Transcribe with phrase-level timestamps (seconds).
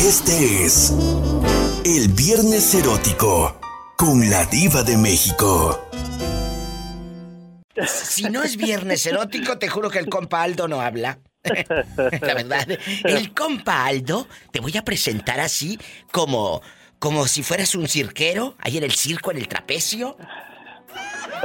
[0.00, 0.92] Este es
[1.84, 3.58] el Viernes Erótico
[3.96, 5.88] con la Diva de México.
[7.86, 11.18] Si no es Viernes Erótico, te juro que el compa Aldo no habla.
[12.20, 12.66] La verdad,
[13.04, 15.78] el compa Aldo, te voy a presentar así
[16.12, 16.60] como
[16.98, 20.16] como si fueras un cirquero, ahí en el circo, en el trapecio.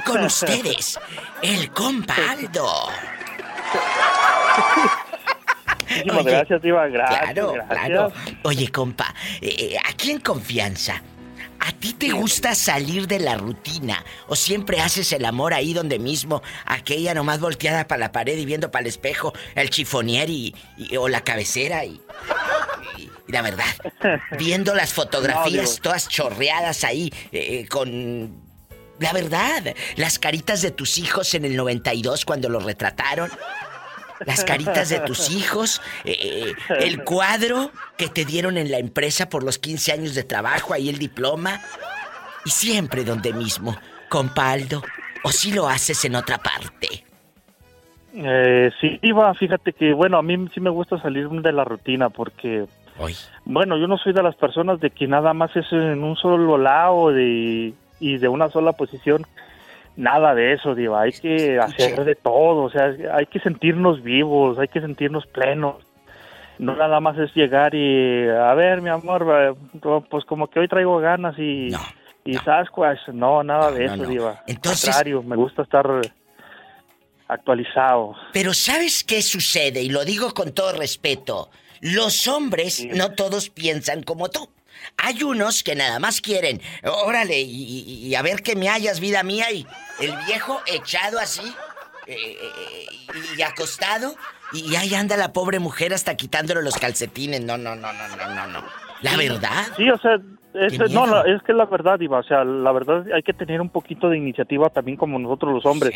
[0.05, 0.99] Con ustedes,
[1.41, 2.89] el compa Aldo.
[5.97, 6.87] Muchísimas gracias, Diva.
[6.87, 7.19] Gracias.
[7.21, 7.79] Claro, gracias.
[7.85, 8.13] claro.
[8.43, 11.02] Oye, compa, eh, aquí en confianza,
[11.59, 14.03] ¿a ti te gusta salir de la rutina?
[14.27, 18.45] ¿O siempre haces el amor ahí donde mismo, aquella nomás volteada para la pared y
[18.45, 22.02] viendo para el espejo, el chifonier y, y- o la cabecera y,
[22.97, 23.66] y- y la verdad,
[24.38, 28.49] viendo las fotografías todas chorreadas ahí eh, con...
[28.99, 33.31] La verdad, las caritas de tus hijos en el 92 cuando los retrataron.
[34.25, 39.30] Las caritas de tus hijos, eh, eh, el cuadro que te dieron en la empresa
[39.30, 41.59] por los 15 años de trabajo, ahí el diploma.
[42.45, 43.75] Y siempre donde mismo,
[44.09, 44.81] compa Aldo.
[45.23, 47.03] O si lo haces en otra parte.
[48.14, 52.09] Eh, sí, Diva, fíjate que, bueno, a mí sí me gusta salir de la rutina
[52.09, 52.66] porque,
[52.97, 53.16] Hoy.
[53.45, 56.58] bueno, yo no soy de las personas de que nada más es en un solo
[56.58, 59.25] lado de, y de una sola posición.
[59.95, 61.02] Nada de eso, Diva.
[61.02, 62.64] Hay que hacer de todo.
[62.64, 65.75] O sea, hay que sentirnos vivos, hay que sentirnos plenos.
[66.59, 69.58] No nada más es llegar y, a ver, mi amor,
[70.09, 71.70] pues como que hoy traigo ganas y...
[71.70, 71.80] No.
[72.23, 74.09] Y Sasquatch, no, nada de no, eso, no.
[74.09, 74.44] Diva.
[74.45, 75.88] Entonces- Al contrario, me gusta estar
[77.28, 78.16] actualizado.
[78.33, 79.81] Pero ¿sabes qué sucede?
[79.81, 81.50] Y lo digo con todo respeto.
[81.80, 84.48] Los hombres no todos piensan como tú.
[84.97, 88.99] Hay unos que nada más quieren, órale, y, y- y a ver que me hallas,
[88.99, 89.65] vida mía, y
[89.99, 91.41] el viejo echado así,
[92.07, 92.85] eh, eh,
[93.37, 94.15] y acostado,
[94.53, 97.41] y ahí anda la pobre mujer hasta quitándole los calcetines.
[97.41, 98.65] No, no, no, no, no, no, no.
[99.02, 99.67] La verdad.
[99.77, 100.17] Sí, o sea,
[100.53, 103.61] es, no, no, es que la verdad, Iba, o sea, la verdad hay que tener
[103.61, 105.93] un poquito de iniciativa también como nosotros los hombres,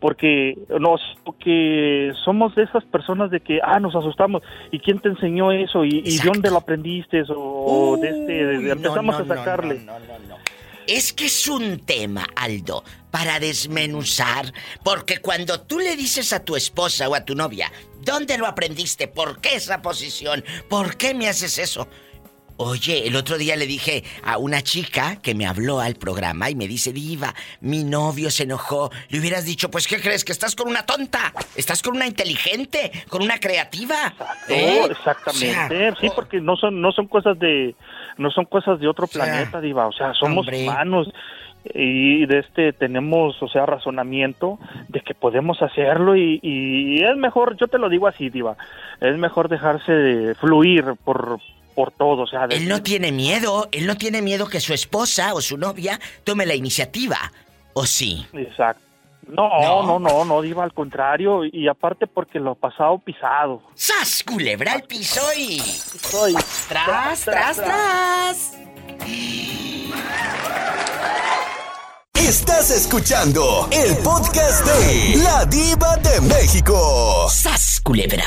[0.00, 5.08] porque nos, porque somos de esas personas de que, ah, nos asustamos, ¿y quién te
[5.08, 5.84] enseñó eso?
[5.84, 7.22] ¿Y, y de dónde lo aprendiste?
[7.34, 9.80] O, de este, de- Uy, empezamos no, no, a sacarle.
[9.80, 10.36] no.
[10.86, 14.52] Es que es un tema, Aldo, para desmenuzar,
[14.84, 19.08] porque cuando tú le dices a tu esposa o a tu novia, ¿dónde lo aprendiste?
[19.08, 20.44] ¿Por qué esa posición?
[20.68, 21.88] ¿Por qué me haces eso?
[22.56, 26.54] Oye, el otro día le dije a una chica que me habló al programa y
[26.54, 28.90] me dice, Diva, mi novio se enojó.
[29.08, 30.24] Le hubieras dicho, pues, ¿qué crees?
[30.24, 31.32] Que estás con una tonta.
[31.56, 34.14] Estás con una inteligente, con una creativa.
[34.48, 34.82] ¿Eh?
[34.82, 37.74] Oh, exactamente, O sea, sí, porque no son, no son cosas de,
[38.18, 40.62] no son cosas de otro sea, planeta, Diva, o sea, somos hombre.
[40.62, 41.08] humanos
[41.72, 47.56] y de este tenemos, o sea, razonamiento de que podemos hacerlo y, y es mejor,
[47.56, 48.56] yo te lo digo así, Diva,
[49.00, 51.40] es mejor dejarse de fluir por,
[51.74, 54.72] por todo, o sea, de- Él no tiene miedo, él no tiene miedo que su
[54.74, 57.18] esposa o su novia tome la iniciativa.
[57.74, 58.24] ¿O sí?
[58.32, 58.82] exacto.
[59.26, 59.82] No, No.
[59.84, 63.62] no, no, no, Diva, al contrario, y aparte porque lo pasado pisado.
[63.74, 65.58] ¡Sas, culebra al piso y...
[65.60, 66.34] Soy
[66.68, 68.52] ¡Tras, tras, tras!
[72.14, 77.26] Estás escuchando el podcast de La Diva de México.
[77.30, 78.24] ¡Sas, culebra!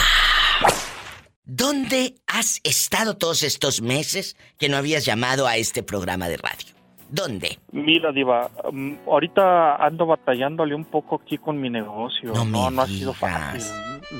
[1.47, 6.75] ¿Dónde has estado todos estos meses que no habías llamado a este programa de radio?
[7.09, 7.57] ¿Dónde?
[7.71, 12.33] Mira, Diva, mm, ahorita ando batallándole un poco aquí con mi negocio.
[12.33, 13.63] No No, no, ha sido fácil.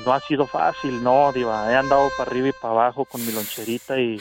[0.06, 1.70] No ha sido fácil, no, Diva.
[1.70, 4.18] He andado para arriba y para abajo con mi loncherita y,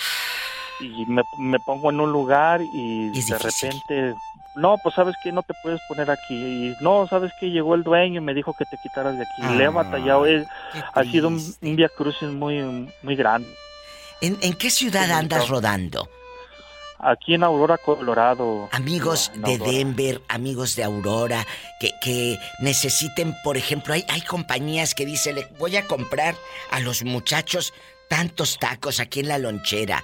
[0.81, 3.71] y me, me pongo en un lugar y Es de difícil.
[3.71, 4.15] repente.
[4.57, 6.33] No, pues sabes que no te puedes poner aquí.
[6.35, 9.55] Y no, sabes que llegó el dueño y me dijo que te quitaras de aquí.
[9.55, 10.25] Le he Ah, batallado.
[10.25, 13.47] es- qué ha sido un, un via crucis muy, muy grande.
[14.21, 16.09] ¿En, en qué ciudad andas rodando?
[16.99, 18.69] Aquí en Aurora, Colorado.
[18.71, 19.71] Amigos de Aurora.
[19.71, 21.45] Denver, amigos de Aurora,
[21.79, 26.33] que, que necesiten, por ejemplo, hay, hay compañías que dicen, voy a comprar
[26.71, 27.71] a los muchachos
[28.09, 30.03] tantos tacos aquí en la lonchera.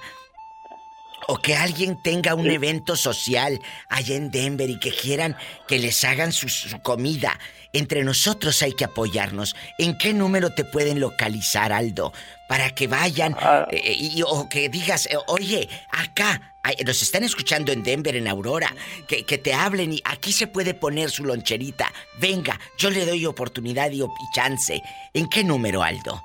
[1.28, 2.54] O que alguien tenga un Sí.
[2.54, 5.36] evento social allá en Denver y que quieran
[5.66, 7.38] que les hagan su, su comida.
[7.72, 9.56] Entre nosotros hay que apoyarnos.
[9.78, 12.12] ¿En qué número te pueden localizar, Aldo?
[12.48, 13.66] Para que vayan Ah.
[13.70, 16.54] eh, y, o que digas, eh, oye, acá,
[16.86, 18.72] nos están escuchando en Denver, en Aurora,
[19.08, 21.92] que, que te hablen y aquí se puede poner su loncherita.
[22.18, 24.02] Venga, yo le doy oportunidad y,
[24.34, 24.80] chance.
[25.12, 26.22] ¿En qué número, Aldo?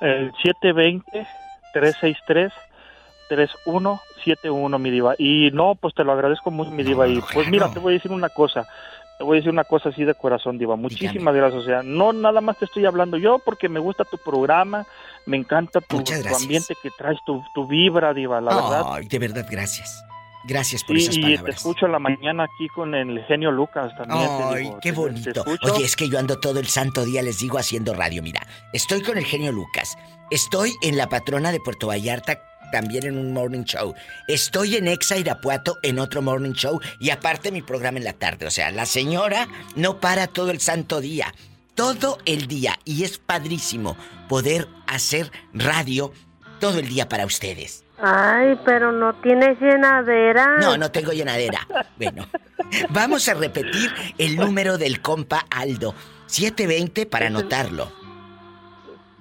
[0.00, 0.32] El
[3.28, 5.14] 720-363-3171, mi diva.
[5.18, 7.08] Y no, pues te lo agradezco mucho, mi No, diva.
[7.08, 7.50] Y pues claro.
[7.50, 8.66] mira, te voy a decir una cosa.
[9.18, 10.76] te voy a decir una cosa así de corazón, Diva.
[10.76, 11.62] Muchísimas gracias.
[11.62, 14.86] O sea, no nada más te estoy hablando yo porque me gusta tu programa,
[15.24, 18.82] me encanta tu, ambiente que traes, tu, tu vibra, Diva, la verdad.
[18.86, 20.04] Ay, de verdad, gracias.
[20.46, 21.40] Gracias por esas palabras.
[21.40, 24.28] Y te escucho en la mañana aquí con el genio Lucas también.
[24.44, 25.44] Ay, qué bonito.
[25.62, 28.22] Oye, es que yo ando todo el santo día, les digo, haciendo radio.
[28.22, 29.98] Mira, estoy con el genio Lucas.
[30.30, 32.40] Estoy en la patrona de Puerto Vallarta
[32.72, 33.94] también en un morning show.
[34.28, 38.46] Estoy en Exa Irapuato en otro morning show y aparte mi programa en la tarde.
[38.46, 41.34] O sea, la señora no para todo el santo día.
[41.74, 42.74] Todo el día.
[42.84, 43.96] Y es padrísimo
[44.28, 46.12] poder hacer radio
[46.60, 47.84] todo el día para ustedes.
[47.98, 50.58] Ay, pero no tienes llenadera.
[50.58, 51.66] No, no tengo llenadera.
[51.96, 52.26] Bueno,
[52.90, 55.94] vamos a repetir el número del compa Aldo.
[56.26, 57.90] 720 para anotarlo.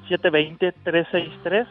[0.09, 1.67] 720-363.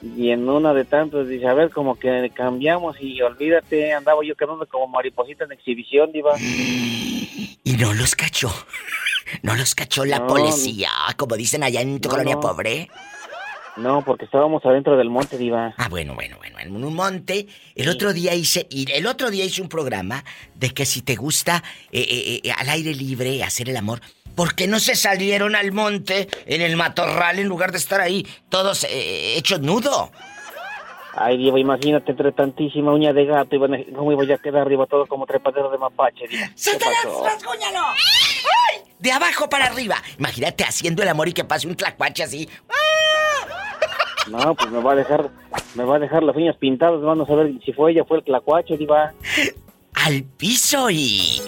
[0.02, 4.34] y en una de tantos dice, a ver, como que cambiamos y olvídate, andaba yo
[4.34, 6.34] quedando como mariposita en exhibición, diva.
[7.64, 8.52] Y no los cachó.
[9.43, 12.90] No los cachó la policía, como dicen allá en tu colonia pobre.
[13.76, 15.72] No, porque estábamos adentro del monte, diva.
[15.78, 17.46] Ah, bueno, bueno, bueno, en un monte.
[17.75, 21.14] El otro día hice, y el otro día hice un programa de que si te
[21.14, 24.00] gusta eh, eh, eh, al aire libre hacer el amor,
[24.34, 28.26] ¿Por qué no se salieron al monte en el matorral en lugar de estar ahí
[28.49, 30.11] todos eh, hechos nudo?
[31.14, 35.06] Ay, Diego, imagínate entre tantísima uña de gato, y ¿cómo iba a quedar arriba todo
[35.06, 36.25] como trepadero de mapache?
[36.55, 37.81] ¡Satanás, rasguñalo!
[38.99, 39.96] De abajo para arriba.
[40.19, 42.49] Imagínate haciendo el amor y que pase un tlacuache así.
[44.28, 45.28] No, pues me va a dejar,
[45.75, 48.25] me va a dejar las uñas pintadas, vamos a ver si fue ella, fue el
[48.25, 49.12] tlacuache, diva.
[49.94, 51.43] Al piso y...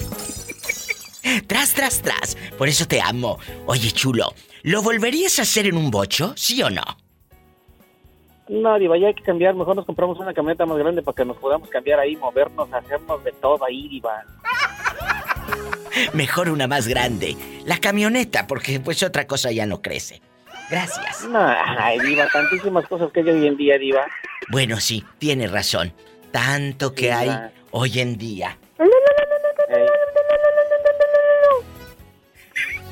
[1.47, 2.37] Tras, tras, tras.
[2.59, 3.39] Por eso te amo.
[3.67, 6.85] Oye, chulo, ¿lo volverías a hacer en un bocho, sí o no?
[8.49, 9.55] No, Diva, ya hay que cambiar.
[9.55, 13.25] Mejor nos compramos una camioneta más grande para que nos podamos cambiar ahí, movernos, hacernos
[13.25, 14.23] de todo ahí, Diva.
[16.13, 17.37] Mejor una más grande.
[17.65, 20.21] La camioneta, porque pues otra cosa ya no crece.
[20.71, 21.25] Gracias.
[21.29, 24.07] No, ay, Diva, tantísimas cosas que hay hoy en día, Diva.
[24.51, 25.95] Bueno, sí, tiene razón.
[26.31, 27.31] Tanto que hay
[27.71, 28.59] hoy en día.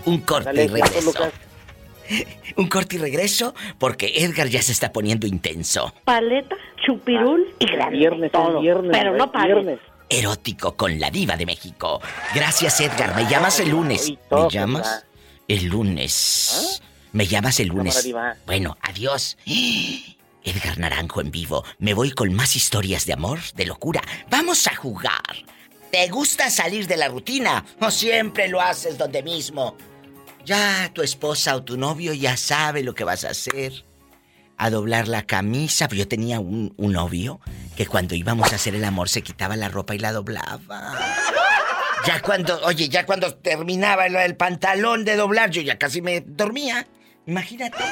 [0.04, 1.12] Un corte y regreso.
[2.56, 5.94] Un corte y regreso porque Edgar ya se está poniendo intenso.
[6.04, 7.98] Paleta, chupirul y grande.
[7.98, 8.60] Viernes, todo.
[8.60, 9.78] Viernes, pero no viernes.
[10.08, 12.00] Erótico con la diva de México.
[12.34, 13.14] Gracias Edgar.
[13.16, 14.12] ¿Me llamas el lunes?
[14.30, 15.06] ¿Me llamas?
[15.48, 16.80] El lunes.
[16.82, 16.86] ¿Ah?
[17.12, 18.12] ¿Me llamas el lunes?
[18.46, 19.38] Bueno, adiós.
[20.44, 21.64] Edgar Naranjo en vivo.
[21.78, 24.02] Me voy con más historias de amor, de locura.
[24.28, 25.22] Vamos a jugar.
[25.90, 29.76] ¿Te gusta salir de la rutina o siempre lo haces donde mismo?
[30.44, 33.84] Ya tu esposa o tu novio ya sabe lo que vas a hacer.
[34.56, 35.88] A doblar la camisa.
[35.88, 37.40] Yo tenía un, novio
[37.76, 40.94] que cuando íbamos a hacer el amor se quitaba la ropa y la doblaba.
[42.06, 46.20] Ya cuando, oye, ya cuando terminaba el, el pantalón de doblar, yo ya casi me
[46.20, 46.86] dormía.
[47.26, 47.84] Imagínate.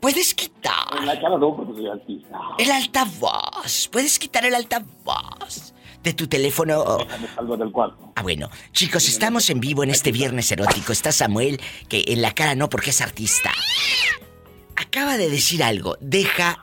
[0.00, 2.38] Puedes En quitar la cara no, porque soy artista.
[2.58, 3.88] el altavoz.
[3.90, 6.98] Puedes quitar el altavoz de tu teléfono.
[6.98, 8.12] Déjame salgo del cuarto.
[8.16, 8.50] Ah, bueno.
[8.72, 10.92] Chicos, estamos en vivo en este viernes erótico.
[10.92, 13.50] Está Samuel, que en la cara no porque es artista.
[14.76, 15.96] Acaba de decir algo.
[16.00, 16.58] Deja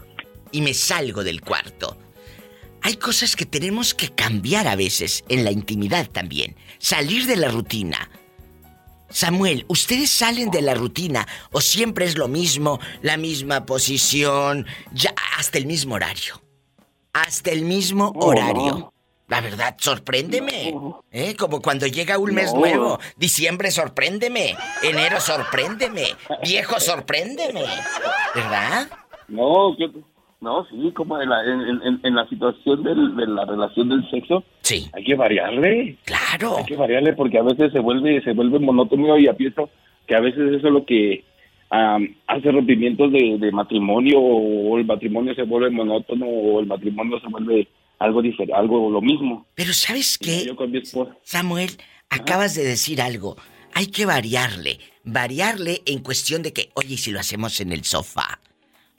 [0.51, 1.97] y me salgo del cuarto.
[2.83, 6.55] Hay cosas que tenemos que cambiar a veces, en la intimidad también.
[6.79, 8.09] Salir de la rutina.
[9.09, 15.13] Samuel, ¿ustedes salen de la rutina o siempre es lo mismo, la misma posición, ya
[15.37, 16.41] hasta el mismo horario?
[17.13, 18.53] Hasta el mismo No, horario.
[18.71, 18.93] no.
[19.27, 20.71] La verdad, sorpréndeme.
[20.73, 21.03] No.
[21.11, 21.35] ¿Eh?
[21.35, 22.99] Como cuando llega un mes nuevo.
[23.15, 24.57] Diciembre, sorpréndeme.
[24.83, 26.15] Enero, sorpréndeme.
[26.43, 27.63] Viejo, sorpréndeme.
[28.35, 28.89] ¿Verdad?
[29.29, 29.73] No,
[30.41, 34.09] no, sí, como en la, en, en- en la situación del- de la relación del
[34.09, 35.97] sexo, Sí, hay que variarle.
[36.03, 36.57] claro.
[36.57, 39.69] Hay que variarle porque a veces se vuelve se vuelve monótono y pienso
[40.07, 41.23] que a veces eso es lo que
[41.69, 47.19] am, hace rompimientos de, de matrimonio o el matrimonio se vuelve monótono o el matrimonio
[47.19, 47.67] se vuelve
[47.99, 49.45] algo diferente, algo lo mismo.
[49.53, 50.45] Pero ¿sabes qué?
[50.45, 51.15] Yo con mi esposa.
[51.23, 51.69] Samuel,
[52.09, 53.37] acabas de decir algo.
[53.75, 54.79] Hay que variarle.
[55.03, 58.39] Variarle en cuestión de que, oye, ¿y si lo hacemos en el sofá.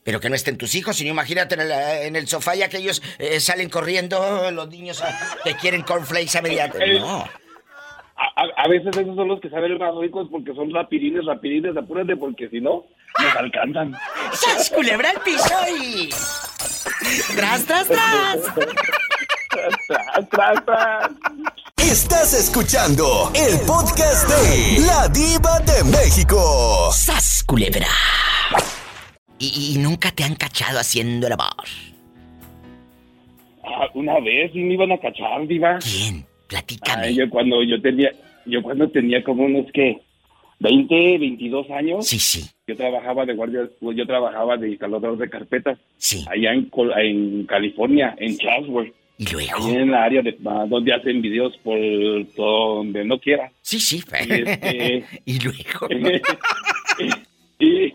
[0.04, 2.78] Pero que no estén tus hijos, sino imagínate en el, en el sofá ya que
[2.78, 6.66] ellos eh, salen corriendo, los niños ah, que quieren cornflakes a media...
[6.80, 7.24] Eh, No.
[8.14, 11.76] A, a- a veces esos son los que saben más ricos porque son rapidines, rapidines,
[11.76, 12.84] apúrate porque si no,
[13.18, 13.96] nos alcanzan.
[14.32, 16.08] ¡Sas, culebra al piso y...
[17.36, 18.38] ¡Tras, tras, tras!
[19.48, 21.10] tras, tras, tras.
[21.78, 26.90] Estás escuchando el podcast de La Diva de México.
[26.92, 27.88] ¡Sas, culebra!
[29.42, 31.66] Y, y nunca te han cachado haciendo el amor.
[33.64, 35.78] Ah, una vez me iban a cachar, diva.
[35.80, 36.24] ¿Quién?
[36.46, 37.06] Platícame.
[37.06, 38.12] Ay, yo cuando yo tenía,
[38.46, 40.00] yo cuando tenía como unos que
[40.60, 45.28] 20, 22 años, Sí, sí, yo trabajaba de guardia, pues, yo trabajaba de instalador de
[45.28, 46.24] carpetas sí.
[46.30, 49.68] allá en, en California, en Chatsworth, ¿Y luego?
[49.70, 51.78] en la área de ah, donde hacen videos por
[52.36, 53.50] donde no quiera.
[53.60, 54.04] Sí, sí.
[54.12, 55.88] este- ¿Y luego?
[57.58, 57.92] y,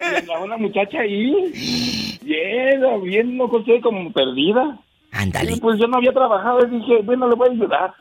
[0.00, 4.78] y una muchacha ahí, bien, bien, no sé, como perdida.
[5.12, 5.52] Ándale.
[5.52, 7.94] Y pues yo no había trabajado y dije, bueno, le voy a ayudar.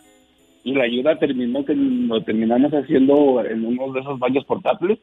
[0.64, 5.00] Y la ayuda terminó que lo terminamos haciendo en uno de esos baños portátiles.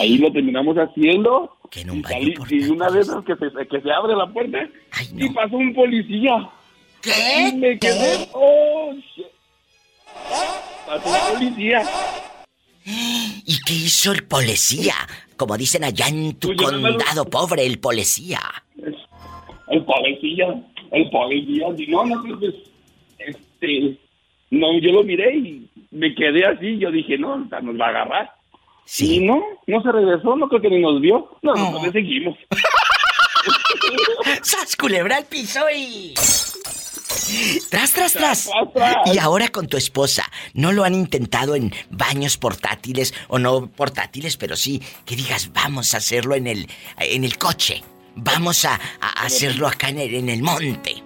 [0.00, 1.54] Ahí lo terminamos haciendo.
[1.70, 4.58] Que en un y, salí- y una vez que se, que se abre la puerta
[4.92, 5.34] Ay, y no.
[5.34, 6.48] pasó un policía.
[7.02, 7.10] ¿Qué?
[7.52, 8.28] Y me quedé, ¿Qué?
[8.32, 9.26] oh, shit.
[10.86, 11.82] Pasó un policía.
[13.46, 14.94] ¿Y qué hizo el policía?
[15.36, 18.40] Como dicen allá en tu Pues no condado pobre, el policía.
[19.70, 20.46] El policía,
[20.92, 22.54] el policía, y no, no, pues,
[23.18, 23.98] este,
[24.50, 28.30] no, yo lo miré y me quedé así, yo dije, no, nos va a agarrar.
[28.86, 29.20] Y Sí.
[29.20, 31.52] no, no se regresó, no creo que ni nos vio, No.
[31.84, 32.38] le seguimos.
[34.42, 36.14] ¡Sas, culebra al piso y...
[37.70, 38.50] Tras, tras, tras.
[39.12, 44.36] Y ahora con tu esposa, ¿no lo han intentado en baños portátiles o no portátiles,
[44.36, 46.66] pero sí que digas, vamos a hacerlo en el,
[46.98, 47.82] en el coche?
[48.16, 50.96] Vamos a, a hacerlo acá en el, en el monte.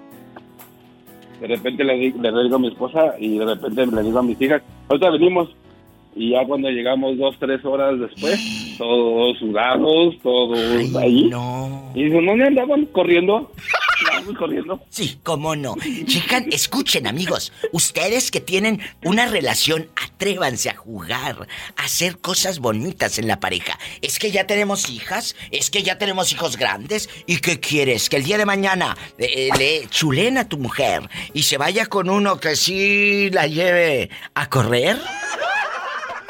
[1.41, 4.23] De repente le, di- le digo a mi esposa y de repente le digo a
[4.23, 5.49] mis hijas, ahorita venimos.
[6.15, 8.39] Y ya cuando llegamos dos, tres horas después,
[8.79, 11.25] todos sudados, todos Ay, ahí.
[11.31, 11.91] no.
[11.95, 13.51] Y dijo, ¿no andaban corriendo?
[14.39, 14.81] Corriendo.
[14.89, 15.75] Sí, cómo no.
[16.07, 23.19] Checan, escuchen amigos, ustedes que tienen una relación, atrévanse a jugar, a hacer cosas bonitas
[23.19, 23.79] en la pareja.
[24.01, 28.09] Es que ya tenemos hijas, es que ya tenemos hijos grandes, ¿y qué quieres?
[28.09, 31.03] Que el día de mañana eh, le chulen a tu mujer
[31.35, 34.97] y se vaya con uno que sí la lleve a correr.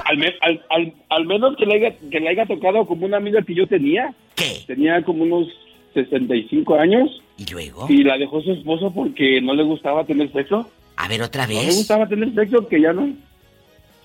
[0.05, 3.19] Al, me- al, al, al menos que le, haya, que le haya tocado como una
[3.19, 4.15] amiga que yo tenía.
[4.35, 4.63] ¿Qué?
[4.67, 5.47] Tenía como unos
[5.95, 7.09] 65 años
[7.43, 7.87] ¿Y luego?
[7.89, 10.69] y la dejó su esposo porque no le gustaba tener sexo.
[10.97, 11.77] A ver otra No le vez.
[11.77, 13.11] gustaba tener sexo, que ya no.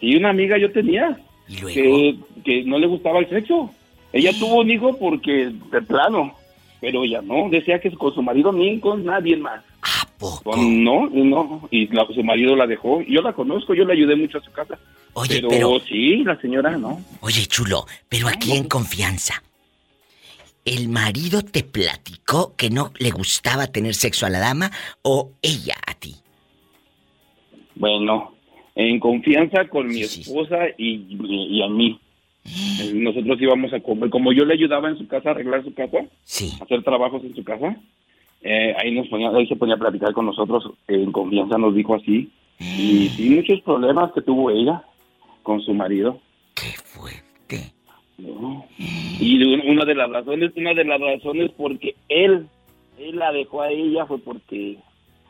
[0.01, 1.17] Y una amiga yo tenía
[1.48, 1.74] ¿Y luego?
[1.75, 3.70] que, que no le gustaba el sexo.
[4.13, 6.34] Ella tuvo un hijo porque, de plano,
[6.79, 7.50] pero ella no.
[7.50, 9.63] Decía que con su marido ni con nadie más.
[9.82, 10.56] ¿A poco?
[10.58, 13.01] No, no, y la- su marido la dejó.
[13.01, 14.77] Yo la conozco, yo le ayudé mucho a su casa.
[15.13, 17.00] Oye, pero, pero- sí, la señora no.
[17.22, 19.41] Oye, chulo, pero aquí en confianza.
[20.67, 24.69] ¿El marido te platicó que no le gustaba tener sexo a la dama
[25.01, 26.13] o ella a ti?
[27.75, 28.33] Bueno,
[28.75, 30.29] en confianza con mi Sí, sí.
[30.29, 32.00] esposa y, y- y a mí.
[32.93, 35.97] Nosotros íbamos a comer, como yo le ayudaba en su casa a arreglar su casa,
[36.24, 36.51] Sí.
[36.59, 37.75] a hacer trabajos en su casa,
[38.41, 41.95] eh, ahí nos ponía, ahí se ponía a platicar con nosotros, en confianza nos dijo
[41.95, 42.29] así.
[42.59, 44.81] Y sí, muchos problemas que tuvo ella
[45.43, 46.19] con su marido.
[46.55, 47.26] ¡Qué fuerte!
[48.17, 48.65] ¿No?
[48.77, 52.47] Y una de las razones, una de las razones porque él,
[52.97, 54.77] él la dejó a ella fue porque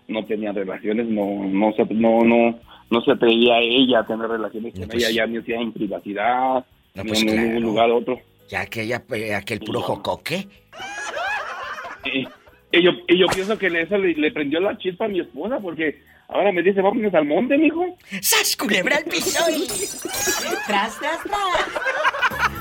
[0.08, 4.28] no tenía relaciones, no, no se, no, no, no se atrevía a ella a tener
[4.28, 6.66] relaciones No, con pues- ella, ya me hacía en privacidad,
[6.96, 7.48] No, pues de claro.
[7.58, 8.20] un lugar otro.
[8.50, 10.48] Ya que ella, eh, aquel puro jocoque.
[12.06, 12.20] Y,
[12.72, 15.20] y yo, y yo pienso que le- eso le, le prendió la chispa a mi
[15.20, 17.84] esposa porque ahora me dice, vámonos al monte, mijo.
[18.22, 19.44] ¡Sas, culebra al piso!
[19.52, 19.68] y-
[20.68, 22.57] ¡Tras, tras, tras!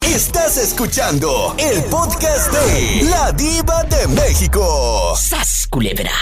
[0.00, 5.14] Estás escuchando el podcast de La Diva de México.
[5.16, 6.12] ¡Sas, culebra!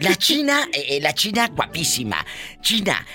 [0.00, 2.24] La china, eh, eh, la china guapísima.
[2.60, 3.06] China,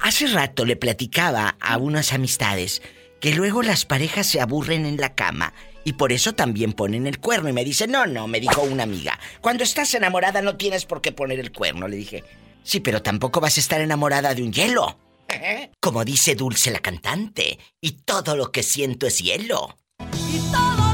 [0.00, 2.82] hace rato le platicaba a unas amistades
[3.20, 5.52] que luego las parejas se aburren en la cama
[5.84, 7.48] y por eso también ponen el cuerno.
[7.48, 11.00] Y me dice, no, no, me dijo una amiga, cuando estás enamorada no tienes por
[11.00, 11.88] qué poner el cuerno.
[11.88, 12.24] Le dije,
[12.62, 14.98] sí, pero tampoco vas a estar enamorada de un hielo.
[15.80, 19.76] Como dice Dulce la cantante, y todo lo que siento es hielo.
[20.28, 20.91] Y todo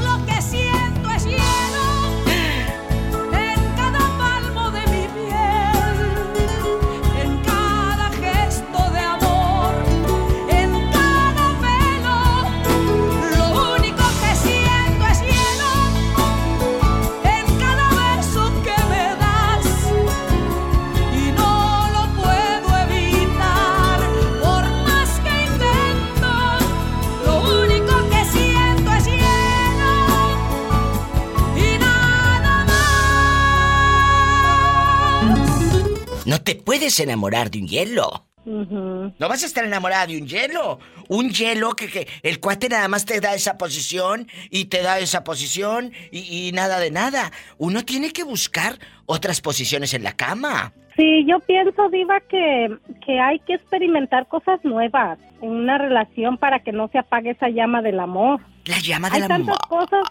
[36.49, 38.25] te puedes enamorar de un hielo.
[38.43, 40.79] No vas a estar enamorada de un hielo.
[41.07, 44.97] Un hielo que, que el cuate nada más te da esa posición y te da
[44.97, 47.31] esa posición y, y nada de nada.
[47.59, 50.73] Uno tiene que buscar otras posiciones en la cama.
[50.95, 56.61] Sí, yo pienso, Diva, que, que hay que experimentar cosas nuevas en una relación para
[56.61, 58.41] que no se apague esa llama del amor.
[58.65, 59.87] La llama Hay del tantas amor.
[59.87, 60.03] cosas,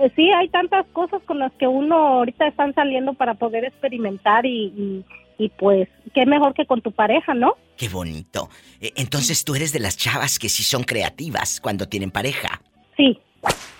[0.00, 4.44] eh, sí, hay tantas cosas con las que uno ahorita están saliendo para poder experimentar
[4.46, 5.04] y, y,
[5.38, 7.54] y pues, qué mejor que con tu pareja, ¿no?
[7.76, 8.48] Qué bonito.
[8.80, 12.60] Eh, Entonces tú eres de las chavas que sí son creativas cuando tienen pareja.
[12.96, 13.18] Sí,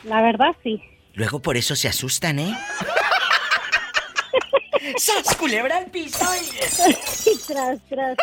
[0.04, 0.80] la verdad sí.
[1.14, 2.54] Luego por eso se asustan, ¿eh?
[4.98, 6.24] ¡Sas, culebra al piso!
[7.46, 8.16] tras, tras, tras.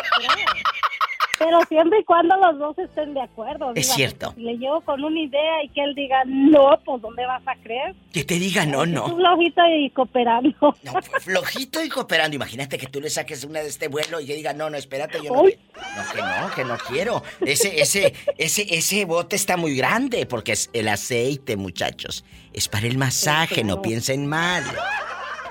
[1.38, 3.72] Pero siempre y cuando los dos estén de acuerdo.
[3.74, 4.32] Es cierto.
[4.36, 7.56] Si le llevo con una idea y que él diga, no, pues ¿dónde vas a
[7.56, 7.94] creer?
[8.12, 9.08] Que te diga no, no.
[9.16, 10.54] flojito y cooperando.
[10.84, 12.36] No, flojito y cooperando.
[12.36, 15.18] Imagínate que tú le saques una de este vuelo y yo diga, no, no, espérate,
[15.22, 15.42] yo no.
[15.42, 15.56] Uy.
[15.74, 17.22] No, que no, que no quiero.
[17.40, 22.24] Ese, ese, ese, ese bote está muy grande porque es el aceite, muchachos.
[22.52, 24.62] Es para el masaje, no piensen mal.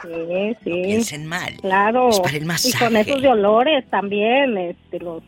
[0.02, 0.70] Sí, sí.
[0.84, 1.56] Piensen mal.
[1.62, 2.10] Claro.
[2.10, 2.84] Es para el Y masaje.
[2.86, 5.24] con esos de olores también, este, los,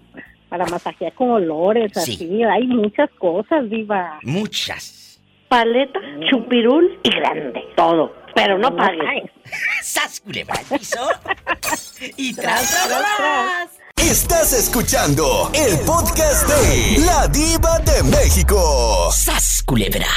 [0.57, 2.13] para masajear con olores, Sí.
[2.13, 2.43] así.
[2.43, 4.19] Hay muchas cosas, Diva.
[4.23, 5.19] Muchas.
[5.49, 7.61] Paleta, chupirul y grande.
[7.75, 8.13] Todo.
[8.33, 9.29] Pero no pagues.
[9.81, 10.55] ¡Sas, culebra
[12.17, 13.79] y tras, tras.
[13.97, 19.09] Estás escuchando el podcast de La Diva de México.
[19.11, 20.07] ¡Sas, culebra!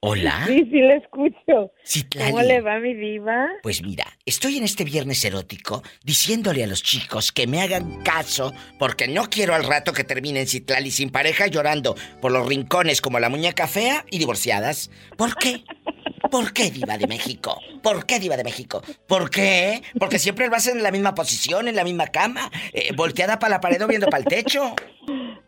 [0.00, 0.44] Hola.
[0.46, 1.72] Sí, sí le escucho.
[1.84, 2.30] Citlali.
[2.30, 3.48] ¿Cómo le va mi diva?
[3.64, 8.52] Pues mira, estoy en este viernes erótico diciéndole a los chicos que me hagan caso
[8.78, 13.18] porque no quiero al rato que terminen Citlali sin pareja llorando por los rincones como
[13.18, 14.88] la muñeca fea y divorciadas.
[15.16, 15.64] ¿Por qué?
[16.30, 17.58] ¿Por qué diva de México?
[17.82, 18.82] ¿Por qué diva de México?
[19.08, 19.82] ¿Por qué?
[19.98, 23.56] Porque siempre lo hacen en la misma posición, en la misma cama, eh, volteada para
[23.56, 24.74] la pared o viendo para el techo.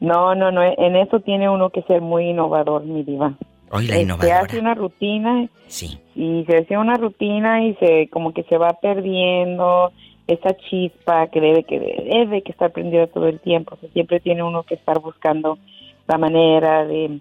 [0.00, 0.62] No, no, no.
[0.62, 3.36] En eso tiene uno que ser muy innovador, mi diva.
[3.70, 4.40] Hoy la Se innovadora.
[4.40, 5.98] hace una rutina Sí.
[6.14, 9.92] y se hace una rutina y se como que se va perdiendo
[10.26, 13.74] esa chispa que debe que debe que estar prendida todo el tiempo.
[13.74, 15.58] O sea, siempre tiene uno que estar buscando
[16.06, 17.20] la manera de, I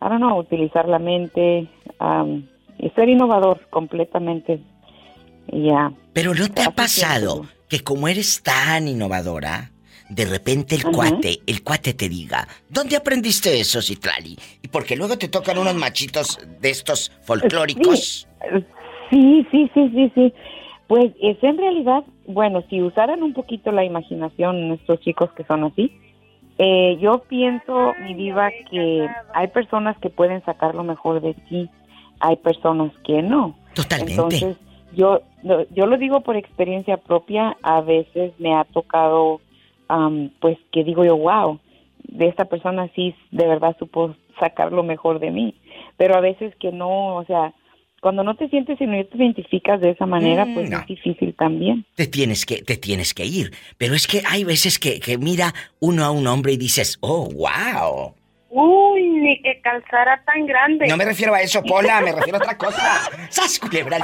[0.00, 1.66] don't know, utilizar la mente
[2.00, 2.42] um,
[2.78, 4.60] y ser innovador completamente.
[5.52, 5.92] Ya.
[6.12, 9.70] Pero ¿no te ha pasado siento que como eres tan innovadora,
[10.08, 14.36] de repente el cuate, el cuate te diga, ¿dónde aprendiste eso, Citlali?
[14.62, 18.28] Y porque luego te tocan unos machitos de estos folclóricos.
[19.10, 20.34] Sí, sí, sí, sí, sí.
[20.86, 25.64] Pues es en realidad, bueno, si usaran un poquito la imaginación nuestros chicos que son
[25.64, 25.92] así,
[26.58, 31.68] eh, yo pienso, mi diva, que hay personas que pueden sacar lo mejor de ti,
[32.20, 33.56] hay personas que no.
[33.74, 34.12] Totalmente.
[34.12, 34.56] Entonces,
[34.94, 35.20] yo,
[35.70, 39.40] yo lo digo por experiencia propia, a veces me ha tocado,
[39.88, 41.58] am, pues que digo yo, wow,
[42.04, 45.54] de esta persona sí de verdad supo sacar lo mejor de mí,
[45.96, 47.54] pero a veces que no, o sea,
[48.02, 50.78] cuando no te sientes y no te identificas de esa manera, Mm, pues no.
[50.78, 51.84] es difícil también.
[51.96, 53.52] Te tienes que, te tienes que ir.
[53.78, 57.28] Pero es que hay veces que, que mira uno a un hombre y dices, oh,
[57.30, 58.14] wow.
[58.48, 60.86] Uy, ni que calzara tan grande.
[60.86, 63.00] No me refiero a eso, Pola, me refiero a otra cosa.
[63.30, 63.98] ¡Sas, culebra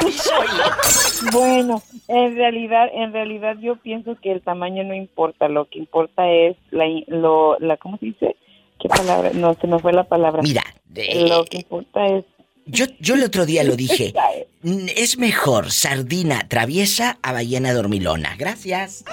[1.33, 6.29] Bueno, en realidad, en realidad yo pienso que el tamaño no importa, lo que importa
[6.29, 8.37] es la, lo, la ¿cómo se dice?
[8.81, 9.31] ¿Qué palabra?
[9.33, 10.43] No, se me fue la palabra.
[10.43, 10.65] Mira,
[10.97, 12.25] eh, Lo que importa es...
[12.67, 14.13] Yo, yo el otro día lo dije.
[14.65, 18.37] Mm, Es mejor sardina traviesa a ballena dormilona.
[18.39, 19.05] Gracias.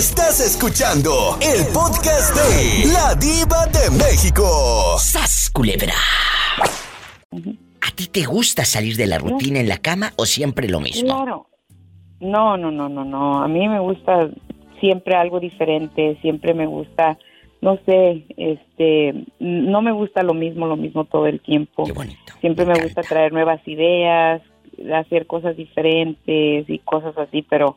[0.00, 4.96] Estás escuchando el podcast de La Diva de México.
[4.96, 5.92] ¡Sas, culebra!
[7.30, 11.14] ¿A ti te gusta salir de la rutina en la cama o siempre lo mismo?
[11.14, 11.48] Claro.
[12.18, 13.42] No, no, no, no, no.
[13.42, 14.30] A mí me gusta
[14.80, 17.18] siempre algo diferente, siempre me gusta,
[17.60, 21.84] no sé, este, no me gusta lo mismo, lo mismo todo el tiempo.
[21.84, 22.32] Qué bonito.
[22.40, 24.40] Siempre me gusta traer nuevas ideas,
[24.94, 27.76] hacer cosas diferentes y cosas así, pero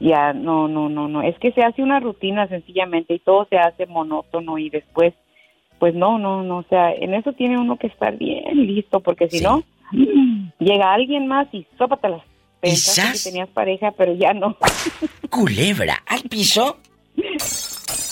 [0.00, 1.22] ya no, no, no, no.
[1.22, 5.14] Es que se hace una rutina sencillamente y todo se hace monótono y después,
[5.78, 6.58] pues no, no, no.
[6.58, 9.44] O sea, en eso tiene uno que estar bien listo porque si Sí.
[9.44, 9.62] no,
[10.58, 12.22] llega alguien más y sópatelas.
[12.60, 14.56] Pensaste que tenías pareja, pero ya no.
[15.30, 16.78] Culebra al piso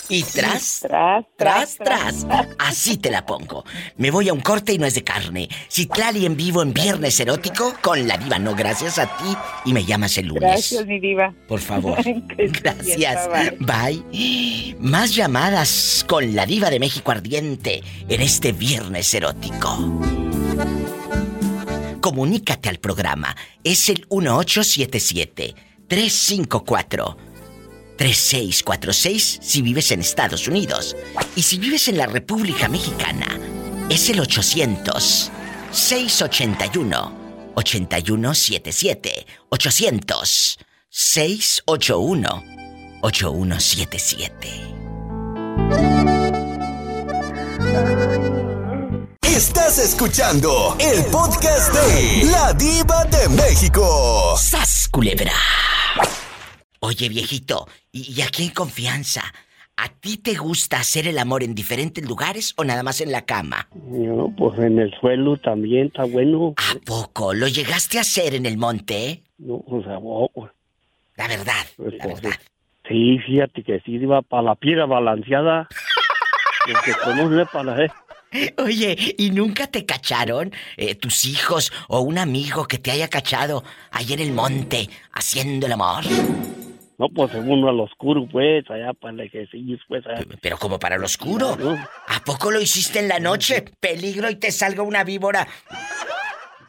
[0.08, 2.26] y tras, Tras, tras, tras.
[2.58, 3.64] Así te la pongo.
[3.96, 5.48] Me voy a un corte y no es de carne.
[5.70, 8.38] Citlali en vivo en Viernes Erótico con la diva.
[8.38, 9.36] No, gracias a ti.
[9.64, 10.42] Y me llamas el lunes.
[10.42, 11.34] Gracias, mi diva.
[11.48, 11.98] Por favor.
[12.36, 13.28] Gracias.
[13.60, 14.76] Bye.
[14.80, 20.00] Más llamadas con la diva de México ardiente en este viernes erótico.
[22.00, 23.34] Comunícate al programa.
[23.62, 25.54] Es el 1877
[25.88, 27.33] 354
[27.96, 30.96] 3646 si vives en Estados Unidos.
[31.36, 33.26] Y si vives en la República Mexicana,
[33.90, 35.30] es el 800
[35.70, 42.44] 681 8177 800 681
[43.02, 44.74] 8177.
[49.22, 54.36] Estás escuchando el podcast de La Diva de México.
[54.40, 55.32] ¡Sas, culebra!
[56.86, 59.22] Oye, viejito, y, aquí en confianza,
[59.74, 63.22] ¿a ti te gusta hacer el amor en diferentes lugares o nada más en la
[63.22, 63.68] cama?
[63.74, 66.52] No, pues en el suelo también está bueno.
[66.58, 67.32] ¿A poco?
[67.32, 69.22] ¿Lo llegaste a hacer en el monte?
[69.38, 70.52] No, o sea, oh, pues,
[71.16, 72.38] La verdad, pues, la verdad.
[72.86, 75.66] Sí, fíjate que sí iba para la piedra balanceada.
[76.66, 77.82] El que conoce para...
[77.82, 77.90] ¿eh?
[78.58, 83.64] Oye, ¿y nunca te cacharon eh, tus hijos o un amigo que te haya cachado
[83.90, 86.04] ahí en el monte haciendo el amor?
[86.96, 90.06] No, pues según al oscuro, pues, allá para el ejercicio, pues.
[90.06, 90.24] allá.
[90.40, 91.56] Pero como para lo oscuro.
[92.08, 93.64] ¿A poco lo hiciste en la noche?
[93.80, 95.46] Peligro y te salga una víbora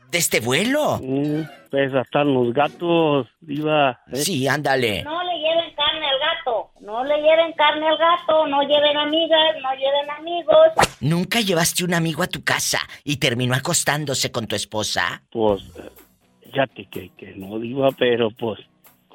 [0.09, 0.99] de este vuelo.
[1.01, 3.99] Mm, pues hasta los gatos, iba...
[4.11, 4.15] ¿eh?
[4.15, 5.03] Sí, ándale.
[5.03, 6.71] No le lleven carne al gato.
[6.79, 8.47] No le lleven carne al gato.
[8.47, 9.55] No lleven amigas.
[9.61, 10.67] No lleven amigos.
[11.01, 15.21] ¿Nunca llevaste un amigo a tu casa y terminó acostándose con tu esposa?
[15.29, 15.89] Pues, eh,
[16.45, 18.59] fíjate que, que no iba, pero pues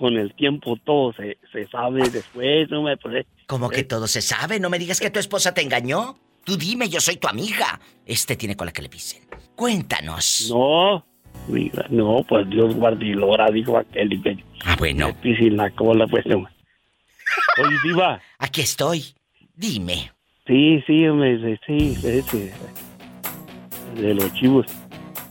[0.01, 4.23] con el tiempo todo se, se sabe después, no me pues, Como que todo se
[4.23, 6.17] sabe, no me digas que tu esposa te engañó.
[6.43, 7.79] Tú dime, yo soy tu amiga.
[8.07, 9.23] Este tiene cola que le pisen.
[9.55, 10.51] Cuéntanos.
[10.51, 11.05] No,
[11.49, 15.71] diga, no, pues Dios guarde y lora, dijo aquel y Ah, bueno, me pise la
[15.71, 16.39] cola, pues no.
[16.39, 19.05] Oye, Diva, aquí estoy.
[19.55, 20.11] Dime.
[20.47, 22.51] sí, sí, me, sí, sí, sí,
[24.01, 24.65] de los chivos.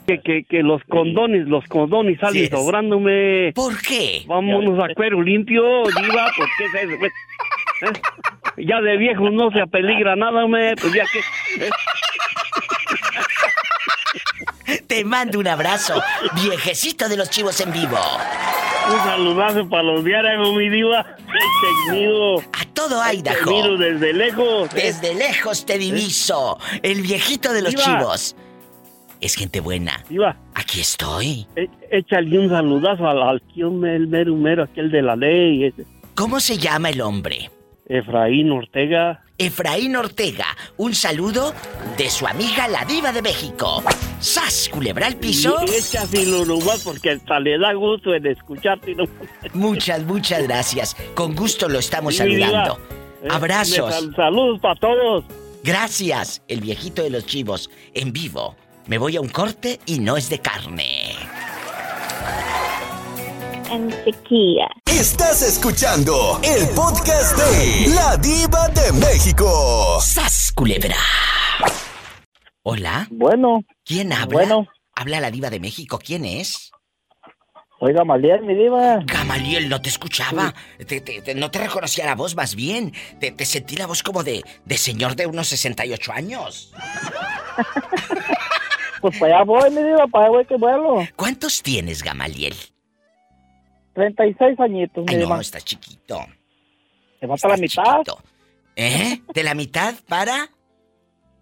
[0.10, 2.50] Que, que, que los condones, los condones salen Sí, es.
[2.50, 3.52] sobrándome.
[3.54, 4.24] ¿Por qué?
[4.26, 7.12] Vámonos a cuero limpio, Diva, pues qué es eso, pues.
[7.84, 8.64] ¿Eh?
[8.66, 11.20] Ya de viejos no se apeligra nada, me, pues ya que...
[11.66, 11.70] ¿eh?
[14.88, 16.02] Te mando un abrazo,
[16.42, 17.98] viejecito de los chivos en vivo.
[18.92, 21.04] Un saludazo para los diarios, mi diva.
[21.06, 23.52] Te miro, A todo te Idaho.
[23.52, 24.70] miro desde lejos.
[24.76, 24.82] ¿eh?
[24.86, 26.58] Desde lejos te diviso.
[26.82, 27.84] El viejito de los Diva.
[27.84, 28.36] chivos.
[29.22, 30.04] Es gente buena.
[30.10, 31.46] Diva, Aquí estoy.
[31.56, 35.66] é- échale un saludazo al, al tío el mero mero, aquel de la ley.
[35.66, 35.86] ese.
[36.16, 37.50] ¿Cómo se llama el hombre?
[37.88, 39.24] Efraín Ortega.
[39.38, 40.46] Efraín Ortega,
[40.78, 41.54] un saludo
[41.98, 43.82] de su amiga la diva de México.
[44.20, 45.56] ¡Sas, culebra al piso!
[45.66, 48.96] Y échaselo nomás porque hasta le da gusto en escucharte.
[48.96, 49.06] ¿no?
[49.54, 50.96] Muchas, muchas gracias.
[51.16, 52.48] Con gusto lo estamos Sí, diva.
[52.48, 52.80] saludando.
[53.24, 53.94] Eh, Abrazos.
[53.94, 55.24] sal- saludos para todos.
[55.64, 58.56] Gracias, el viejito de los chivos, en vivo.
[58.90, 61.14] Me voy a un corte y no es de carne.
[63.72, 64.68] En sequía.
[64.88, 70.00] Estás escuchando el podcast de La Diva de México.
[70.02, 70.96] ¡Sas, culebra!
[72.64, 74.34] Hola, Bueno, ¿quién habla?
[74.34, 74.68] Bueno.
[74.96, 76.72] Habla la diva de México, ¿quién es?
[77.82, 79.00] oiga, Maliel, mi diva.
[79.06, 80.54] Gamaliel, no te escuchaba.
[80.86, 82.92] Te- te- te- no te reconocía la voz, más bien.
[83.22, 86.74] Te, te sentí la voz como de, de señor de unos 68 años.
[89.02, 90.98] Pues para allá voy, mi diva, para allá voy que vuelo.
[91.16, 92.56] ¿Cuántos tienes, Gamaliel?
[93.94, 95.36] 36 añitos, mi Ay, diva.
[95.36, 96.20] no, está chiquito.
[97.22, 97.84] Me falta la mitad.
[97.84, 98.20] chiquito.
[98.76, 99.22] ¿Eh?
[99.34, 100.50] ¿De la mitad para?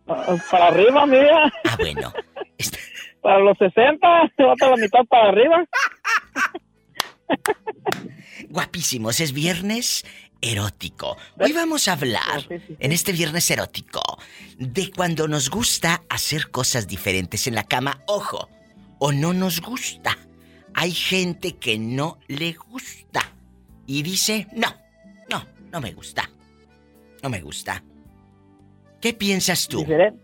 [0.08, 1.52] Ah, Para arriba, diva.
[1.66, 2.14] Ah, bueno.
[3.22, 5.66] Para los 60, me falta la mitad para arriba.
[8.50, 10.06] Guapísimos, es viernes
[10.42, 11.18] erótico.
[11.40, 14.02] Hoy vamos a hablar, en este viernes erótico,
[14.58, 18.02] de cuando nos gusta hacer cosas diferentes en la cama.
[18.08, 18.50] Ojo,
[19.00, 20.18] o no nos gusta.
[20.74, 23.32] Hay gente que no le gusta
[23.86, 24.68] y dice, no,
[25.30, 26.30] no, no me gusta.
[27.24, 27.84] No me gusta.
[29.02, 29.80] ¿Qué piensas tú?
[29.84, 30.20] Diferen-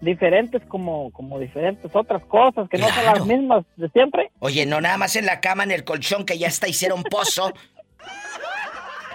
[0.00, 4.30] diferentes como, como diferentes otras cosas que no son las mismas de siempre.
[4.40, 7.52] Oye, no nada más en la cama, en el colchón que ya está hicieron pozo.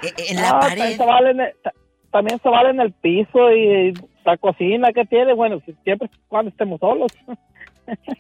[0.04, 0.78] E- en la Ah, pared.
[0.78, 1.74] También se, vale en el, ta-
[2.12, 3.94] también se vale en el piso y
[4.26, 5.34] la cocina que tiene.
[5.34, 7.12] Bueno, si- siempre cuando estemos solos.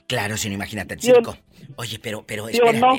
[0.07, 1.37] Claro, si no imagínate el ¿Sí o- circo.
[1.75, 2.79] Oye, pero, pero ¿Sí o espérate.
[2.79, 2.97] no?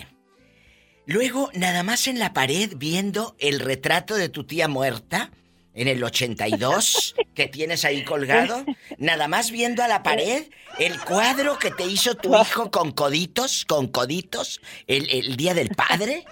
[1.06, 5.30] Luego, nada más en la pared viendo el retrato de tu tía muerta
[5.72, 8.66] en el 82 que tienes ahí colgado,
[8.98, 10.42] nada más viendo a la pared
[10.78, 15.70] el cuadro que te hizo tu hijo con coditos, con coditos, el, el día del
[15.70, 16.24] padre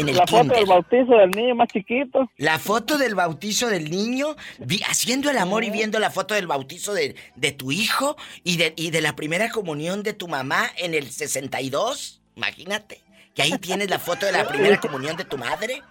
[0.00, 0.56] en el la foto kinder.
[0.58, 2.30] del bautizo del niño más chiquito.
[2.36, 6.46] La foto del bautizo del niño, vi- haciendo el amor y viendo la foto del
[6.46, 10.70] bautizo de, de tu hijo y de, y de la primera comunión de tu mamá
[10.76, 12.20] en el 62.
[12.36, 13.00] Imagínate,
[13.34, 15.82] que ahí tienes la foto de la primera comunión de tu madre.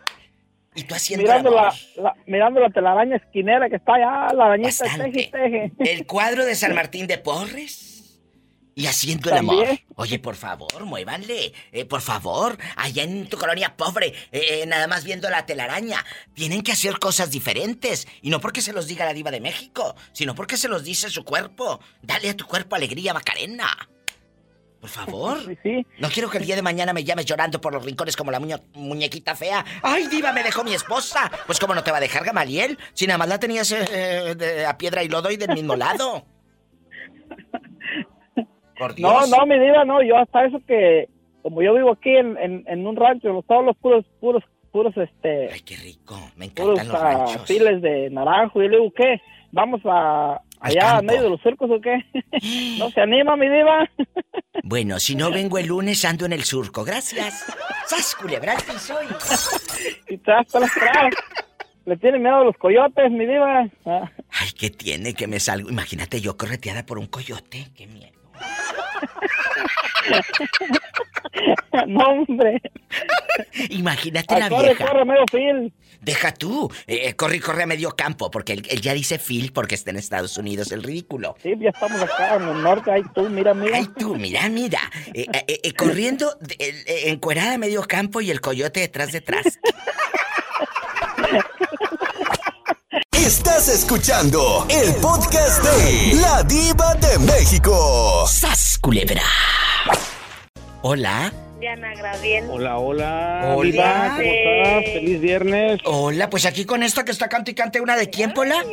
[0.76, 1.74] Y tú haciendo el Mirando amor.
[1.96, 5.72] la, la- mirando la telaraña esquinera que está allá, la arañita teje teje.
[5.80, 7.97] El cuadro de San Martín de Porres.
[8.78, 9.68] Y haciendo el amor.
[9.96, 11.52] Oye, por favor, muévanle.
[11.72, 16.06] Eh, por favor, allá en tu colonia pobre, eh, eh, nada más viendo la telaraña.
[16.36, 18.08] Tienen que hacer cosas diferentes.
[18.22, 21.10] Y no porque se los diga la diva de México, sino porque se los dice
[21.10, 21.80] su cuerpo.
[22.04, 23.68] Dale a tu cuerpo alegría, Macarena.
[24.80, 25.40] Por favor.
[25.98, 28.40] No quiero que el día de mañana me llames llorando por los rincones como la
[28.40, 29.66] muñe- muñequita fea.
[29.82, 31.32] ¡Ay, diva, me dejó mi esposa!
[31.48, 34.68] Pues cómo no te va a dejar Gamaliel, si nada más la tenías eh, de-
[34.68, 36.28] a piedra y lodo y del mismo lado.
[38.78, 39.30] Por No, Dios.
[39.30, 40.02] no, mi vida, no.
[40.04, 41.10] Yo hasta eso que,
[41.42, 44.96] como yo vivo aquí en, en, en un rancho, los- todos los puros, puros, puros,
[44.98, 45.50] este...
[45.52, 46.16] Ay, qué rico.
[46.36, 47.48] Me puros encantan los ah, ranchos.
[47.48, 48.62] files de naranjo.
[48.62, 49.22] Y le digo, ¿qué?
[49.52, 51.98] ¿Vamos a allá a medio de los circos o qué?
[52.80, 53.90] ¿No se anima, mi diva?
[54.64, 56.84] Bueno, si no vengo el lunes, ando en el surco.
[56.84, 57.46] Gracias.
[57.86, 61.14] ¡Sas, culebra al piso y- Y tras, tras, tras.
[61.86, 63.66] Le tiene miedo a los coyotes, mi diva.
[63.86, 64.12] Ah.
[64.30, 65.70] Ay, ¿qué tiene que me salgo?
[65.70, 67.68] Imagínate yo correteada por un coyote.
[67.78, 68.17] ¡Qué miedo!
[71.88, 72.62] no, hombre.
[73.70, 74.86] Imagínate Ah, la corre, vieja.
[74.88, 75.74] corre, medio fil.
[76.02, 76.72] Deja tú.
[76.88, 79.92] Eh, corre y corre a medio campo, porque él, él ya dice Phil porque está
[79.92, 81.36] en Estados Unidos, el ridículo.
[81.42, 82.92] Sí, ya estamos acá en el norte.
[82.92, 83.78] Ay, tú, mira, mira.
[83.78, 84.80] Ay, tú, mira, mira.
[85.14, 89.60] Eh, eh, eh, corriendo, eh, eh, encuerada a medio campo y el coyote detrás, detrás.
[93.18, 98.26] Estás escuchando el podcast de La Diva de México.
[98.28, 99.24] ¡Sas, culebra!
[100.84, 101.34] Hola.
[101.60, 102.46] Diana Graviel.
[102.50, 103.54] Hola, hola.
[103.56, 103.72] Hola.
[103.72, 104.94] Diva, ¿cómo estás?
[104.94, 105.80] Feliz viernes.
[105.84, 108.64] Hola, pues aquí con esta que está cante y cante una de quién, Pola.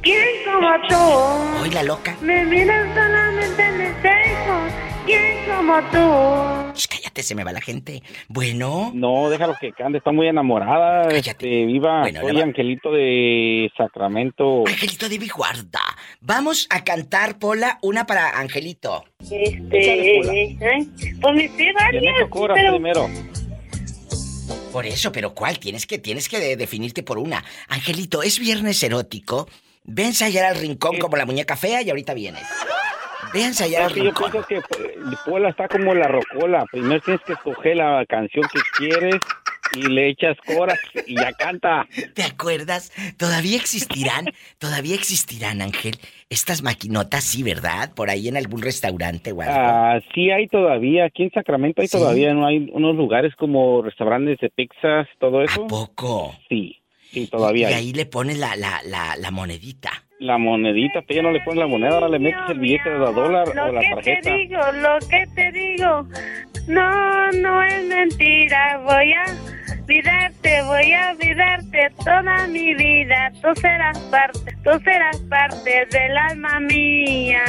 [0.00, 1.60] ¿Quién como tú?
[1.60, 2.16] Hoy la loca.
[2.20, 4.54] Me miras solamente en el espejo.
[5.04, 6.78] ¿Quién como tú?
[6.78, 8.02] Shh, cállate, se me va la gente.
[8.28, 8.90] Bueno.
[8.94, 11.08] No, déjalo que cante, está muy enamorada.
[11.08, 14.64] Este, viva, Bueno, soy Angelito de Sacramento.
[14.66, 15.80] Angelito de mi guarda.
[16.20, 19.04] Vamos a cantar, Pola, una para Angelito.
[19.30, 20.88] Este, ay,
[21.20, 23.08] pues me sé varias, pero primero.
[24.72, 25.58] Por eso, pero ¿cuál?
[25.58, 27.42] Tienes que, tienes que de- definirte por una.
[27.68, 29.48] Angelito, es viernes erótico.
[29.84, 32.42] Ve a ensayar al rincón como la muñeca fea y ahorita vienes.
[33.32, 34.62] Ve a ensayar Es que yo pienso que eh,
[35.24, 36.64] Pola está como la rocola.
[36.70, 39.16] Primero tienes que escoger la canción que quieres
[39.76, 41.86] y le echas coras y ya canta.
[42.14, 42.90] ¿Te acuerdas?
[43.18, 44.26] Todavía existirán,
[44.58, 45.96] todavía existirán, Ángel.
[46.30, 47.92] Estas maquinotas, sí, ¿verdad?
[47.94, 49.54] Por ahí en algún restaurante o algo.
[49.54, 51.98] Ah, sí hay todavía, aquí en Sacramento hay ¿Sí?
[51.98, 55.64] todavía, no hay unos lugares como restaurantes de pizzas, todo eso.
[55.64, 56.34] ¿A poco?
[56.48, 56.76] Sí,
[57.10, 57.78] sí, todavía Y hay.
[57.84, 59.90] ahí le pones la, la, la, la monedita.
[60.20, 62.98] La monedita, pero ya no le pones la moneda, ahora le metes el billete de
[62.98, 64.20] la dólar o Lo la que tarjeta.
[64.22, 66.06] te digo, lo que te digo,
[66.66, 68.78] no, no es mentira.
[68.84, 69.24] Voy a
[69.80, 73.30] olvidarte, voy a olvidarte toda mi vida.
[73.40, 77.44] Tú serás parte, tú serás parte del alma mía.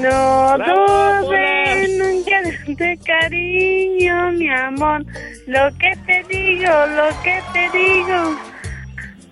[0.00, 5.04] No ¡Bravo, dudes nunca de cariño, mi amor.
[5.46, 8.53] Lo que te digo, lo que te digo.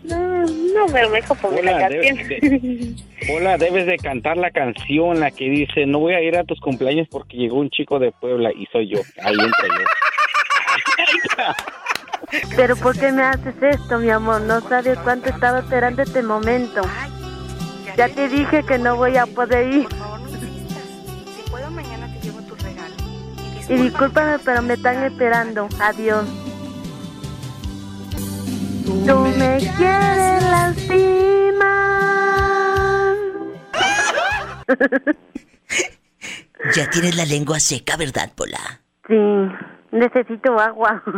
[0.05, 2.97] No, no me dejo poner la Hola, de- canción.
[3.37, 6.61] Hola, debes de cantar la canción, la que dice, no voy a ir a tus
[6.61, 8.99] cumpleaños porque llegó un chico de Puebla y soy yo.
[9.23, 9.85] Ahí entro yo.
[12.57, 14.41] Pero ¿por qué me haces esto, mi amor?
[14.43, 16.81] No sabes cuánto estaba esperando este momento.
[17.97, 19.87] Ya te dije que no voy a poder ir.
[19.89, 22.95] Si puedo, mañana te llevo tu regalo.
[23.69, 25.69] Y discúlpame, pero me están esperando.
[25.81, 26.25] Adiós.
[28.85, 31.17] Tú me quieres lastimar.
[36.77, 38.81] Ya tienes la lengua seca, ¿verdad, Pola?
[39.09, 39.15] Sí,
[39.91, 41.03] necesito agua.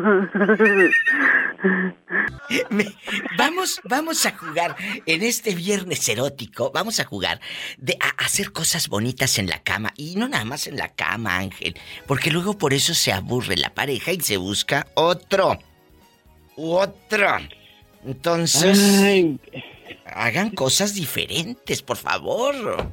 [2.70, 2.94] Me-
[3.38, 4.74] vamos, vamos a jugar
[5.06, 6.70] en este viernes erótico.
[6.74, 7.40] Vamos a jugar
[7.76, 11.36] de a hacer cosas bonitas en la cama y no nada más en la cama,
[11.36, 15.58] Ángel, porque luego por eso se aburre la pareja y se busca otro,
[16.56, 17.28] otro.
[18.06, 19.38] Entonces, Ay,
[20.06, 22.88] hagan cosas diferentes, por favor.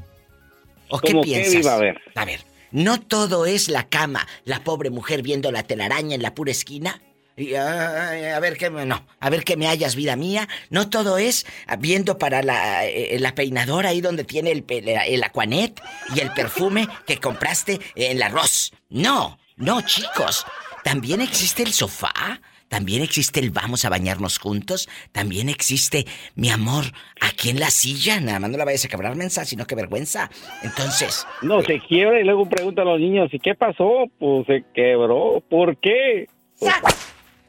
[0.89, 1.65] ¿O qué ¿Cómo qué, piensas?
[1.67, 2.01] A ver.
[2.15, 6.33] A ver, no todo es la cama, la pobre mujer viendo la telaraña en la
[6.33, 7.01] pura esquina.
[7.37, 10.47] Y, ay, a ver qué me, no, a ver qué me hallas, vida mía.
[10.69, 11.45] No todo es
[11.79, 15.81] viendo para la, eh, la peinadora ahí donde tiene el, pe- el aquanet
[16.13, 18.73] y el perfume que compraste en el arroz.
[18.89, 20.45] No, no, chicos.
[20.83, 22.41] También existe el sofá.
[22.71, 24.87] También existe el vamos a bañarnos juntos.
[25.11, 26.85] También existe, mi amor,
[27.19, 28.21] aquí en la silla.
[28.21, 30.31] Nada más no la vayas a quebrar, mensa, sino que vergüenza.
[30.63, 34.05] Entonces, No, se quiebra y luego preguntan a los niños, ¿y qué pasó?
[34.17, 35.43] Pues se quebró.
[35.49, 36.29] ¿Por qué?
[36.57, 36.73] Pues.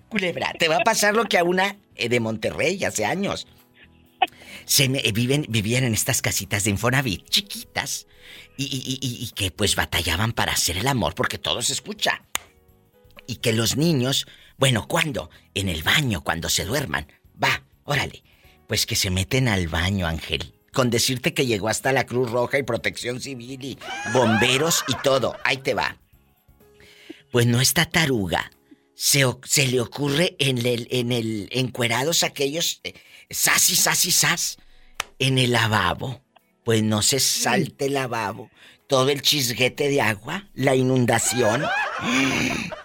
[0.09, 3.47] Culebra, te va a pasar lo que a una eh, de Monterrey hace años.
[4.65, 8.09] Se me, eh, viven, vivían en estas casitas de Infonavit, chiquitas,
[8.59, 12.25] y, y- y- y que pues batallaban para hacer el amor porque todo se escucha.
[13.29, 14.27] Y que los niños,
[14.59, 15.31] bueno, ¿cuándo?
[15.55, 17.07] En el baño, cuando se duerman.
[17.43, 18.23] Va, órale.
[18.67, 20.55] Pues que se meten al baño, Ángel.
[20.73, 23.79] Con decirte que llegó hasta la Cruz Roja y Protección Civil y
[24.13, 25.37] bomberos y todo.
[25.45, 25.99] Ahí te va.
[27.31, 28.51] Pues no está taruga.
[28.95, 29.25] Se,
[29.67, 32.95] le ocurre en el, en encuerados aquellos eh,
[33.31, 34.59] sas y sas y sas
[35.19, 36.23] en el lavabo.
[36.65, 38.51] Pues no se salte el lavabo.
[38.87, 41.65] Todo el chisguete de agua, la inundación.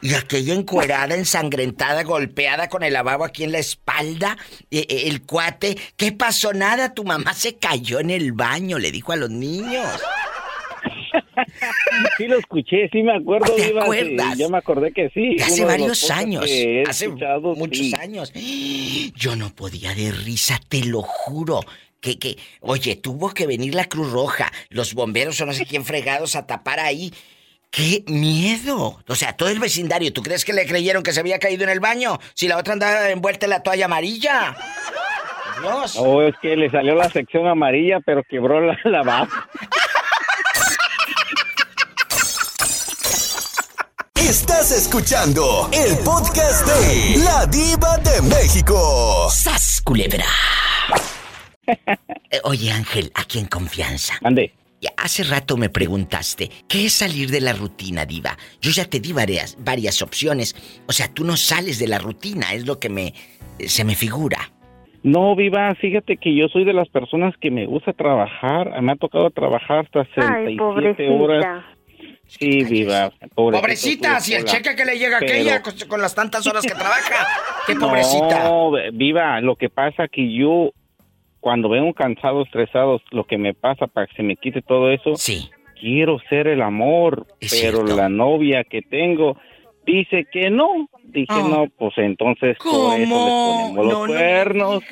[0.02, 4.38] Y aquella encuerada, ensangrentada, golpeada con el lavabo aquí en la espalda.
[4.72, 6.54] eh, eh, el cuate, ¿qué pasó?
[6.54, 9.88] Nada, tu mamá se cayó en el baño, le dijo a los niños.
[12.18, 13.54] Sí lo escuché, sí me acuerdo.
[13.56, 14.38] ¿Te sí, acuerdas?
[14.38, 15.36] ya me acordé que sí.
[15.42, 16.46] Hace varios años.
[16.88, 17.94] Hace muchos sí.
[18.00, 18.32] años.
[19.16, 21.62] Yo no podía de risa, te lo juro.
[22.00, 25.84] Que, que, oye, tuvo que venir la Cruz Roja, los bomberos o no sé quién
[25.84, 27.12] fregados a tapar ahí.
[27.70, 29.00] ¡Qué miedo!
[29.08, 31.70] O sea, todo el vecindario, ¿tú crees que le creyeron que se había caído en
[31.70, 32.18] el baño?
[32.34, 34.56] Si la otra andaba envuelta en la toalla amarilla.
[35.62, 35.96] Dios.
[35.98, 39.28] O es que le salió la sección amarilla, pero quebró la lavabo.
[44.16, 49.30] Estás escuchando el podcast de La Diva de México.
[49.30, 50.26] ¡Sas, culebra!
[52.30, 54.16] Eh, Oye, Ángel, aquí en confianza.
[54.22, 54.54] Ande.
[54.98, 58.38] Hace rato me preguntaste, ¿qué es salir de la rutina, diva?
[58.62, 60.56] Yo ya te di varias, varias opciones.
[60.88, 63.14] O sea, tú no sales de la rutina, es lo que me
[63.66, 64.52] se me figura.
[65.04, 68.80] No, Viva, fíjate que yo soy de las personas que me gusta trabajar.
[68.82, 71.12] Me ha tocado trabajar hasta 67 pobrecita.
[71.12, 71.66] horas.
[72.28, 73.10] Sí, Viva.
[73.34, 76.46] pobrecito, Pobrecita, si el cheque que le llega a Pero- aquella con, con las tantas
[76.46, 77.26] horas que trabaja.
[77.68, 78.44] ¡Qué pobrecita!
[78.44, 80.72] No, Viva, lo que pasa que yo
[81.40, 85.16] cuando vengo cansado, estresado, lo que me pasa para que se me quite todo eso,
[85.16, 85.50] sí.
[85.80, 87.96] quiero ser el amor, Es pero cierto.
[87.96, 89.38] la novia que tengo
[89.86, 90.90] dice que no.
[91.04, 91.48] Dije, Ah.
[91.50, 94.84] no, pues entonces por eso les ponemos los cuernos.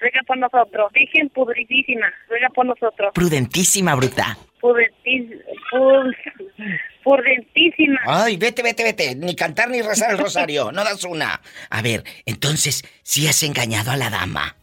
[0.00, 0.92] Ruega por nosotros.
[0.92, 2.06] Virgen pudridísima.
[2.28, 3.12] Ruega por nosotros.
[3.14, 4.36] Prudentísima, bruta.
[4.60, 4.74] Pud-
[7.04, 8.00] prudentísima.
[8.06, 9.14] Ay, vete, vete, vete.
[9.14, 10.72] Ni cantar ni rezar el rosario.
[10.72, 11.40] No das una.
[11.70, 14.56] A ver, entonces, ¿sí has engañado a la dama?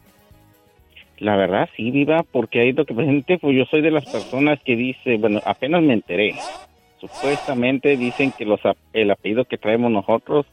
[1.19, 4.59] La verdad, sí, viva, porque ahí lo que presente, pues yo soy de las personas
[4.63, 6.35] que dice, bueno, apenas me enteré.
[7.01, 10.45] Supuestamente dicen que los, ap- el apellido que traemos nosotros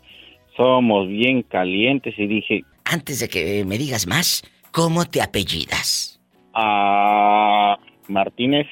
[0.57, 6.21] somos bien calientes y dije, Antes de que me digas más, ¿cómo te apellidas?
[6.55, 7.77] ah,
[8.09, 8.67] Martínez,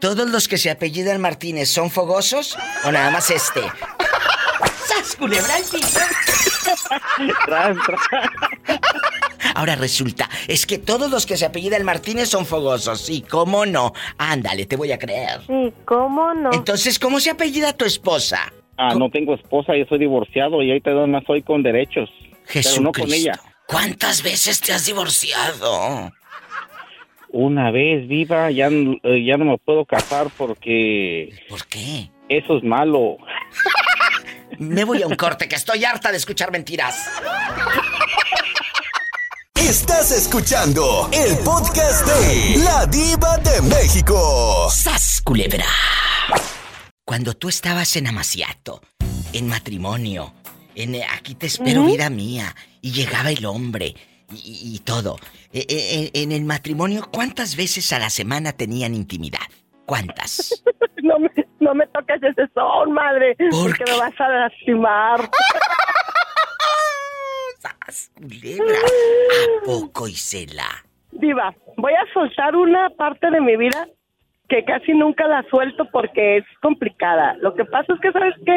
[0.00, 3.60] ¿Todos los que se apellidan Martínez son fogosos o nada más este?
[4.86, 5.54] ¡Sas, culebra
[7.46, 8.00] tras.
[9.56, 13.08] Ahora resulta, es que todos los que se apellidan Martínez son fogosos.
[13.08, 13.94] ¿Y cómo no?
[14.18, 15.40] Ándale, te voy a creer.
[15.46, 16.50] Sí, ¿cómo no?
[16.52, 18.52] Entonces, ¿cómo se apellida tu esposa?
[18.76, 22.10] Ah, no tengo esposa, yo soy divorciado y ahí te doy más soy con derechos.
[22.52, 23.40] Pero no con ella.
[23.66, 26.12] ¿Cuántas veces te has divorciado?
[27.30, 32.10] Una vez viva, ya, eh, ya no me puedo casar porque ¿Por qué?
[32.28, 33.16] eso es malo.
[34.58, 37.10] Me voy a un corte, que estoy harta de escuchar mentiras.
[39.68, 44.68] Estás escuchando el podcast de La Diva de México.
[44.70, 45.64] ¡Sas, culebra!
[47.04, 48.80] Cuando tú estabas en Amaciato,
[49.32, 50.34] en matrimonio,
[50.76, 53.96] en eh, aquí te espero, vida mía, y llegaba el hombre
[54.30, 55.16] y, todo.
[55.52, 59.46] eh, eh, en el matrimonio, ¿cuántas veces a la semana tenían intimidad?
[59.84, 60.62] ¿Cuántas?
[61.02, 63.36] No me, no me toques ese son, madre.
[63.38, 65.30] ¿Por porque me vas a lastimar.
[67.86, 68.74] ¡Sas, culebra!
[68.78, 70.66] ¿A poco, Isela?
[71.12, 73.88] Diva, voy a soltar una parte de mi vida
[74.48, 77.34] que casi nunca la suelto porque es complicada.
[77.40, 78.56] Lo que pasa es que, ¿sabes qué?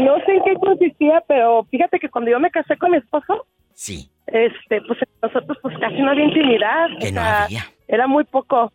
[0.00, 3.46] No sé en qué consistía, pero fíjate que cuando yo me casé con mi esposo,
[3.72, 4.10] Sí.
[4.26, 6.88] este, pues nosotros pues casi no había intimidad.
[7.00, 7.62] Que o no sea, había.
[7.86, 8.72] Era muy poco,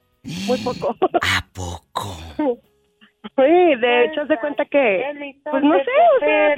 [0.48, 0.96] muy poco.
[1.22, 2.16] ¿A poco?
[3.36, 5.04] Sí, de hecho, haz de cuenta que,
[5.50, 6.56] pues no sé, o sea,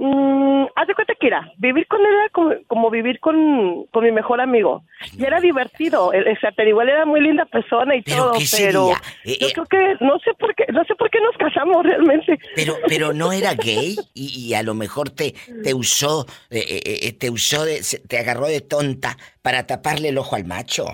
[0.00, 4.02] mm, haz de cuenta que era, vivir con él era como, como vivir con, con
[4.04, 4.82] mi mejor amigo.
[5.16, 8.38] Y era divertido, o sea, pero igual era muy linda persona y ¿Pero todo, qué
[8.38, 9.00] pero sería?
[9.24, 9.52] Eh, yo eh.
[9.52, 12.38] creo que, no sé por qué, no sé por qué nos casamos realmente.
[12.56, 17.30] Pero, pero no era gay y, y a lo mejor te, te usó, eh, te
[17.30, 20.86] usó, de- te agarró de tonta para taparle el ojo al macho.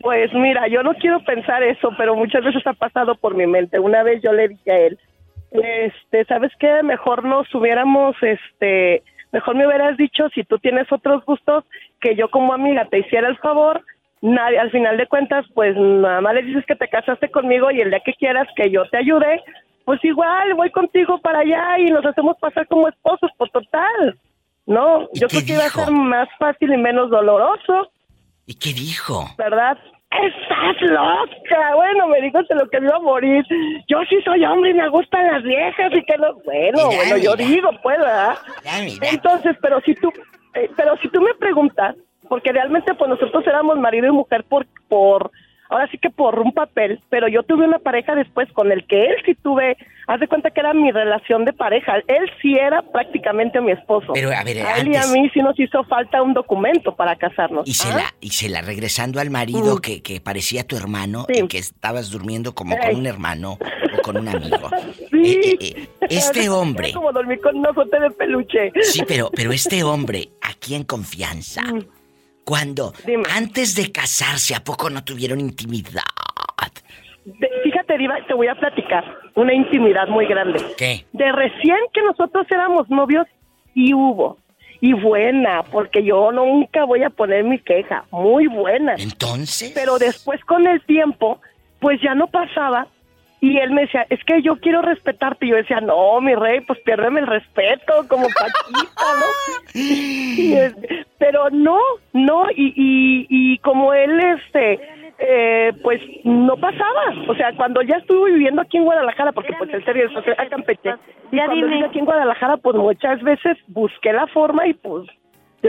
[0.00, 3.78] Pues mira, yo no quiero pensar eso, pero muchas veces ha pasado por mi mente.
[3.80, 4.98] Una vez yo le dije a él,
[5.62, 6.82] este, ¿sabes qué?
[6.82, 9.02] Mejor nos hubiéramos, este,
[9.32, 11.64] mejor me hubieras dicho si tú tienes otros gustos
[12.00, 13.82] que yo como amiga te hiciera el favor.
[14.22, 17.80] Nadie, al final de cuentas, pues nada más le dices que te casaste conmigo y
[17.80, 19.42] el día que quieras que yo te ayude,
[19.84, 24.18] pues igual voy contigo para allá y nos hacemos pasar como esposos, por total.
[24.66, 27.90] No, yo creo que iba a ser más fácil y menos doloroso.
[28.46, 29.26] ¿Y qué dijo?
[29.38, 29.78] ¿verdad?
[30.22, 31.74] ¡Estás loca!
[31.74, 33.44] Bueno, me dijo de lo que me iba a morir.
[33.88, 36.34] Yo sí soy hombre y me gustan las viejas y que no...
[36.44, 38.36] Bueno, Mira, bueno, yo digo, pues, ¿verdad?
[38.64, 39.08] Ya, mira.
[39.10, 40.12] Entonces, pero si tú...
[40.54, 41.96] eh, pero si tú me preguntas,
[42.28, 44.66] porque realmente pues nosotros éramos marido y mujer por...
[44.88, 45.30] por
[45.68, 49.06] ahora sí que por un papel, pero yo tuve una pareja después con el que
[49.06, 49.76] él sí tuve...
[50.08, 51.96] Haz de cuenta que era mi relación de pareja.
[52.06, 54.12] Él sí era prácticamente mi esposo.
[54.14, 57.16] Pero, a ver, a él y a mí sí nos hizo falta un documento para
[57.16, 57.68] casarnos.
[57.68, 59.80] Y se la, y se la regresando al marido Mm.
[59.80, 61.40] que, que parecía tu hermano Sí.
[61.42, 62.82] y que estabas durmiendo como Ey.
[62.92, 63.58] con un hermano
[63.98, 64.70] o con un amigo.
[65.10, 65.40] Sí.
[65.40, 68.70] Eh, eh, eh, este hombre, como dormir con foto de peluche.
[68.82, 71.62] sí, pero, pero este hombre, aquí en confianza,
[72.46, 72.92] cuando
[73.34, 76.02] antes de casarse, ¿a poco no tuvieron intimidad?
[77.24, 80.64] De- fíjate, Diva, te voy a platicar una intimidad muy grande.
[80.78, 81.04] ¿Qué?
[81.12, 83.26] De recién que nosotros éramos novios,
[83.74, 84.38] sí hubo.
[84.80, 88.04] Y buena, porque yo nunca voy a poner mi queja.
[88.12, 88.94] Muy buena.
[88.96, 89.72] Entonces.
[89.74, 91.40] Pero después con el tiempo,
[91.80, 92.86] pues ya no pasaba.
[93.46, 95.46] Y él me decía, es que yo quiero respetarte.
[95.46, 99.26] Y yo decía, no, mi rey, pues piérdeme el respeto, como Paquita, ¿no?
[99.74, 101.78] Y, este, pero no,
[102.12, 104.80] no, y, y, y como él, este,
[105.18, 107.14] eh, pues no pasaba.
[107.28, 110.46] O sea, cuando ya estuve viviendo aquí en Guadalajara, porque pues él se regresó a
[110.48, 110.94] Campeche,
[111.30, 111.84] y cuando dime.
[111.84, 115.08] aquí en Guadalajara, pues muchas veces busqué la forma y pues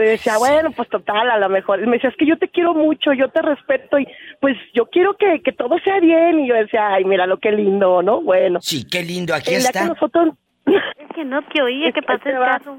[0.02, 1.82] yo decía, bueno, pues total, a lo mejor.
[1.82, 4.06] Y me decía, es que yo te quiero mucho, yo te respeto y
[4.40, 6.40] pues yo quiero que, que todo sea bien.
[6.40, 8.20] Y yo decía, ay, mira lo que lindo, ¿no?
[8.20, 8.60] Bueno.
[8.62, 10.34] Sí, qué lindo, aquí el día que nosotros...
[10.68, 12.78] Es que no te oía, que pasó el caso.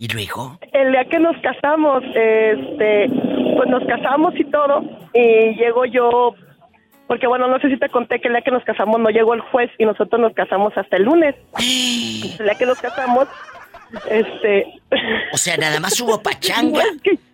[0.00, 0.58] ¿Y luego?
[0.72, 3.06] El día que nos casamos, este,
[3.56, 4.82] pues nos casamos y todo,
[5.14, 6.34] y llego yo,
[7.06, 9.34] porque bueno, no sé si te conté que el día que nos casamos no llegó
[9.34, 11.34] el juez y nosotros nos casamos hasta el lunes.
[12.38, 13.28] El día que nos casamos,
[14.10, 14.66] este...
[15.32, 16.82] O sea, nada más hubo pachanga.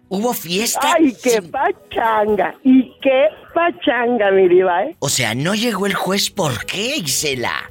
[0.09, 0.92] Hubo fiesta.
[0.94, 4.94] Ay, qué pachanga, y qué pachanga, mi diva, ¿eh?
[5.00, 7.68] O sea, no llegó el juez, ¿por qué, Isela?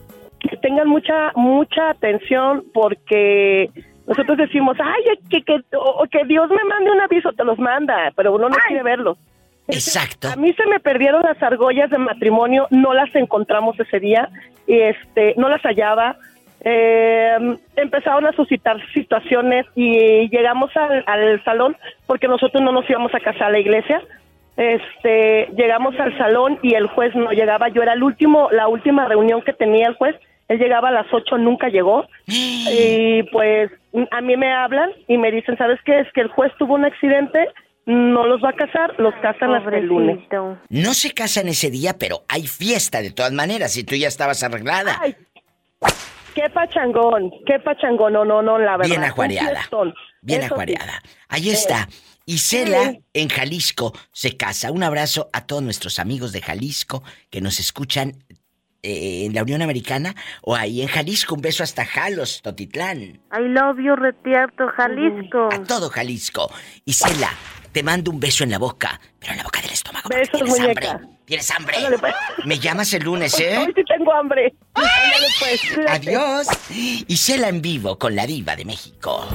[0.61, 3.69] tengan mucha mucha atención porque
[4.05, 8.11] nosotros decimos, ay, que, que, o- que Dios me mande un aviso, te los manda,
[8.17, 9.17] pero uno no quiere verlos.
[9.69, 10.27] Exacto.
[10.27, 14.29] A mí se me perdieron las argollas de matrimonio, no las encontramos ese día,
[14.67, 16.17] y este, no las hallaba.
[16.67, 23.13] Eh, empezaron a suscitar situaciones y llegamos al, al salón porque nosotros no nos íbamos
[23.13, 24.01] a casar a la iglesia.
[24.57, 27.69] Este, llegamos al salón y el juez no llegaba.
[27.69, 30.15] Yo era el último, la última reunión que tenía el juez.
[30.47, 32.07] Él llegaba a las 8, nunca llegó.
[32.27, 33.69] Y pues
[34.11, 35.99] a mí me hablan y me dicen, ¿sabes qué?
[35.99, 37.47] Es que el juez tuvo un accidente,
[37.85, 40.19] no los va a casar, los casan hasta el lunes.
[40.69, 44.43] No se casan ese día, pero hay fiesta de todas maneras y tú ya estabas
[44.43, 44.99] arreglada.
[46.35, 48.89] Qué pachangón, qué pachangón, no, no, no, la verdad.
[48.89, 49.61] Bien ajuareada.
[50.21, 50.53] Bien Eso sí.
[50.53, 51.01] ajuareada.
[51.29, 51.87] Ahí está.
[52.25, 53.03] Isela sí.
[53.13, 54.71] en Jalisco se casa.
[54.71, 58.17] Un abrazo a todos nuestros amigos de Jalisco que nos escuchan
[58.83, 61.35] eh, en la Unión Americana o ahí en Jalisco.
[61.35, 62.99] Un beso hasta Jalos, Totitlán.
[62.99, 65.49] I love you, Retierto, Jalisco.
[65.53, 66.51] A todo Jalisco.
[66.83, 67.29] Isela,
[67.71, 70.09] te mando un beso en la boca, pero en la boca del estómago.
[70.09, 70.91] Besos, ¿Tienes muñeca.
[70.91, 71.14] hambre?
[71.25, 71.77] ¿Tienes hambre?
[71.77, 72.13] Ándale, pues.
[72.45, 73.57] Me llamas el lunes, ¿eh?
[73.57, 74.53] Hoy sí tengo hambre.
[74.75, 75.61] Ándale, pues.
[75.89, 76.47] Adiós.
[77.07, 79.27] Isela en vivo con la diva de México.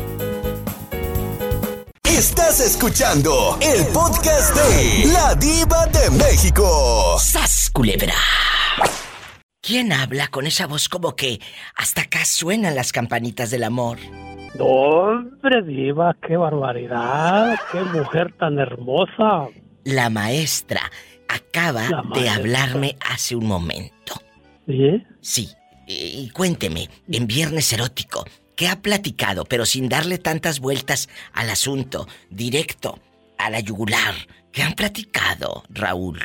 [2.04, 7.16] Estás escuchando el podcast de La Diva de México.
[7.18, 8.14] ¡Sas, culebra!
[9.60, 11.40] ¿Quién habla con esa voz como que
[11.76, 13.98] hasta acá suenan las campanitas del amor?
[14.58, 19.48] Hombre, diva, qué barbaridad, qué mujer tan hermosa.
[19.84, 20.82] La maestra
[21.34, 24.14] acaba de hablarme hace un momento.
[24.66, 25.02] ¿Sí?
[25.20, 25.48] Sí.
[25.86, 25.92] Y,
[26.24, 28.24] y cuénteme, en Viernes Erótico,
[28.56, 32.98] ¿qué ha platicado, pero sin darle tantas vueltas al asunto, directo,
[33.38, 34.14] a la yugular?
[34.52, 36.20] ¿Qué han platicado, Raúl?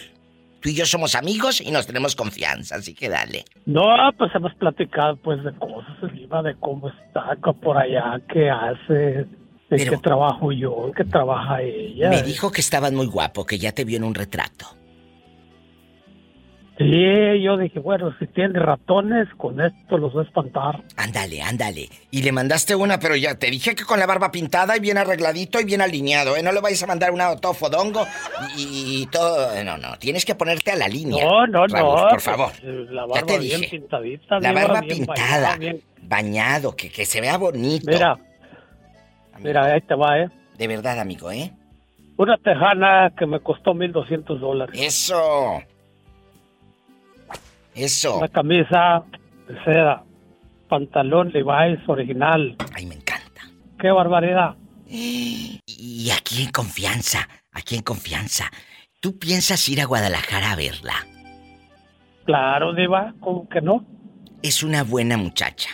[0.62, 3.46] Tú y yo somos amigos y nos tenemos confianza, así que dale.
[3.68, 3.84] No,
[4.18, 9.30] pues hemos platicado pues de cosas, de cómo está por allá, qué hace, en
[9.70, 12.10] Pero- qué trabajo yo, qué trabaja ella.
[12.10, 14.66] Me dijo que estabas muy guapo, que ya te vio en un retrato.
[16.78, 20.84] Sí, yo dije, bueno, si tiene ratones, con esto los voy a espantar.
[20.98, 21.88] Ándale, ándale.
[22.12, 24.98] Y le mandaste una, pero ya te dije que con la barba pintada y bien
[24.98, 26.44] arregladito y bien alineado, ¿eh?
[26.44, 28.06] No le vayas a mandar una todo fodongo
[28.58, 29.64] y, y todo.
[29.64, 31.24] No, no, tienes que ponerte a la línea.
[31.24, 31.96] No, no, no.
[31.96, 32.52] por pues, favor.
[32.62, 33.78] eh, La Ya barba te bien dije.
[33.78, 34.40] pintadita.
[34.42, 37.90] La barba bien pintada, bañada, bien- bañado, que, que se vea bonito.
[37.90, 38.18] Mira,
[39.40, 40.30] mira, ahí te va, ¿eh?
[40.58, 41.54] De verdad, amigo, ¿eh?
[42.18, 44.78] Una tejana que me costó 1.200 dólares.
[44.78, 45.62] Eso.
[47.76, 48.18] Eso.
[48.18, 49.04] Una camisa
[49.48, 50.04] de seda,
[50.70, 52.56] pantalón Levi's original.
[52.74, 53.42] Ay, me encanta.
[53.80, 54.56] Qué barbaridad.
[54.88, 58.50] Y aquí en confianza, aquí en confianza.
[59.02, 60.94] ¿Tú piensas ir a Guadalajara a verla?
[62.26, 63.86] Claro, Diva, ¿cómo que no?
[64.42, 65.70] Es una buena muchacha.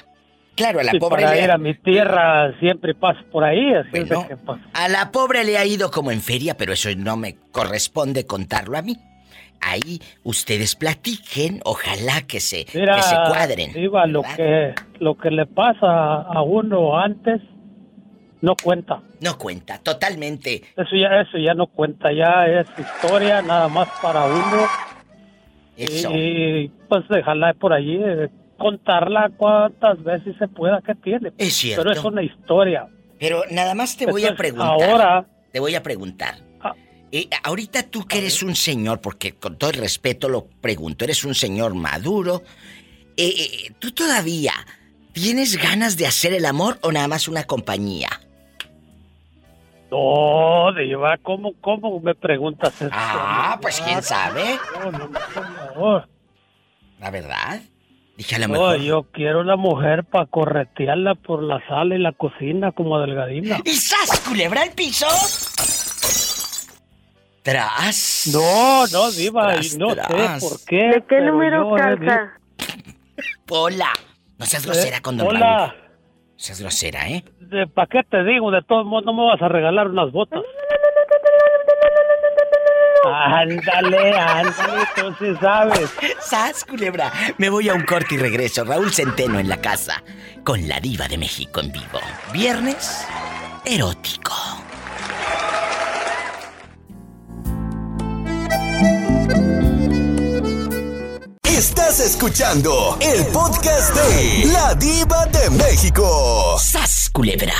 [0.55, 3.73] Claro, a la Si pobre para le- ir a mi tierra siempre paso por ahí,
[3.73, 4.37] así Bueno, que
[4.73, 8.77] A la pobre le ha ido como en feria, pero eso no me corresponde contarlo
[8.77, 8.97] a mí.
[9.61, 13.73] Ahí ustedes platiquen, ojalá que se, Mira, que se cuadren.
[13.73, 17.41] Diva, lo que, lo que le pasa a uno antes
[18.41, 19.01] no cuenta.
[19.19, 20.63] No cuenta, totalmente.
[20.75, 24.65] Eso ya, eso ya no cuenta, ya es historia nada más para uno.
[25.77, 26.09] Eso.
[26.11, 31.31] Y pues dejarla por allí, eh, contarla cuantas veces se pueda que tiene.
[31.37, 31.83] Es cierto.
[31.83, 32.87] Pero es una historia.
[33.19, 34.69] Pero nada más te voy a preguntar.
[34.89, 36.35] ahora- Te voy a preguntar.
[37.11, 41.23] Eh, ahorita tú que eres un señor, porque con todo el respeto lo pregunto, eres
[41.25, 42.43] un señor maduro.
[43.17, 44.53] eh, eh, ¿Tú todavía
[45.11, 48.09] tienes ganas de hacer el amor o nada más una compañía?
[49.91, 52.89] No, Diva, ¿cómo, cómo me preguntas eso?
[52.93, 54.57] Ah, pues quién sabe.
[54.81, 55.09] No, no,
[55.75, 56.05] no.
[56.99, 57.61] La verdad.
[58.15, 58.77] Dije a lo mejor.
[58.79, 63.59] yo quiero una mujer para corretearla por la sala y la cocina como delgadina.
[63.65, 65.07] ¿Y sas, culebra al piso?
[67.43, 68.29] Tras.
[68.33, 70.41] No, no, Diva, Tras, y no tras.
[70.43, 70.75] sé por qué.
[70.75, 72.31] ¿De qué número he calza?
[73.49, 73.89] Hola.
[74.37, 75.39] No seas grosera Eh, con don hola.
[75.67, 75.73] Raúl.
[75.77, 77.23] No seas grosera, ¿eh?
[77.73, 78.49] ¿Para qué te digo?
[78.51, 80.41] De todos modos, no me vas a regalar unas botas.
[83.03, 85.91] Ándale, ándale, tú sí sabes.
[86.21, 87.11] ¡Sas, culebra!
[87.39, 88.63] Me voy a un corte y regreso.
[88.63, 90.03] Raúl Centeno en la casa.
[90.43, 91.99] Con la diva de México en vivo.
[92.31, 93.05] Viernes
[93.65, 94.33] erótico.
[101.61, 106.57] Estás escuchando el podcast de La Diva de México.
[106.59, 107.53] ¡Sas, culebra!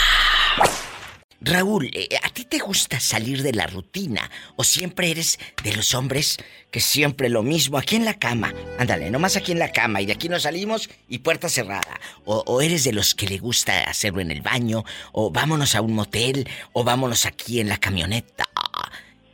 [1.39, 4.27] Raúl, eh, ¿a ti te gusta salir de la rutina?
[4.55, 6.37] ¿O siempre eres de los hombres
[6.71, 8.51] que siempre lo mismo, aquí en la cama?
[8.79, 12.01] Ándale, nomás aquí en la cama y de aquí nos salimos y puerta cerrada.
[12.25, 15.81] O, o eres de los que le gusta hacerlo en el baño, o vámonos a
[15.81, 18.45] un motel, o vámonos aquí en la camioneta.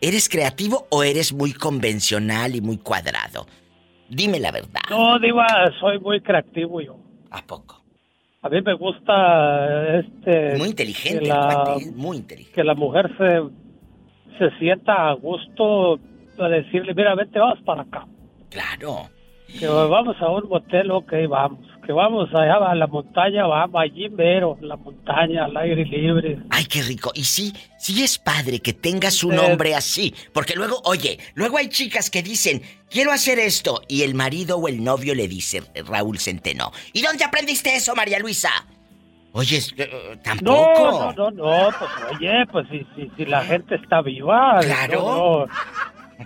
[0.01, 3.47] ¿Eres creativo o eres muy convencional y muy cuadrado?
[4.09, 4.81] Dime la verdad.
[4.89, 5.45] No, Diva,
[5.79, 6.95] soy muy creativo yo.
[7.31, 7.81] ¿A poco?
[8.41, 10.57] A mí me gusta este...
[10.57, 12.55] Muy inteligente, que la, cuate, muy inteligente.
[12.55, 15.99] que la mujer se, se sienta a gusto
[16.39, 18.05] a decirle, mira, vete, vamos para acá.
[18.49, 19.09] Claro.
[19.59, 21.65] Que vamos a un motel, ok, vamos.
[21.87, 26.37] Que vamos allá a la montaña, vamos allí mero, la montaña, al aire libre.
[26.49, 27.11] Ay, qué rico.
[27.15, 30.13] Y sí, sí es padre que tengas un hombre así.
[30.33, 33.81] Porque luego, oye, luego hay chicas que dicen, quiero hacer esto.
[33.87, 38.19] Y el marido o el novio le dice, Raúl Centeno, ¿y dónde aprendiste eso, María
[38.19, 38.49] Luisa?
[39.31, 41.13] Oye, eh, No, tampoco.
[41.15, 45.47] no, no, no, pues oye, pues si, si, si la gente está viva, Claro.
[45.47, 45.47] no,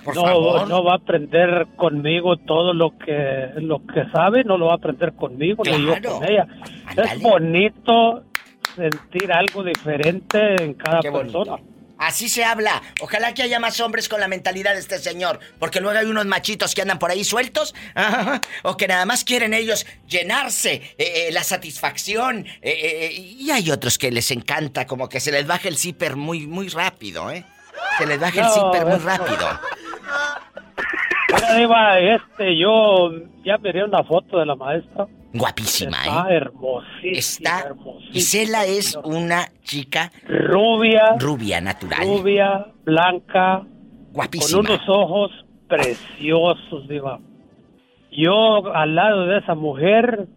[0.04, 0.68] Por no, favor.
[0.70, 4.76] no va a aprender conmigo todo lo que lo que sabe, no lo va a
[4.76, 6.20] aprender conmigo, ni yo Claro.
[6.20, 6.48] con ella.
[6.98, 8.24] Es bonito
[8.76, 11.40] sentir algo diferente en cada Qué bonito.
[11.44, 11.64] persona.
[12.04, 12.82] Así se habla.
[13.02, 15.40] Ojalá que haya más hombres con la mentalidad de este señor.
[15.60, 17.76] Porque luego hay unos machitos que andan por ahí sueltos.
[17.94, 22.48] ajá, o que nada más quieren ellos llenarse eh, eh, la satisfacción.
[22.64, 26.48] eh, y hay otros que les encanta como que se les baje el zipper muy,
[26.48, 27.46] muy rápido, ¿eh?
[27.98, 29.48] Se les baje el No, zipper muy rápido.
[31.34, 33.12] Mira, Diva, este, yo
[33.46, 35.08] ya miré una foto de la maestra.
[35.34, 36.36] Guapísima, Está ¿eh?
[36.38, 37.12] hermosísima.
[37.18, 37.60] Está.
[37.68, 38.18] hermosísima.
[38.18, 41.16] Isela es una chica Rubia.
[41.20, 42.00] rubia, natural.
[42.06, 43.62] Rubia, blanca.
[44.12, 44.62] Guapísima.
[44.62, 45.32] Con unos ojos
[45.70, 47.20] preciosos, Diva.
[48.12, 50.28] Yo, al lado de esa mujer,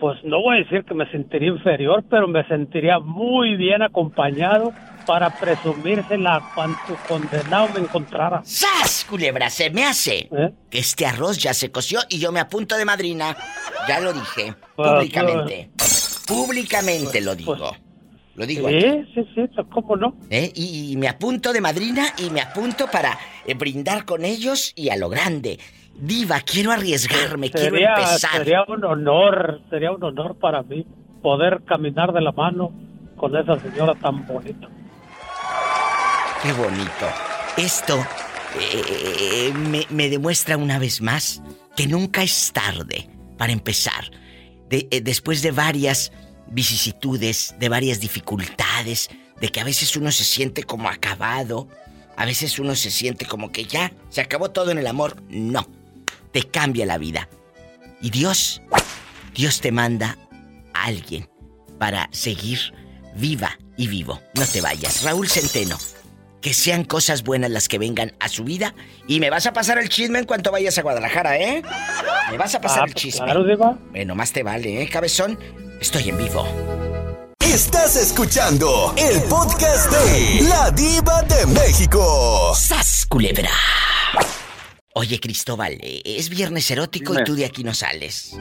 [0.00, 4.72] pues no voy a decir que me sentiría inferior, pero me sentiría muy bien acompañado
[5.06, 8.42] para presumírsela cuanto condenado me encontrara.
[8.44, 9.50] ¡Sas, culebra!
[9.50, 10.52] Se me hace ¿Eh?
[10.70, 13.36] que este arroz ya se coció y yo me apunto de madrina.
[13.88, 14.54] Ya lo dije.
[14.76, 15.70] Pues, Públicamente.
[16.26, 17.56] Públicamente lo digo.
[18.36, 18.80] Lo digo aquí.
[18.80, 20.16] Sí, sí, sí, ¿cómo no?
[20.30, 20.50] ¿eh?
[20.54, 24.88] Y, y me apunto de madrina y me apunto para eh, brindar con ellos y
[24.90, 25.58] a lo grande.
[25.94, 28.38] Diva, quiero arriesgarme, quiero empezar.
[28.38, 30.84] sería un honor, sería un honor para mí
[31.22, 32.72] poder caminar de la mano
[33.16, 34.68] con esa señora tan bonita.
[36.44, 37.08] Qué bonito.
[37.56, 38.06] Esto
[38.60, 39.50] eh,
[39.88, 41.40] me, demuestra una vez más
[41.74, 44.10] que nunca es tarde para empezar.
[44.68, 46.12] Eh, después de varias
[46.48, 49.08] vicisitudes, de varias dificultades,
[49.40, 51.66] de que a veces uno se siente como acabado,
[52.14, 55.16] a veces uno se siente como que ya se acabó todo en el amor.
[55.30, 55.66] No,
[56.30, 57.26] te cambia la vida.
[58.02, 58.60] Y Dios,
[59.34, 60.18] Dios te manda
[60.74, 61.26] a alguien
[61.78, 62.74] para seguir
[63.16, 64.20] viva y vivo.
[64.34, 65.04] No te vayas.
[65.04, 65.78] Raúl Centeno,
[66.44, 68.74] que sean cosas buenas las que vengan a su vida.
[69.08, 71.62] Y me vas a pasar el chisme en cuanto vayas a Guadalajara, ¿eh?
[72.30, 73.24] Me vas a pasar Ah, el pues chisme.
[73.24, 73.78] claro, Diva.
[73.92, 75.38] Bueno, más te vale, ¿eh, cabezón?
[75.80, 76.46] Estoy en vivo.
[77.40, 82.54] Estás escuchando el podcast de La Diva de México.
[82.54, 83.48] ¡Sas, culebra!
[84.92, 88.36] Oye, Cristóbal, es viernes erótico y tú de aquí no sales.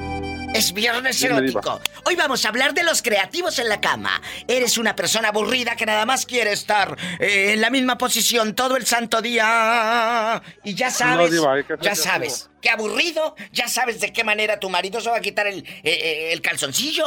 [0.53, 1.81] Es viernes erótico.
[2.05, 4.21] Hoy vamos a hablar de los creativos en la cama.
[4.47, 8.77] Eres una persona aburrida que nada más quiere estar eh, en la misma posición todo
[8.77, 10.41] el santo día.
[10.63, 13.35] Y ya sabes, Diva, que ya sabes, qué aburrido.
[13.51, 16.41] Ya sabes de qué manera tu marido se va a quitar el, eh, eh, el
[16.41, 17.05] calzoncillo.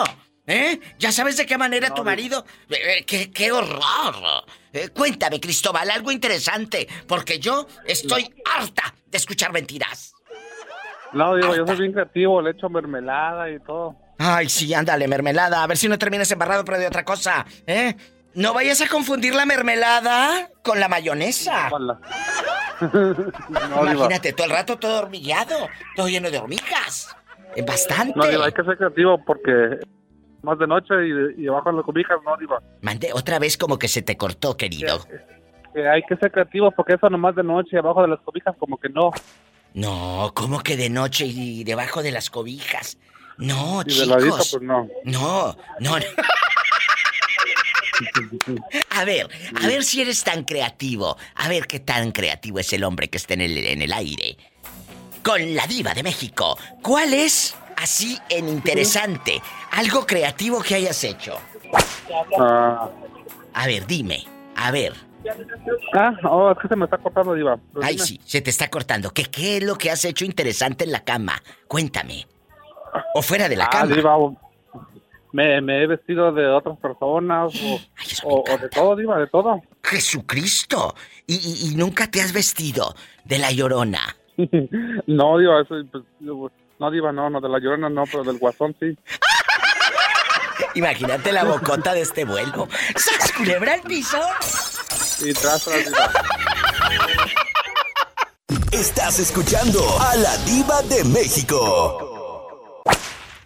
[0.49, 0.79] ¿Eh?
[0.99, 2.45] ¿Ya sabes de qué manera tu marido?
[2.71, 4.45] Eh, qué, ¡Qué horror!
[4.73, 10.16] Eh, cuéntame, Cristóbal, algo interesante, porque yo estoy harta de escuchar mentiras.
[11.13, 13.97] No, digo, yo soy bien creativo, le echo mermelada y todo.
[14.19, 15.63] Ay, sí, ándale, mermelada.
[15.63, 17.95] A ver si no terminas embarrado, pero de otra cosa, ¿eh?
[18.35, 21.71] No vayas a confundir la mermelada con la mayonesa.
[22.79, 23.91] No.
[23.91, 27.17] Imagínate, todo el rato todo hormigueado, todo lleno de hormigas.
[27.55, 28.13] Eh, Bastante.
[28.15, 29.79] No, diva, hay que ser creativo porque
[30.43, 32.61] más de noche y, y debajo de las cobijas, no, diva.
[32.83, 34.99] Mande otra vez como que se te cortó, querido.
[35.73, 38.55] Que hay que ser creativo porque eso nomás de noche y abajo de las cobijas
[38.59, 39.11] como que no.
[39.75, 42.97] No, ¿cómo que de noche y debajo de las cobijas?
[43.37, 44.49] No, Y de ladito, chicos.
[44.53, 44.89] pues no.
[45.05, 46.07] No, no, no.
[48.91, 49.29] A ver,
[49.63, 51.17] a ver si eres tan creativo.
[51.35, 54.37] A ver qué tan creativo es el hombre que está en el, en el aire.
[55.23, 59.43] Con la diva de México, ¿cuál es, así en interesante,
[59.73, 61.39] algo creativo que hayas hecho?
[62.39, 62.89] Ah,
[63.55, 64.95] A ver, dime, a ver.
[65.95, 67.59] Ah, oh, es que se me está cortando, diva.
[67.83, 68.07] Ay, dime.
[68.07, 69.11] sí, se te está cortando.
[69.11, 71.43] ¿Qué, ¿Qué es lo que has hecho interesante en la cama?
[71.69, 72.27] Cuéntame.
[73.15, 73.95] O fuera de la Ah, cama.
[73.95, 74.17] diva,
[75.33, 77.81] me, me he vestido de otras personas o,
[78.25, 79.61] o- o de todo, Diva, de todo.
[79.83, 80.95] Jesucristo.
[81.27, 82.95] Y, y- y nunca te has vestido
[83.25, 84.17] de la llorona.
[85.07, 86.05] no, Diva, eso, pues,
[86.79, 88.97] no, Diva, no, no, de la llorona no, pero del guasón sí.
[90.75, 92.69] Imagínate la bocota de este vuelo.
[92.97, 94.19] ¡Sas, culebra al piso!
[95.21, 96.13] Y tras, tras, Diva.
[98.73, 102.83] Estás escuchando a la diva de México.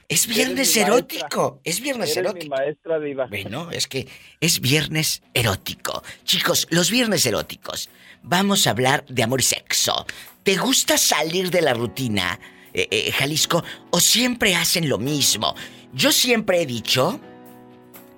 [0.09, 1.61] Es viernes erótico.
[1.63, 2.45] Es viernes Eres erótico.
[2.45, 3.27] mi maestra diva.
[3.27, 4.09] Bueno, es que
[4.41, 6.03] es viernes erótico.
[6.25, 7.89] Chicos, los viernes eróticos.
[8.23, 10.05] Vamos a hablar de amor y sexo.
[10.43, 12.41] ¿Te gusta salir de la rutina,
[12.75, 13.63] eh, eh, Jalisco?
[13.91, 15.55] ¿O siempre hacen lo mismo?
[15.93, 17.21] Yo siempre he dicho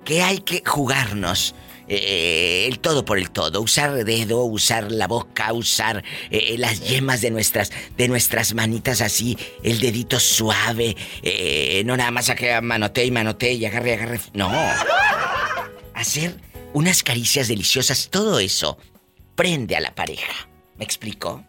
[0.03, 1.53] que hay que jugarnos
[1.95, 7.21] eh, el todo por el todo, usar dedo, usar la boca, usar eh, las yemas
[7.21, 12.59] de nuestras de nuestras manitas así, el dedito suave, eh, no nada más a que
[12.61, 14.51] manotee y manotee y agarre, agarre, no.
[15.93, 16.35] Hacer
[16.73, 18.77] unas caricias deliciosas, todo eso
[19.35, 20.47] prende a la pareja.
[20.77, 21.43] ¿Me explico?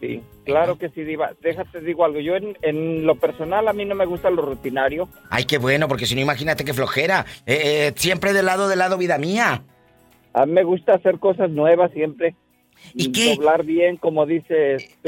[0.00, 1.30] Sí, claro que sí, Diva.
[1.40, 2.20] Déjate, digo algo.
[2.20, 5.08] Yo, en, en lo personal, a mí no me gusta lo rutinario.
[5.30, 7.24] Ay, qué bueno, porque si no, imagínate qué flojera.
[7.46, 9.62] Eh, eh, siempre de lado, de lado, vida mía.
[10.34, 12.34] A mí me gusta hacer cosas nuevas siempre.
[12.92, 13.36] ¿Y qué?
[13.36, 14.84] Doblar bien, como dices.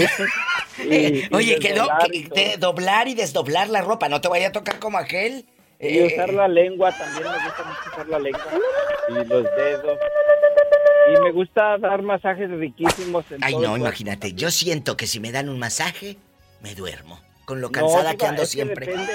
[0.78, 4.48] Y- y Oye, que, do- y de doblar y desdoblar la ropa, no te vaya
[4.48, 5.46] a tocar como aquel.
[5.80, 8.42] Y Eh, usar la lengua, también me gusta mucho usar la lengua.
[9.08, 9.98] Y los dedos.
[11.16, 13.24] Y me gusta dar masajes riquísimos.
[13.32, 14.32] En Ay, todo no, imagínate.
[14.34, 16.16] Yo siento que si me dan un masaje,
[16.60, 17.20] me duermo.
[17.46, 18.86] Con lo cansada que ando es que siempre.
[18.86, 19.12] Depende.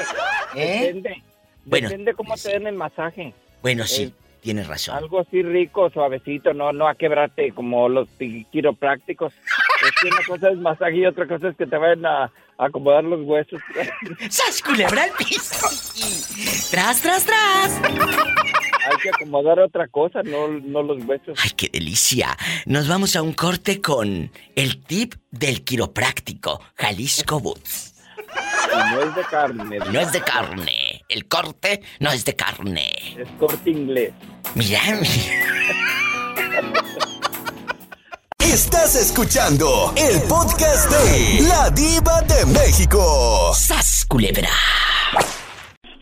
[0.55, 0.79] ¿Eh?
[0.85, 1.23] Depende.
[1.65, 3.33] Bueno, depende cómo te den el masaje.
[3.61, 4.11] Bueno, sí, Eh,
[4.41, 4.97] tienes razón.
[4.97, 8.09] Algo así rico, suavecito, no, no a quebrarte como los
[8.51, 9.33] quiroprácticos.
[9.81, 13.03] Es que una cosa es masaje y otra cosa es que te vayan a, acomodar
[13.03, 13.59] los huesos.
[14.29, 15.67] ¡Sas, culebra al piso!
[15.95, 16.69] Y...
[16.69, 17.81] ¡Tras, tras, tras!
[18.91, 21.39] Hay que acomodar otra cosa, no, no los huesos.
[21.43, 22.37] ¡Ay, qué delicia!
[22.65, 27.95] Nos vamos a un corte con el tip del quiropráctico, Jalisco Boots.
[28.71, 29.79] Y no es de carne.
[29.79, 30.90] No es de carne.
[31.11, 32.89] El corte no es de carne.
[33.17, 34.13] Es corte inglés.
[34.55, 34.79] Mira,
[38.39, 43.51] Estás escuchando el podcast de La Diva de México.
[43.53, 44.47] ¡Sas, culebra!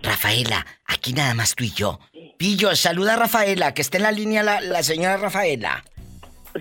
[0.04, 2.00] Rafaela, aquí nada más tú y yo.
[2.38, 5.84] Pillo, saluda a Rafaela, que está en la línea la, la señora Rafaela.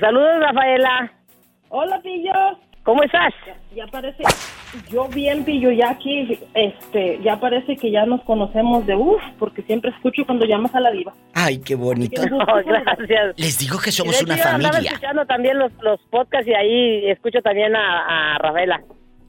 [0.00, 1.12] Saludos, Rafaela.
[1.68, 2.67] Hola, Pillo.
[2.88, 3.34] ¿Cómo estás?
[3.76, 4.22] Ya parece,
[4.90, 9.60] yo bien, Pillo, ya aquí, este, ya parece que ya nos conocemos de uff, porque
[9.60, 11.12] siempre escucho cuando llamas a la diva.
[11.34, 12.24] Ay, qué bonito.
[12.30, 13.34] No, gracias.
[13.36, 14.80] Les digo que somos una yo familia.
[14.92, 18.80] escuchando también los, los podcasts y ahí escucho también a, a Rafaela.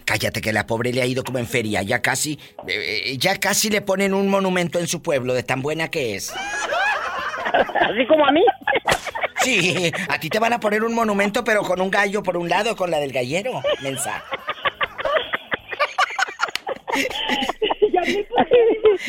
[0.06, 1.82] Cállate que la pobre le ha ido como en feria.
[1.82, 5.90] Ya casi, eh, ya casi le ponen un monumento en su pueblo de tan buena
[5.90, 6.34] que es.
[7.54, 8.46] Así como a mí.
[9.42, 12.50] Sí, a ti te van a poner un monumento, pero con un gallo por un
[12.50, 14.24] lado, con la del gallero, mensa.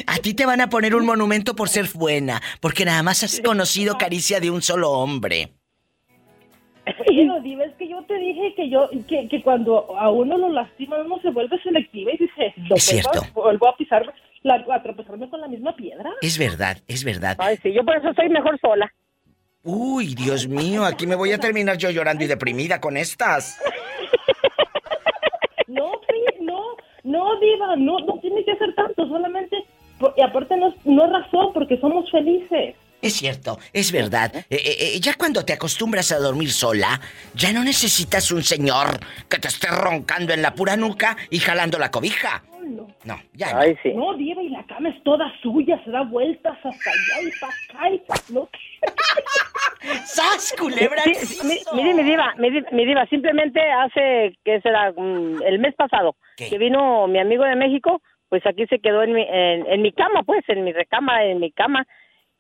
[0.07, 3.41] A ti te van a poner un monumento por ser buena, porque nada más has
[3.41, 5.51] conocido caricia de un solo hombre.
[7.07, 10.49] Pero, diva, es que yo te dije que yo, que, que cuando a uno lo
[10.49, 13.11] lastiman, uno se vuelve selectiva y dice, Es cierto.
[13.21, 16.11] vuelvo, a- vuelvo a pisar, la, a tropezarme con la misma piedra.
[16.21, 17.37] Es verdad, es verdad.
[17.39, 18.93] Ay, sí, yo por eso soy mejor sola.
[19.63, 23.61] Uy, Dios mío, aquí me voy a terminar yo llorando y deprimida con estas.
[25.67, 25.93] No,
[26.41, 29.57] no, no, diva, no, no tiene que hacer tanto, solamente,
[30.17, 32.75] y aparte no, no es razón, porque somos felices.
[33.03, 34.35] Es cierto, es verdad.
[34.35, 37.01] Eh, eh, eh, ya cuando te acostumbras a dormir sola,
[37.35, 41.79] ya no necesitas un señor que te esté roncando en la pura nuca y jalando
[41.79, 42.43] la cobija.
[43.05, 43.61] No, ya no.
[43.95, 47.53] No, diva, y la cama es toda suya, se da vueltas hasta allá y para
[47.53, 48.49] acá y no.
[50.05, 51.03] ¡Sas, culebra!
[51.03, 54.93] Sí, sí, mi- Mire, mi diva, mi, di- mi diva, simplemente hace, que será?
[54.97, 59.13] Mm, el mes pasado, que vino mi amigo de México, pues aquí se quedó en
[59.13, 61.87] mi, en, en mi cama, pues, en mi recama, en mi cama,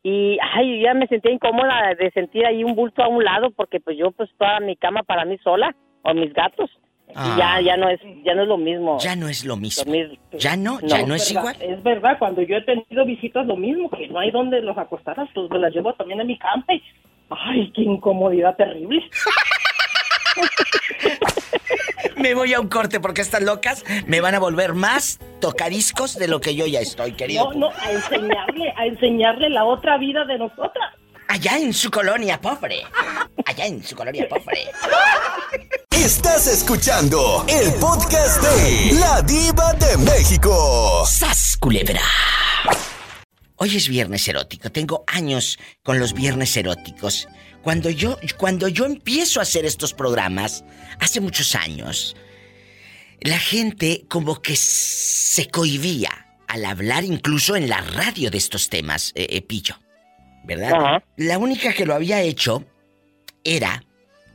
[0.02, 3.80] y, ay, ya me sentía incómoda de sentir ahí un bulto a un lado, porque
[3.80, 6.70] pues yo, pues, toda mi cama para mí sola, o mis gatos,
[7.14, 7.36] Ah.
[7.38, 8.98] ya, ya no es, ya no es lo mismo.
[9.00, 9.92] Ya no es lo mismo.
[10.38, 11.56] Ya no, ya no es igual.
[11.60, 15.28] Es verdad, cuando yo he tenido visitas lo mismo, que no hay donde los acostaras,
[15.34, 16.82] pues me las llevo también a mi campa y,
[17.30, 19.02] ay, qué incomodidad terrible.
[22.16, 26.28] Me voy a un corte porque estas locas me van a volver más tocadiscos de
[26.28, 27.50] lo que yo ya estoy, querido.
[27.52, 30.94] No, no, a enseñarle, a enseñarle la otra vida de nosotras.
[31.30, 32.82] Allá en su colonia pobre.
[33.46, 34.66] Allá en su colonia pobre.
[35.88, 41.04] Estás escuchando el podcast de La Diva de México.
[41.06, 42.02] ¡Sas, culebra!
[43.54, 44.72] Hoy es viernes erótico.
[44.72, 47.28] Tengo años con los viernes eróticos.
[47.62, 50.64] Cuando yo, cuando yo empiezo a hacer estos programas,
[50.98, 52.16] hace muchos años,
[53.20, 59.12] la gente como que se cohibía al hablar incluso en la radio de estos temas,
[59.14, 59.76] eh, eh, Pillo.
[60.44, 61.02] ¿Verdad?
[61.16, 62.64] La única que lo había hecho
[63.44, 63.84] era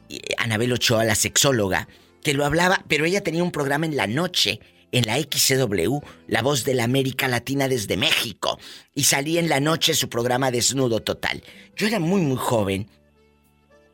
[0.10, 1.88] eh, Anabel Ochoa, la sexóloga,
[2.24, 4.60] que lo hablaba, pero ella tenía un programa en la noche
[4.92, 8.58] en la XCW, La Voz de la América Latina desde México,
[8.94, 11.44] y salía en la noche su programa Desnudo Total.
[11.76, 12.90] Yo era muy, muy joven,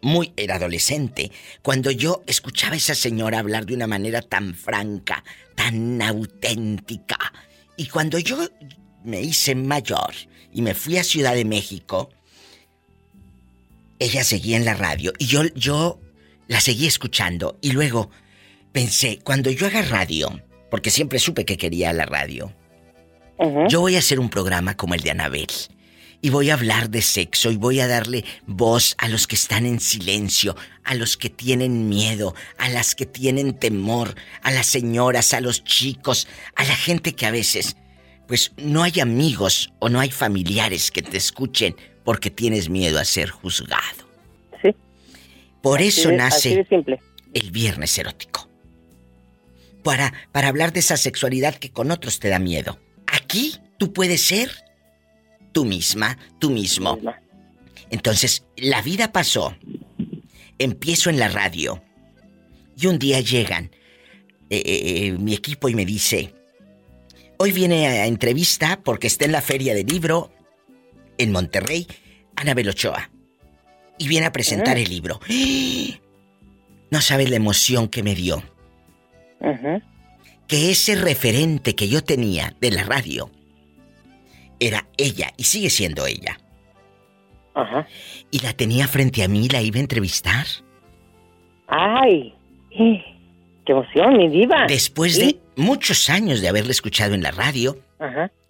[0.01, 1.32] muy, era adolescente,
[1.64, 5.24] cuando yo escuchaba a esa señora hablar de una manera tan franca,
[5.55, 7.18] tan auténtica.
[7.78, 8.38] Y cuando yo
[9.03, 10.14] me hice mayor
[10.54, 12.10] y me fui a Ciudad de México,
[13.99, 15.99] ella seguía en la radio y yo, yo
[16.47, 18.10] la seguí escuchando y luego
[18.72, 22.54] pensé, cuando yo haga radio, porque siempre supe que quería la radio.
[23.70, 25.47] Yo voy a hacer un programa como el de Anabel.
[26.22, 29.66] Y voy a hablar de sexo y voy a darle voz a los que están
[29.66, 35.34] en silencio, a los que tienen miedo, a las que tienen temor, a las señoras,
[35.34, 37.76] a los chicos, a la gente que a veces,
[38.32, 41.75] pues no hay amigos o no hay familiares que te escuchen
[42.05, 44.07] porque tienes miedo a ser juzgado.
[44.61, 44.73] Sí.
[45.61, 47.01] Por eso nace simple.
[47.34, 48.47] el viernes erótico
[49.84, 52.79] para, para hablar de esa sexualidad que con otros te da miedo.
[53.05, 54.49] Aquí tú puedes ser
[55.51, 57.01] tú misma, tú mismo.
[57.89, 59.57] Entonces, la vida pasó.
[60.57, 61.84] Empiezo en la radio.
[62.77, 63.71] Y un día llegan
[64.49, 66.34] eh, eh, eh, mi equipo y me dice,
[67.41, 70.31] hoy viene a, entrevista porque está en la feria del libro
[71.17, 71.87] en Monterrey,
[72.35, 73.09] Ana Ochoa.
[73.97, 75.19] Y viene a presentar el libro.
[76.91, 78.43] No sabes la emoción que me dio.
[80.47, 83.31] Que ese referente que yo tenía de la radio
[84.59, 86.39] era ella y sigue siendo ella.
[87.55, 87.87] Ajá.
[88.29, 90.45] Y la tenía frente a mí y la iba a entrevistar.
[91.67, 92.35] ¡Ay!
[92.69, 94.65] ¡Qué emoción, mi diva!
[94.67, 97.78] Después de muchos años de haberla escuchado en la radio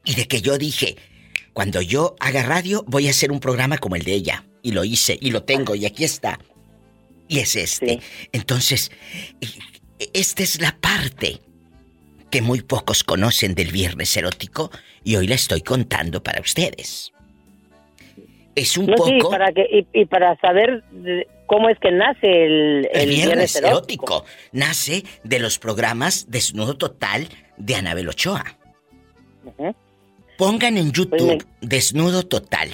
[0.04, 0.96] y de que yo dije,
[1.54, 4.44] cuando yo haga radio voy a hacer un programa como el de ella.
[4.64, 6.40] Y lo hice y lo tengo y aquí está.
[7.28, 8.00] Y es este.
[8.32, 8.92] Entonces,
[10.14, 11.40] esta es la parte
[12.30, 14.72] que muy pocos conocen del viernes erótico
[15.04, 17.12] y hoy la estoy contando para ustedes.
[18.56, 19.30] Es un poco...
[19.30, 20.84] para que, y, para saber
[21.52, 24.24] cómo es que nace el, el, viernes, erótico.
[24.54, 27.28] Nace de los programas Desnudo Total
[27.58, 28.46] de Anabel Ochoa.
[30.38, 32.70] Pongan en YouTube Desnudo Total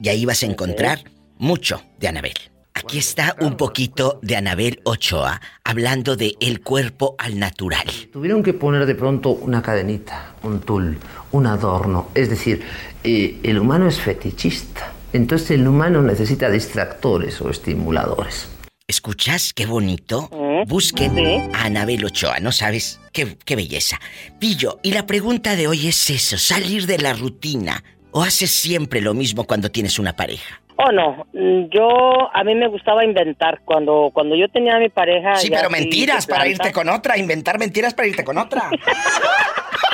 [0.00, 1.00] y ahí vas a encontrar
[1.36, 2.32] mucho de Anabel.
[2.72, 7.84] Aquí está un poquito de Anabel Ochoa hablando de el cuerpo al natural.
[8.10, 10.96] Tuvieron que poner de pronto una cadenita, un tul,
[11.32, 12.08] un adorno.
[12.14, 12.62] Es decir,
[13.04, 14.94] eh, el humano es fetichista.
[15.12, 18.54] Entonces el humano necesita distractores o estimuladores.
[18.86, 20.30] ¿Escuchas qué bonito?
[20.32, 20.64] ¿Eh?
[20.66, 23.00] Busquen a Anabel Ochoa, ¿no sabes?
[23.12, 23.98] Qué, qué belleza.
[24.38, 27.84] Pillo, y la pregunta de hoy es eso, salir de la rutina.
[28.10, 30.62] ¿O haces siempre lo mismo cuando tienes una pareja?
[30.76, 31.26] Oh, no.
[31.72, 33.60] Yo, a mí me gustaba inventar.
[33.64, 35.34] Cuando, cuando yo tenía a mi pareja.
[35.34, 37.18] Sí, pero mentiras para irte con otra.
[37.18, 38.70] Inventar mentiras para irte con otra.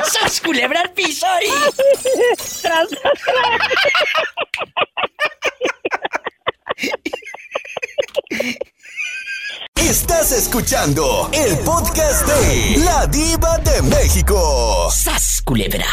[0.00, 1.26] ¡Sas culebra al piso
[9.76, 14.88] Estás escuchando el podcast de La Diva de México.
[14.90, 15.86] ¡Sas culebra!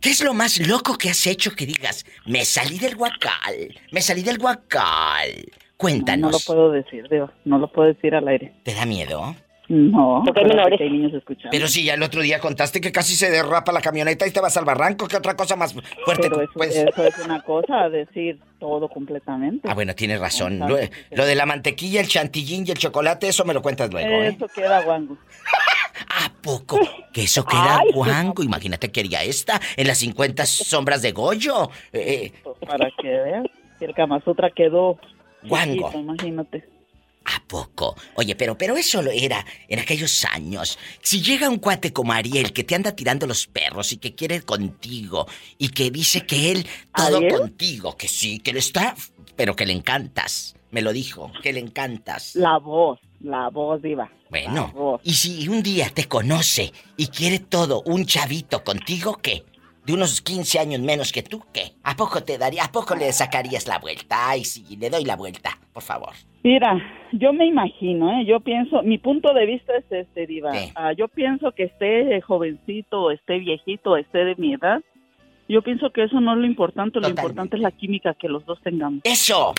[0.00, 4.00] ¿Qué es lo más loco que has hecho que digas, me salí del guacal, me
[4.00, 5.44] salí del guacal?
[5.76, 6.32] Cuéntanos.
[6.32, 8.54] No, lo puedo decir, Dios, no lo puedo decir al aire.
[8.64, 9.36] ¿Te da miedo?
[9.68, 11.50] No, porque hay niños escuchando.
[11.50, 14.40] Pero si ya el otro día contaste que casi se derrapa la camioneta y te
[14.40, 16.28] vas al barranco, ¿qué otra cosa más fuerte?
[16.28, 16.76] Pero eso, pues?
[16.76, 19.68] eso es una cosa, decir todo completamente.
[19.68, 20.60] Ah, bueno, tienes razón.
[20.60, 24.28] Lo, de la mantequilla, el chantillín y el chocolate, eso me lo cuentas luego, ¿eh?
[24.28, 25.18] Eso queda guango.
[26.08, 26.78] ¿A poco?
[27.12, 28.42] Que eso queda guango.
[28.44, 31.70] Imagínate que haría esta en las 50 sombras de Goyo.
[31.92, 33.46] Eh, pues para que veas,
[33.80, 34.98] el Kama Sutra quedó
[35.42, 35.90] guango.
[35.92, 36.75] imagínate.
[37.26, 37.96] ¿A poco?
[38.14, 40.78] Oye, pero, pero eso lo era en aquellos años.
[41.02, 44.42] Si llega un cuate como Ariel que te anda tirando los perros y que quiere
[44.42, 45.26] contigo
[45.58, 48.94] y que dice que él todo contigo, que sí, que le está,
[49.34, 50.54] pero que le encantas.
[50.70, 52.36] Me lo dijo, que le encantas.
[52.36, 54.10] La voz, la voz diva.
[54.30, 59.44] Bueno, y si un día te conoce y quiere todo un chavito contigo, ¿qué?
[59.84, 61.76] de unos 15 años menos que tú, ¿qué?
[61.84, 64.30] ¿A poco te daría, a poco le sacarías la vuelta?
[64.30, 66.14] Ay, sí, le doy la vuelta, por favor.
[66.42, 66.72] Mira,
[67.12, 68.24] yo me imagino, ¿eh?
[68.24, 70.50] Yo pienso, mi punto de vista es este, Diva.
[70.74, 74.80] Ah, yo pienso que esté jovencito, esté viejito, esté de mi edad.
[75.50, 78.46] Yo pienso que eso no es lo importante, lo importante es la química que los
[78.46, 79.00] dos tengamos.
[79.04, 79.52] ¡Eso!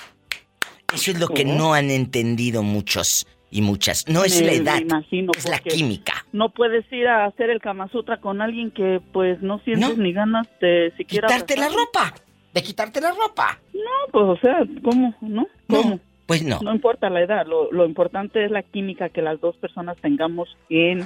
[0.91, 4.07] Eso es lo que no han entendido muchos y muchas.
[4.07, 6.26] No es Me- la me edad, imagino, es la química.
[6.32, 10.13] No puedes ir a hacer el Kama Sutra con alguien que pues no sientes ni
[10.13, 11.28] ganas de siquiera...
[11.28, 12.11] Quitarte la ropa,
[12.55, 13.59] de quitarte la ropa.
[13.72, 15.13] No, pues o sea, ¿cómo?
[15.22, 15.45] ¿No?
[15.70, 15.99] ¿Cómo?
[16.28, 16.59] Pues no.
[16.61, 20.55] No importa la edad, lo, lo importante es la química que las dos personas tengamos
[20.69, 21.05] en,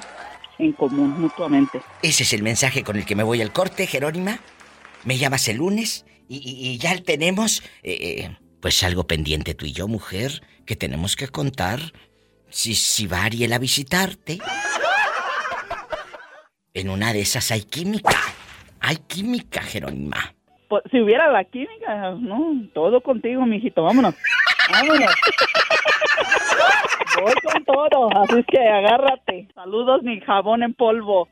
[0.57, 1.79] en común, mutuamente.
[2.01, 4.39] Ese es el mensaje con el que me voy al corte, Jerónima.
[5.05, 9.65] Me llamas el lunes y, y- y ya tenemos, eh, eh, pues algo pendiente tú
[9.65, 11.79] y yo, mujer, que tenemos que contar.
[12.49, 14.39] Si, si va Ariel a visitarte.
[16.73, 18.17] En una de esas hay química.
[18.79, 20.33] Hay química, Jerónima.
[20.67, 24.15] Pues, si hubiera la química, no, todo contigo, mijito, vámonos.
[24.69, 25.15] Vámonos.
[27.21, 29.47] Voy con todo, así es que agárrate.
[29.55, 31.27] Saludos, mi jabón en polvo.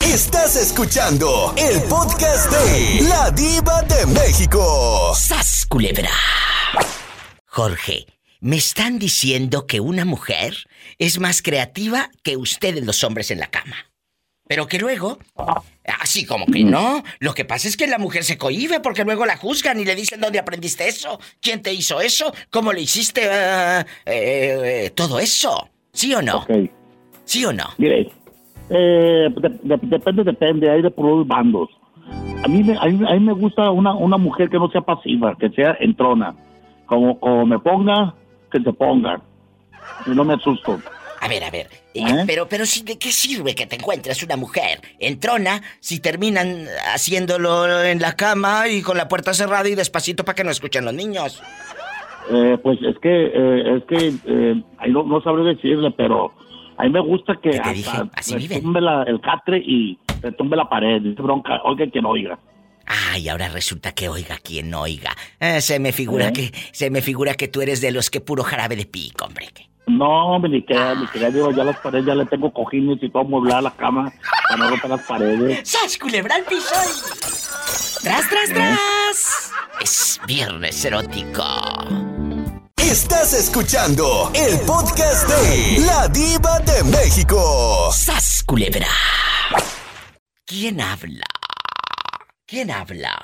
[0.00, 5.12] Estás escuchando el podcast de La Diva de México.
[5.14, 6.10] ¡Sas, culebra!
[7.46, 8.06] Jorge,
[8.40, 10.56] me están diciendo que una mujer
[10.98, 13.89] es más creativa que ustedes los hombres en la cama.
[14.50, 15.16] Pero que luego,
[16.00, 19.24] así como que no, lo que pasa es que la mujer se cohíbe porque luego
[19.24, 23.20] la juzgan y le dicen dónde aprendiste eso, quién te hizo eso, cómo le hiciste
[23.30, 25.68] eh, eh, todo eso.
[25.92, 26.40] ¿Sí o no?
[27.24, 27.62] ¿Sí o no?
[27.78, 28.10] Mire,
[28.70, 31.68] eh, de- de- depende, depende, hay de por los bandos.
[32.42, 34.80] A mí, me, a mí, a mí me gusta una, una mujer que no sea
[34.80, 36.34] pasiva, que sea entrona.
[36.86, 38.16] Como, como me ponga,
[38.50, 39.20] que se ponga.
[40.06, 40.80] Y no me asusto.
[41.22, 41.68] A ver, a ver.
[41.94, 46.66] eh, Pero, pero sí, ¿de qué sirve que te encuentres una mujer entrona si terminan
[46.94, 50.84] haciéndolo en la cama y con la puerta cerrada y despacito para que no escuchen
[50.84, 51.42] los niños?
[52.32, 56.32] Eh, pues es que, eh, es que, eh, ahí no, no sabré decirle, pero
[56.78, 58.08] a mí me gusta que hasta
[58.48, 61.02] retumbe la- el catre y retumbe la pared.
[61.02, 62.38] Dice bronca, oiga quien oiga.
[62.86, 65.14] Ay, ahora resulta que oiga quien oiga.
[65.38, 66.32] Eh, se me figura ¿Eh?
[66.32, 69.48] que, se me figura que tú eres de los que puro jarabe de pico, hombre.
[69.90, 72.98] No, hombre, ni que, ni que ya digo, ya las paredes, ya le tengo cojines
[73.02, 74.12] y todo amueblada la cama
[74.48, 75.68] para no romper las paredes.
[75.68, 76.74] ¡Sas, culebra al piso!
[78.02, 79.52] ¡Tras, tras, tras!
[79.80, 81.44] Es viernes erótico.
[82.76, 87.90] Estás escuchando el podcast de La Diva de México.
[87.92, 88.88] ¡Sas, culebra!
[90.46, 91.26] ¿Quién habla?
[92.46, 93.16] ¿Quién habla?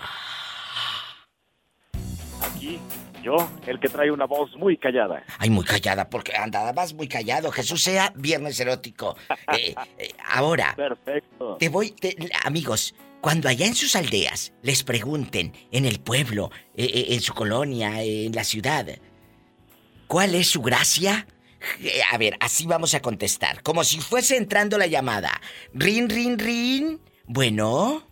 [2.42, 2.78] Aquí,
[3.26, 5.24] yo, el que trae una voz muy callada.
[5.38, 7.50] Ay, muy callada, porque andabas muy callado.
[7.50, 9.16] Jesús sea viernes erótico.
[9.58, 11.56] Eh, eh, ahora, Perfecto.
[11.58, 17.06] te voy, te- amigos, cuando allá en sus aldeas les pregunten, en el pueblo, eh,
[17.10, 18.86] en su colonia, en la ciudad,
[20.06, 21.26] ¿cuál es su gracia?
[22.12, 25.40] A ver, así vamos a contestar, como si fuese entrando la llamada.
[25.72, 27.00] Rin, rin, rin.
[27.24, 28.05] Bueno,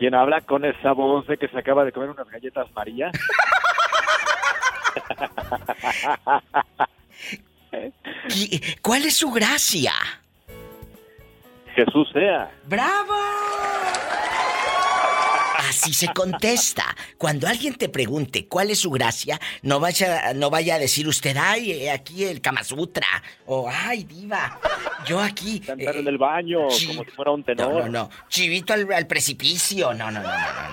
[0.00, 3.10] ¿Quién habla con esa voz de que se acaba de comer unas galletas María?
[8.28, 9.92] ¿qui- ¿cuál es su gracia?
[11.74, 12.50] Jesús sea.
[12.64, 13.12] ¡Bravo!
[15.70, 16.84] Así se contesta.
[17.16, 21.36] Cuando alguien te pregunte cuál es su gracia, no vaya, no vaya a decir usted,
[21.36, 23.06] ay, eh, aquí el Kama Sutra.
[23.46, 24.58] O, ay, diva,
[25.06, 25.60] yo aquí...
[25.60, 27.72] Cantar eh, en el baño, como si fuera un tenor.
[27.72, 28.10] No, no, no.
[28.28, 29.94] Chivito al, al precipicio.
[29.94, 30.72] No, no, no, no,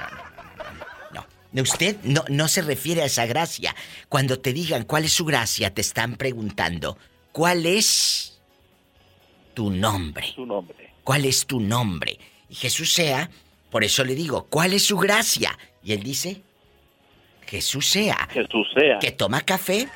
[1.14, 1.22] no,
[1.54, 1.62] no.
[1.62, 3.76] Usted no, no se refiere a esa gracia.
[4.10, 6.98] Cuando te digan cuál es su gracia, te están preguntando,
[7.32, 8.39] ¿cuál es
[9.54, 10.34] tu nombre?
[10.34, 10.93] Su nombre.
[11.04, 12.20] ¿Cuál es tu nombre?
[12.50, 13.30] Y Jesús sea,
[13.70, 15.57] por eso le digo, ¿cuál es su gracia?
[15.84, 16.41] Y él dice,
[17.47, 18.28] Jesús sea.
[18.32, 18.99] Jesús sea.
[18.99, 19.88] Que toma café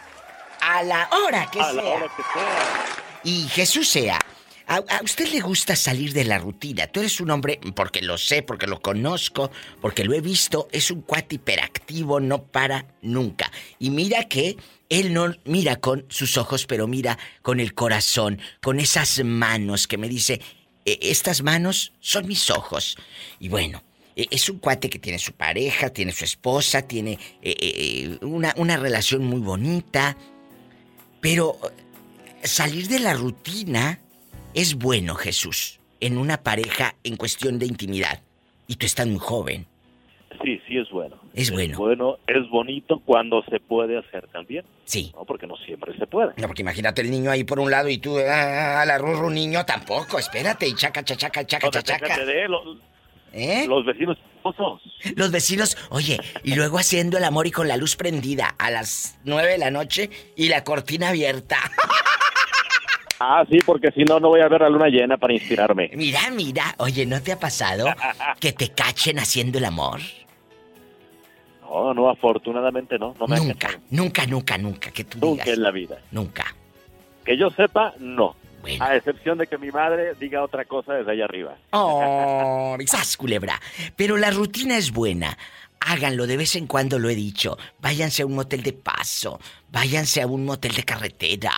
[0.62, 1.92] a la hora que A la sea.
[1.92, 2.86] hora que sea.
[3.24, 4.20] Y Jesús sea.
[4.68, 6.88] A, a usted le gusta salir de la rutina.
[6.88, 9.52] Tú eres un hombre, porque lo sé, porque lo conozco,
[9.82, 13.52] porque lo he visto, es un cuate hiperactivo, no para nunca.
[13.80, 14.56] Y mira que
[14.88, 19.98] él no mira con sus ojos, pero mira con el corazón, con esas manos que
[19.98, 20.42] me dice, "E-
[20.86, 22.98] estas manos son mis ojos.
[23.40, 23.84] Y bueno,
[24.16, 28.78] e- es un cuate que tiene su pareja, tiene su esposa, tiene eh, una, una
[28.78, 30.18] relación muy bonita.
[31.20, 31.60] Pero
[32.44, 34.00] salir de la rutina
[34.54, 38.22] es bueno, Jesús, en una pareja en cuestión de intimidad.
[38.68, 39.68] Y tú estás muy joven.
[40.44, 41.18] Sí, sí es bueno.
[41.34, 41.78] Es bueno.
[41.78, 44.66] Bueno, es bonito cuando se puede hacer también.
[44.86, 45.12] Sí.
[45.16, 45.26] ¿no?
[45.26, 46.34] Porque no siempre se puede.
[46.38, 49.30] No, porque imagínate el niño ahí por un lado y tú ah, a la rurru
[49.30, 52.26] niño tampoco, espérate, y chaca, chaca, chaca, chaca, No, chaca.
[52.26, 52.78] de los,
[53.34, 53.66] ¿Eh?
[53.68, 54.82] los vecinos esposos.
[55.16, 59.20] Los vecinos, oye, y luego haciendo el amor y con la luz prendida a las
[59.24, 61.58] nueve de la noche y la cortina abierta.
[63.24, 65.92] Ah, sí, porque si no, no voy a ver la luna llena para inspirarme.
[65.94, 67.86] Mira, mira, oye, ¿no te ha pasado
[68.40, 70.00] que te cachen haciendo el amor?
[71.72, 73.16] No, no, afortunadamente no.
[73.20, 75.58] no me Nunca, nunca, nunca, nunca, que tú Nunca digas.
[75.58, 75.98] en la vida.
[76.12, 76.54] Nunca.
[77.24, 78.36] Que yo sepa, no.
[78.80, 81.56] A excepción de que mi madre diga otra cosa desde allá arriba.
[81.72, 83.60] Oh, ¡sas, culebra!
[83.96, 85.38] Pero la rutina es buena.
[85.80, 87.58] Háganlo de vez en cuando, lo he dicho.
[87.80, 89.40] Váyanse a un motel de paso.
[89.72, 91.52] Váyanse a un motel de carretera.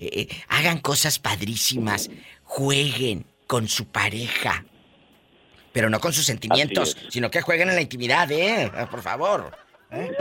[0.00, 2.10] eh, eh, hagan cosas padrísimas.
[2.42, 4.64] Jueguen con su pareja.
[5.78, 8.68] Pero no con sus sentimientos, sino que jueguen en la intimidad, ¿eh?
[8.90, 9.56] Por favor.
[9.92, 10.10] ¿Eh?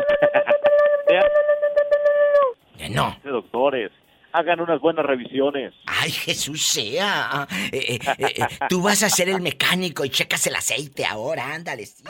[2.91, 3.19] No.
[3.23, 3.91] Doctores,
[4.33, 5.73] hagan unas buenas revisiones.
[5.87, 7.47] Ay, Jesús sea.
[7.71, 11.87] Eh, eh, tú vas a ser el mecánico y checas el aceite ahora, ándale.
[11.87, 12.03] sí.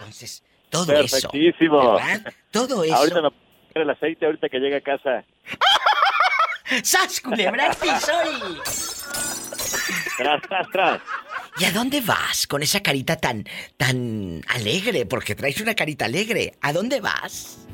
[0.00, 1.30] Entonces, todo eso.
[1.30, 1.94] Perfectísimo.
[1.94, 2.32] ¿verdad?
[2.50, 2.96] Todo eso.
[2.96, 3.34] Ahorita pongo
[3.74, 5.24] el aceite ahorita que llegue a casa.
[6.82, 7.70] ¡Sas, culebra
[10.18, 11.00] Tras, tras, tras.
[11.60, 13.44] ¿Y a dónde vas con esa carita tan,
[13.76, 15.06] tan alegre?
[15.06, 16.52] Porque traes una carita alegre.
[16.60, 17.66] ¿A dónde vas?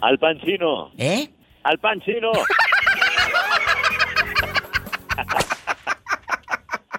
[0.00, 0.92] Al pan chino.
[0.96, 1.28] ¿Eh?
[1.64, 2.30] Al pan chino.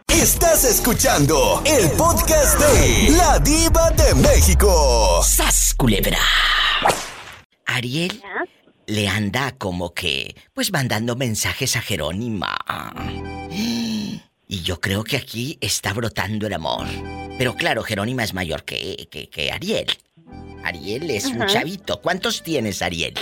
[0.10, 5.22] Estás escuchando el podcast de La Diva de México.
[5.24, 6.20] ¡Sas, culebra!
[7.66, 8.22] Ariel
[8.88, 12.58] le anda como que, pues mandando mensajes a Jerónima.
[14.54, 16.86] Y yo creo que aquí está brotando el amor.
[17.39, 19.88] Pero claro, Jerónima es mayor que, que, que Ariel.
[20.64, 21.99] Ariel es un chavito.
[21.99, 23.16] ¿Cuántos tienes, Ariel?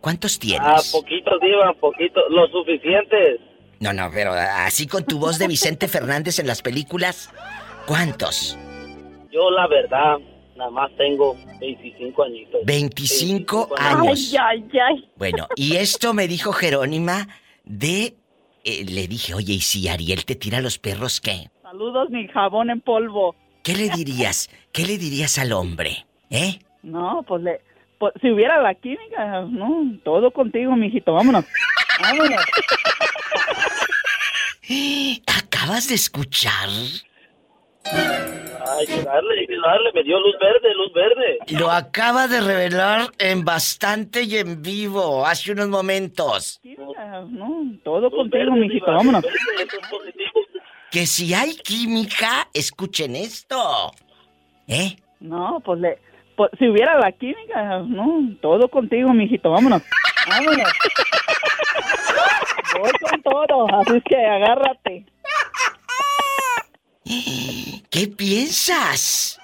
[0.00, 0.90] ¿Cuántos Ah, tienes?
[0.90, 3.38] poquitos, Diva, poquitos, lo suficientes.
[3.80, 7.28] No, no, pero así con tu voz de Vicente Fernández en las películas,
[7.86, 8.56] ¿cuántos?
[9.30, 10.16] Yo, la verdad,
[10.56, 12.60] nada más tengo 25 añitos.
[12.64, 14.00] 25 años.
[14.06, 14.34] años.
[14.40, 15.10] ay, ay.
[15.16, 17.28] Bueno, y esto me dijo Jerónima
[17.64, 18.16] de...
[18.64, 21.48] eh, le dije, oye, ¿y si Ariel te tira los perros qué?
[21.62, 23.34] Saludos, mi jabón en polvo.
[23.62, 24.50] ¿Qué le dirías?
[24.72, 26.06] ¿Qué le dirías al hombre?
[26.30, 26.58] ¿Eh?
[26.82, 27.60] No, pues le...
[27.98, 31.44] pues, si hubiera la química, no, todo contigo, mijito, vámonos.
[32.00, 32.44] Vámonos.
[35.26, 36.68] ¿Acabas de escuchar?
[38.78, 41.38] Ay, que darle, que darle, me dio luz verde, luz verde.
[41.58, 46.60] Lo acaba de revelar en bastante y en vivo, hace unos momentos.
[46.96, 49.24] Ah, No, todo contigo, mijito, vámonos.
[50.90, 53.92] Que si hay química, escuchen esto.
[54.68, 54.96] ¿Eh?
[55.20, 55.98] No, pues le...
[56.36, 59.82] pues, si hubiera la química, no, todo contigo, mijito, vámonos.
[60.28, 60.68] Vámonos.
[62.78, 65.04] Voy con todo, así es que agárrate.
[67.90, 69.38] ¿Qué piensas?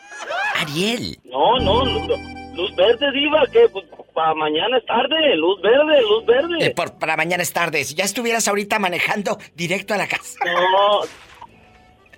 [0.57, 1.19] Ariel.
[1.25, 2.19] No, no, luz,
[2.55, 3.85] luz verde, Diva, que pues,
[4.15, 6.67] para mañana es tarde, luz verde, luz verde.
[6.67, 7.85] Eh, por, para mañana es tarde.
[7.85, 10.39] Si ya estuvieras ahorita manejando directo a la casa.
[10.45, 11.03] No,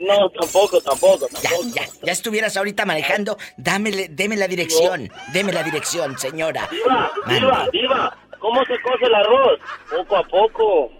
[0.00, 3.36] no, tampoco, tampoco, Ya, ya, ya estuvieras ahorita manejando.
[3.58, 5.10] Dámele, deme la dirección.
[5.32, 6.68] Deme la dirección, señora.
[6.70, 9.60] Diva, Diva, Diva, ¿cómo se cose el arroz?
[9.90, 10.90] Poco a poco.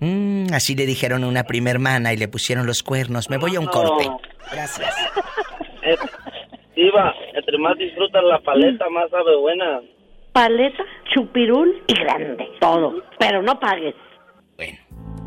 [0.00, 3.30] Mm, así le dijeron a una prima hermana y le pusieron los cuernos.
[3.30, 4.08] Me voy a un corte.
[4.52, 4.94] Gracias.
[5.82, 5.96] Eh,
[6.74, 9.80] Diva, entre más disfrutas la paleta, más sabe buena.
[10.32, 10.82] Paleta,
[11.14, 12.48] chupirul y grande.
[12.60, 12.94] Todo.
[13.18, 13.94] Pero no pagues.
[14.58, 15.23] Es Eso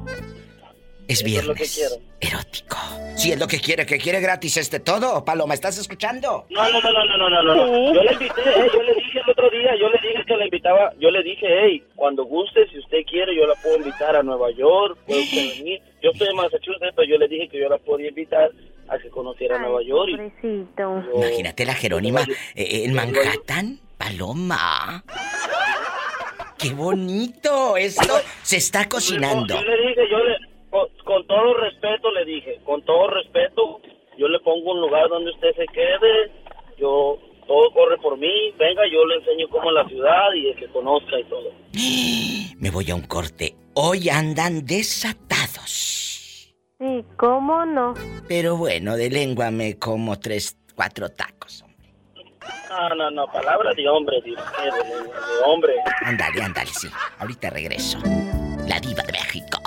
[1.08, 1.76] es lo que viernes.
[1.76, 1.96] quiero.
[2.20, 2.78] Erótico.
[3.16, 5.24] Si es lo que quiere, que quiere gratis este todo.
[5.26, 6.46] Paloma, ¿estás escuchando?
[6.50, 7.94] No, no, no, no, no, no, no, no.
[7.94, 10.46] Yo le invité, eh, yo le dije el otro día, yo le dije que la
[10.46, 14.24] invitaba, yo le dije, hey, cuando guste, si usted quiere, yo la puedo invitar a
[14.24, 15.82] Nueva York, puede usted venir.
[16.02, 18.52] Yo estoy en Massachusetts, pero yo le dije que yo la podía invitar
[18.88, 20.10] a que conociera Nueva York.
[20.44, 20.66] Y
[21.16, 22.22] Imagínate la Jerónima
[22.56, 23.80] eh, en Manhattan.
[23.98, 25.04] Paloma.
[26.58, 27.78] ¡Qué bonito!
[27.78, 29.56] Esto se está cocinando.
[29.56, 30.36] Yo le dije, yo le,
[31.08, 33.80] con, todo respeto le dije, con todo respeto,
[34.18, 36.32] yo le pongo un lugar donde usted se quede,
[36.78, 37.18] yo,
[37.48, 41.18] todo corre por mí, venga, yo le enseño cómo es la ciudad y que conozca
[41.20, 41.52] y todo.
[42.60, 43.56] Me voy a un corte.
[43.76, 46.54] Hoy andan desatados.
[46.80, 47.94] Sí, ¿cómo no?
[48.28, 51.64] Pero bueno, de lengua me como tres, cuatro tacos.
[52.70, 55.74] No, no, no, palabra de hombre, de, de- de- de hombre.
[56.02, 56.88] Ándale, ándale, sí.
[57.20, 58.00] Ahorita regreso.
[58.68, 59.60] La diva de México.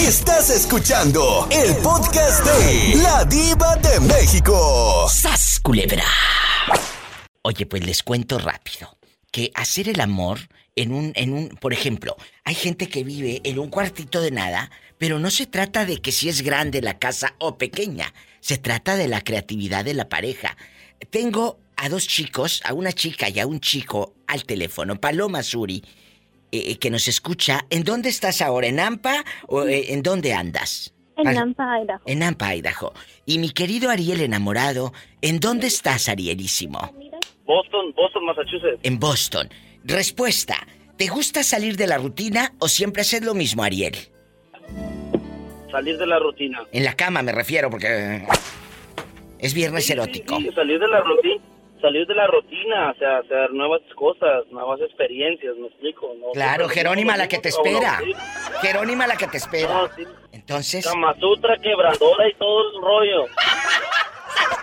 [0.00, 5.06] Estás escuchando el podcast de La Diva de México.
[5.12, 6.04] ¡Sas, culebra!
[7.42, 8.96] Oye, pues les cuento rápido
[9.30, 10.38] que hacer el amor
[10.74, 14.70] en un, en un, por ejemplo, hay gente que vive en un cuartito de nada,
[14.96, 18.96] pero no se trata de que si es grande la casa o pequeña, se trata
[18.96, 20.56] de la creatividad de la pareja.
[21.10, 25.84] Tengo a dos chicos, a una chica y a un chico al teléfono, Paloma Suri,
[26.52, 27.64] eh, que nos escucha.
[27.70, 28.66] ¿En dónde estás ahora?
[28.66, 30.92] ¿En Ampa o eh, en dónde andas?
[31.16, 32.00] En Al- Nampa, Idaho.
[32.06, 32.92] En Ampa, Idaho.
[33.26, 36.78] Y mi querido Ariel enamorado, ¿en dónde estás, Arielísimo?
[37.44, 38.78] Boston, Boston, Massachusetts.
[38.82, 39.48] En Boston.
[39.84, 40.56] Respuesta.
[40.96, 43.96] ¿Te gusta salir de la rutina o siempre haces lo mismo, Ariel?
[45.70, 46.62] Salir de la rutina.
[46.72, 48.26] En la cama me refiero porque
[49.38, 50.36] es viernes erótico.
[50.38, 51.42] Sí, salir de la rutina.
[51.80, 56.12] Salir de la rutina, o sea, hacer nuevas cosas, nuevas experiencias, me explico.
[56.18, 56.32] ¿no?
[56.32, 58.00] Claro, Jerónima la que te espera.
[58.60, 59.72] Jerónima la que te espera.
[59.72, 60.04] No, sí.
[60.32, 63.24] Entonces, Kama Sutra, quebradora y todo el rollo.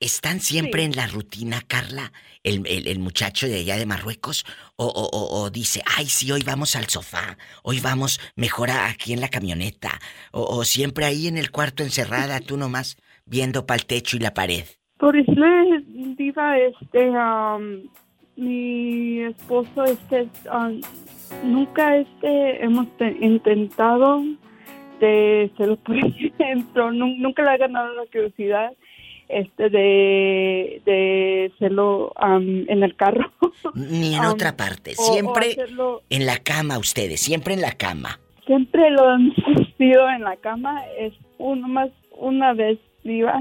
[0.00, 2.10] ¿Están siempre en la rutina, Carla?
[2.42, 4.46] El, el- el muchacho de allá de Marruecos.
[4.76, 7.36] O, o- o- o dice, ay, sí, hoy vamos al sofá.
[7.62, 10.00] Hoy vamos mejor a- aquí en la camioneta.
[10.32, 12.96] O, o siempre ahí en el cuarto encerrada, tú nomás
[13.26, 14.64] viendo para el techo y la pared.
[14.98, 17.82] Por decirle, Diva, este, am,
[18.36, 20.28] mi esposo, este,
[21.44, 24.22] nunca, este, hemos te- intentado
[24.98, 25.96] de hacerlo por
[26.38, 28.72] ejemplo, nu- nunca le ha ganado la curiosidad,
[29.28, 33.30] este, de, de hacerlo am, en el carro.
[33.74, 34.94] Ni en otra parte.
[34.98, 38.18] o- o Siempre hacerlo- en la cama ustedes, siempre en la cama.
[38.46, 39.34] Siempre lo hemos
[39.78, 43.40] sido en la cama, es uno más, una vez, Diva,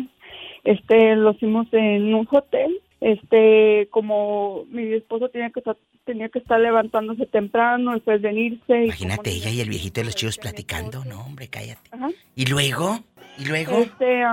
[0.69, 5.75] este, lo hicimos en un hotel, este, como mi esposo tenía que estar,
[6.05, 8.81] tenía que estar levantándose temprano, después venirse.
[8.81, 11.03] y Imagínate ella y el viejito de los chivos platicando.
[11.05, 11.89] No, hombre, cállate.
[11.91, 12.09] Ajá.
[12.35, 12.99] ¿Y luego?
[13.39, 13.79] ¿Y luego?
[13.79, 14.23] Este,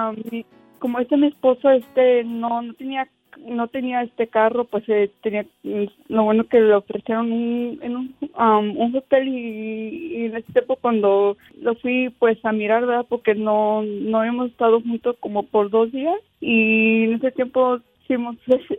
[0.79, 3.09] como este mi esposo, este, no, no tenía,
[3.39, 7.97] no tenía este carro, pues eh, tenía, mm, lo bueno que le ofrecieron un, en
[7.97, 12.87] un, am, un hotel y, y en ese tiempo cuando lo fui, pues a mirar,
[12.87, 13.07] ¿verdad?
[13.09, 18.37] Porque no, no habíamos estado juntos como por dos días y en ese tiempo hicimos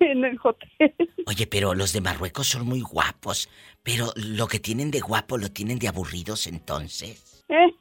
[0.00, 0.94] en el hotel.
[1.26, 3.48] Oye, pero los de Marruecos son muy guapos.
[3.82, 7.44] Pero lo que tienen de guapo lo tienen de aburridos entonces.
[7.48, 7.74] ¿Eh?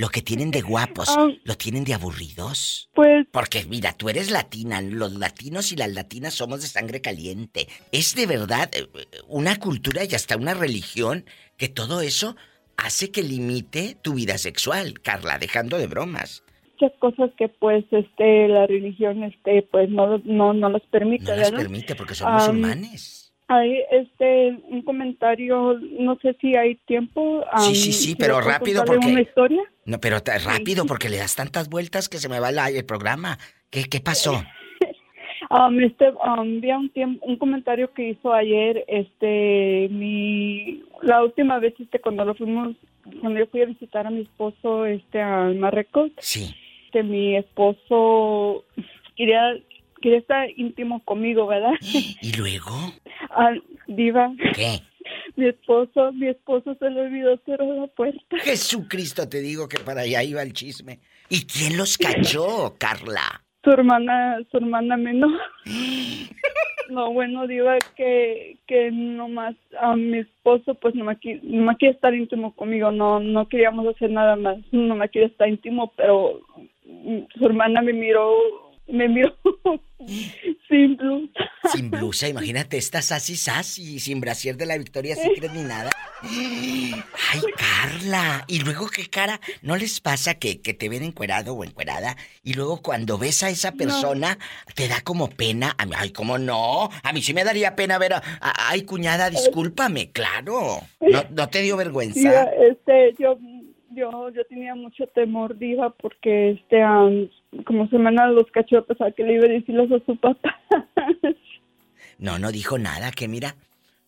[0.00, 1.28] Lo que tienen de guapos Ah.
[1.44, 2.88] lo tienen de aburridos.
[2.94, 7.68] Pues Porque mira, tú eres latina, los latinos y las latinas somos de sangre caliente.
[7.92, 8.86] Es de verdad eh,
[9.28, 11.24] una cultura y hasta una religión
[11.58, 12.34] que todo eso
[12.78, 16.42] hace que limite tu vida sexual, Carla, dejando de bromas.
[16.80, 21.36] muchas cosas que pues este la religión este pues no no no las permite No
[21.36, 23.19] las permite porque son Am, musulmanes.
[23.52, 27.42] Hay este un comentario, no sé si hay tiempo.
[27.42, 29.60] Sí, am, sí, sí, si pero rápido porque- una historia?
[29.84, 33.38] No, pero rápido porque le das tantas vueltas que se me va la- el programa.
[33.70, 34.32] ¿Qué, qué pasó?
[35.52, 41.58] Um, este, um, vi un tiempo, un comentario que hizo ayer, este, mi, la última
[41.58, 42.76] vez, este, cuando lo fuimos,
[43.20, 46.12] cuando yo fui a visitar a mi esposo, este, a Marruecos.
[46.18, 46.54] Sí.
[46.84, 48.64] Este, mi esposo
[49.16, 49.56] quería,
[50.00, 51.72] quería estar íntimo conmigo, ¿verdad?
[51.80, 52.72] ¿Y luego?
[53.32, 53.52] Ah,
[53.86, 54.32] diva.
[54.54, 54.80] ¿Qué?
[55.36, 58.38] Mi esposo, mi esposo se le olvidó cerrar la puerta.
[58.42, 60.98] Jesucristo, te digo que para allá iba el chisme.
[61.28, 63.42] ¿Y quién los cachó, Carla?
[63.62, 65.30] Su hermana, su hermana menor.
[66.88, 72.12] No, bueno, diva que, que nomás a mi esposo, pues no me, no quiere estar
[72.12, 76.40] íntimo conmigo, no no queríamos hacer nada más, no me quiere estar íntimo, pero
[76.84, 78.34] mm, su hermana me miró
[78.92, 79.36] me miró
[80.68, 81.50] sin blusa.
[81.72, 85.90] Sin blusa, imagínate, estás así, sassy, sin brasier de la Victoria Secret ni nada.
[86.22, 88.44] Ay, Carla.
[88.48, 89.40] Y luego, ¿qué cara?
[89.62, 92.16] ¿No les pasa que, que te ven encuerado o encuerada?
[92.42, 94.38] Y luego cuando ves a esa persona,
[94.74, 95.74] te da como pena.
[95.78, 96.88] A mí, ay, ¿cómo no?
[97.02, 98.22] A mí sí me daría pena ver a...
[98.40, 100.80] a- ay, cuñada, discúlpame, claro.
[101.00, 102.18] ¿No, no te dio vergüenza?
[102.20, 103.38] Diva, este, yo,
[104.00, 107.28] yo, yo tenía mucho temor, Diva, porque este, am,
[107.64, 110.58] como se me andan los cachorros, a que le iba a decirles a su papá.
[112.18, 113.56] No, no dijo nada, que mira,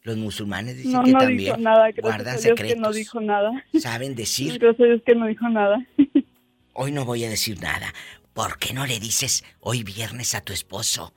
[0.02, 2.74] los musulmanes dicen No, que no también dijo nada, guardan Dios secretos.
[2.74, 3.64] que no dijo nada.
[3.78, 5.86] Saben decir, Gracias a Dios que no dijo nada.
[6.74, 7.92] hoy no voy a decir nada.
[8.32, 11.12] ¿Por qué no le dices hoy viernes a tu esposo?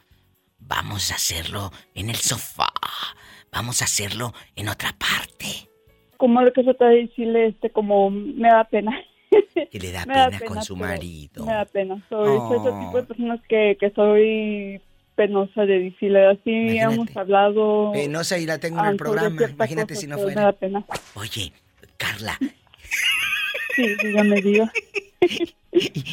[0.59, 2.71] Vamos a hacerlo en el sofá.
[3.51, 5.69] Vamos a hacerlo en otra parte.
[6.17, 8.91] Como lo que se trata de decirle, este, como me da pena.
[9.71, 11.45] Que le da Me da pena, con pena, su marido.
[11.45, 12.05] Me da pena.
[12.09, 12.79] Soy, soy ese Oh.
[12.85, 14.81] tipo de personas que, que soy
[15.15, 16.77] penosa de decirle así.
[16.77, 17.91] Hemos hablado.
[17.93, 19.35] Penosa y la tengo en el programa.
[19.49, 20.35] Imagínate cosas, si no fuera.
[20.35, 20.85] Me da pena.
[21.15, 21.51] Oye,
[21.97, 22.37] Carla,
[23.75, 24.69] Sí, dígame, Dios.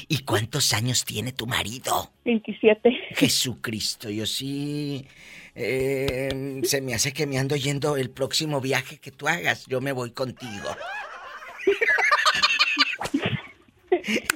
[0.08, 2.10] ¿y cuántos años tiene tu marido?
[2.24, 2.90] 27.
[3.14, 5.06] Jesucristo, yo sí.
[5.54, 9.66] Eh, se me hace que me ando yendo el próximo viaje que tú hagas.
[9.66, 10.76] Yo me voy contigo.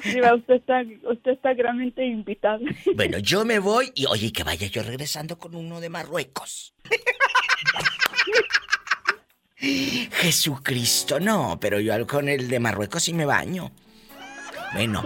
[0.04, 2.60] Diva, usted está, usted está grandemente invitado.
[2.94, 6.74] Bueno, yo me voy y oye, que vaya yo regresando con uno de Marruecos.
[9.58, 13.72] Jesucristo, no, pero yo con el de Marruecos sí me baño.
[14.72, 15.02] Bueno,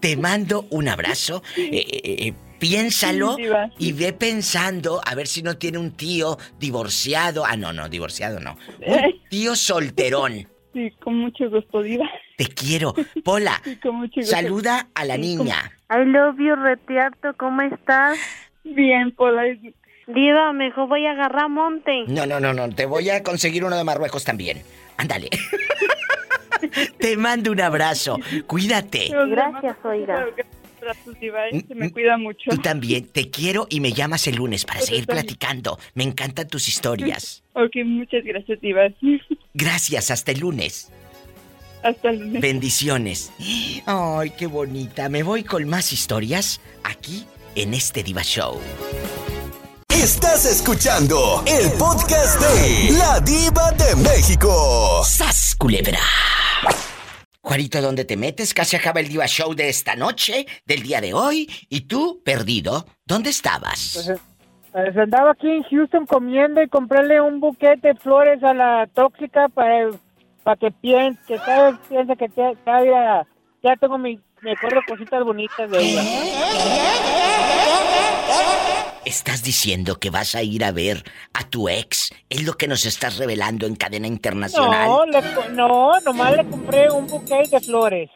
[0.00, 1.42] te mando un abrazo.
[1.56, 3.44] eh, eh, eh, piénsalo Sí,
[3.78, 7.44] y ve pensando a ver si no tiene un tío divorciado.
[7.46, 8.56] Ah, no, no, divorciado no.
[8.86, 10.48] Un tío solterón.
[10.76, 12.04] Sí, con mucho gusto, Diva.
[12.36, 12.94] Te quiero.
[13.24, 14.30] Pola, Sí, con mucho gusto.
[14.36, 15.72] saluda a la niña.
[15.88, 18.18] I love you, Retiarto, ¿cómo estás?
[18.62, 19.44] Bien, Pola.
[20.06, 22.04] Diva, mejor voy a agarrar monte.
[22.08, 22.68] No, no, no, no.
[22.74, 24.62] Te voy a conseguir uno de Marruecos también.
[24.98, 25.30] Ándale.
[26.98, 28.18] Te mando un abrazo.
[28.46, 29.08] Cuídate.
[29.28, 30.26] Gracias, oiga.
[30.86, 31.40] Gracias, Diva.
[31.66, 32.50] Se me cuida mucho.
[32.50, 33.06] Tú también.
[33.06, 35.78] Te quiero y me llamas el lunes para seguir platicando.
[35.94, 37.42] Me encantan tus historias.
[37.58, 38.82] Ok, muchas gracias, Diva.
[39.54, 40.10] Gracias.
[40.10, 40.92] Hasta el lunes.
[41.82, 42.42] Hasta el lunes.
[42.42, 43.32] Bendiciones.
[43.86, 45.08] Ay, qué bonita.
[45.08, 48.60] Me voy con más historias aquí en este Diva Show.
[49.88, 55.02] Estás escuchando el podcast de La Diva de México.
[55.02, 55.98] ¡Sas, culebra!
[57.46, 58.52] Juanito, ¿dónde te metes?
[58.52, 61.48] Casi acaba el Diva Show de esta noche, del día de hoy.
[61.68, 62.86] ¿Y tú, perdido?
[63.06, 63.92] ¿Dónde estabas?
[63.94, 64.20] Pues, eh,
[64.72, 69.48] pues, andaba aquí en Houston comiendo y comprarle un buquete de flores a la tóxica
[69.48, 69.90] para,
[70.42, 71.78] para que piense, que cada vez
[72.18, 73.24] que día
[73.62, 76.02] ya tengo mi, me acuerdo cositas bonitas de ella.
[79.04, 82.10] ¿Estás diciendo que vas a ir a ver a tu ex?
[82.28, 84.88] ¿Es lo que nos estás revelando en cadena internacional?
[84.88, 88.10] No, le co- no, nomás le compré un buquete de flores,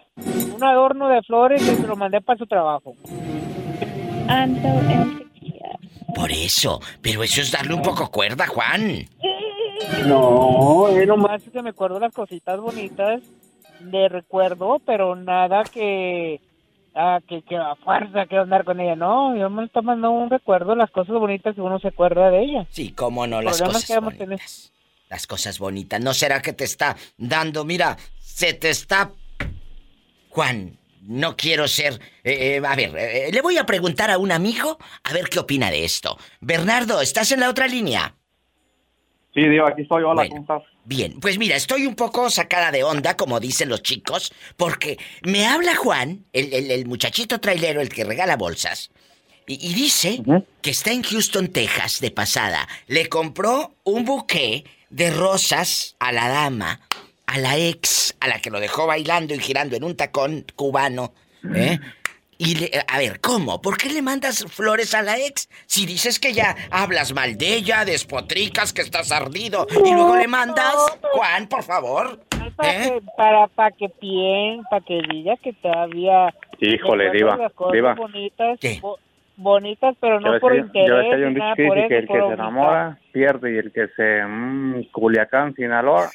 [0.52, 2.94] un adorno de flores y se lo mandé para su trabajo.
[6.14, 9.09] Por eso, pero eso es darle un poco cuerda, Juan.
[10.06, 13.22] No, es nomás que me acuerdo las cositas bonitas
[13.81, 16.40] de recuerdo, pero nada que
[16.94, 18.97] ah, que, que a fuerza quiero andar con ella.
[18.97, 22.43] No, yo me está mandando un recuerdo, las cosas bonitas que uno se acuerda de
[22.43, 22.66] ella.
[22.70, 24.28] Sí, cómo no, las Problemas cosas que tener.
[24.28, 24.73] bonitas.
[25.09, 26.01] Las cosas bonitas.
[26.01, 29.11] ¿No será que te está dando, mira, se te está...
[30.28, 31.94] Juan, no quiero ser...
[32.23, 35.40] eh, eh, a ver, eh, le voy a preguntar a un amigo a ver qué
[35.40, 36.16] opina de esto.
[36.40, 38.15] Bernardo, ¿estás en la otra línea?
[39.35, 40.02] Sí, Diva, aquí estoy.
[40.05, 40.31] Hola, Bueno.
[40.31, 40.69] ¿cómo estás?
[40.85, 45.47] Bien, pues mira, estoy un poco sacada de onda, como dicen los chicos, porque me
[45.47, 48.90] habla Juan, el, el- el muchachito trailero, el que regala bolsas,
[49.47, 50.20] y, y dice
[50.62, 52.66] que está en Houston, Texas, de pasada.
[52.86, 56.81] Le compró un buqué de rosas a la dama,
[57.27, 61.12] a la ex, a la que lo dejó bailando y girando en un tacón cubano,
[61.55, 61.78] ¿eh?
[62.43, 63.61] Y le, a ver, ¿cómo?
[63.61, 65.47] ¿Por qué le mandas flores a la ex?
[65.67, 70.27] Si dices que ya hablas mal de ella, despotricas, que estás ardido, y luego le
[70.27, 70.75] mandas,
[71.12, 72.19] Juan, por favor.
[72.57, 72.93] Para, ¿eh?
[72.95, 76.35] que, para, para que piense, para que diga que todavía...
[76.61, 77.93] Híjole, Diva, Diva.
[77.93, 78.99] Bonitas, bo-
[79.37, 82.33] bonitas, pero no ves por interés que hay un dicho que eso, el que se
[82.33, 84.25] enamora pierde y el que se...
[84.25, 86.11] Mmm, Culiacán, Sinaloa.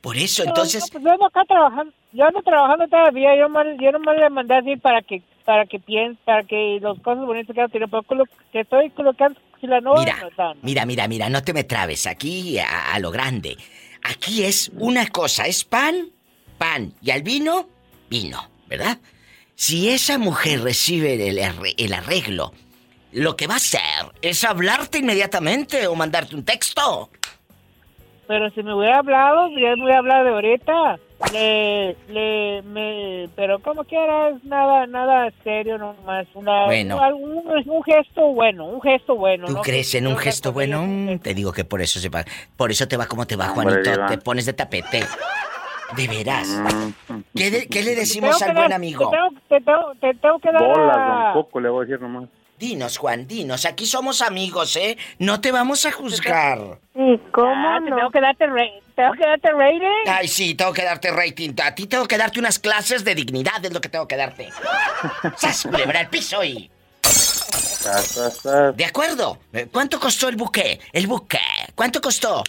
[0.00, 0.82] Por eso, No, entonces...
[0.82, 4.30] no, pues yo ando acá trabajando, yo ando trabajando todavía, yo, mal, yo nomás le
[4.30, 8.02] mandé así para que para que piense, para que las cosas bonitas que tiene, pero
[8.04, 11.52] con lo que estoy colocando, si la no Mira, no mira, mira, mira, no te
[11.52, 13.56] me trabes aquí a, a lo grande.
[14.02, 16.06] Aquí es una cosa, es pan,
[16.56, 17.68] pan, y al vino,
[18.08, 18.98] vino, ¿verdad?
[19.60, 21.38] si esa mujer recibe el,
[21.76, 22.54] el arreglo,
[23.12, 27.10] lo que va a hacer es hablarte inmediatamente o mandarte un texto.
[28.30, 30.98] Pero si me hubiera hablado, ya me hubiera hablado de ahorita.
[31.32, 36.28] Le, le, me, pero como quieras, nada, nada serio nomás.
[36.34, 36.96] Una, Bueno.
[37.16, 39.48] un, un gesto bueno, un gesto bueno.
[39.48, 39.62] ¿Tú ¿no?
[39.62, 40.86] crees en un gesto bueno?
[41.20, 42.24] Te digo que por eso se va.
[42.56, 43.90] Por eso te va como te va, Juanito.
[44.08, 45.00] Te pones de tapete.
[45.96, 46.46] De veras.
[47.34, 49.10] ¿Qué, de- qué le decimos al que buen dar- amigo?
[49.10, 52.28] Te tengo, te tengo, te tengo que dar Bolas, Coco, le voy a decir nomás.
[52.60, 53.64] Dinos, Juan, dinos.
[53.64, 54.98] Aquí somos amigos, ¿eh?
[55.18, 56.58] No te vamos a juzgar.
[56.94, 60.06] ¿Y cómo Te tengo que darte, ra- tengo que darte rating.
[60.06, 61.54] Ay, sí, tengo que darte rating.
[61.64, 64.50] A ti tengo que darte unas clases de dignidad, es lo que tengo que darte.
[65.38, 66.70] ¡Sas, culebra al piso y...
[68.76, 69.38] ¿De acuerdo?
[69.54, 70.80] Eh, ¿Cuánto costó el buque?
[70.92, 71.40] El buque.
[71.74, 72.44] ¿Cuánto costó?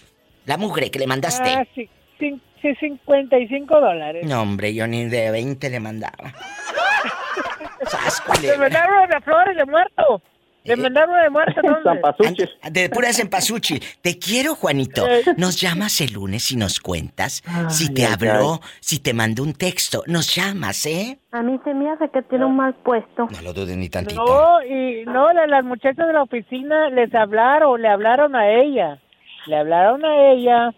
[0.46, 1.52] La mugre que le mandaste.
[1.54, 1.90] Ah, sí,
[2.20, 4.26] sí, 55 dólares.
[4.28, 6.34] No, hombre, yo ni de 20 le mandaba.
[7.88, 8.58] ¡Sas, Te culebra!
[8.60, 10.22] mandaron de flores de muerto.
[10.64, 12.50] Te mandaron de muerto, ¿dónde?
[12.72, 13.82] De pura cempasúchil.
[14.04, 15.08] Te quiero, Juanito.
[15.36, 20.04] Nos llamas el lunes y nos cuentas si te habló, si te mandó un texto.
[20.06, 21.18] Nos llamas, ¿eh?
[21.32, 23.28] A mí se me hace que tiene un mal puesto.
[23.32, 24.24] No lo dudes ni tantito.
[24.24, 29.00] No, y no, la- las muchachas de la oficina les hablaron, le hablaron a ella.
[29.48, 30.72] Le hablaron a ella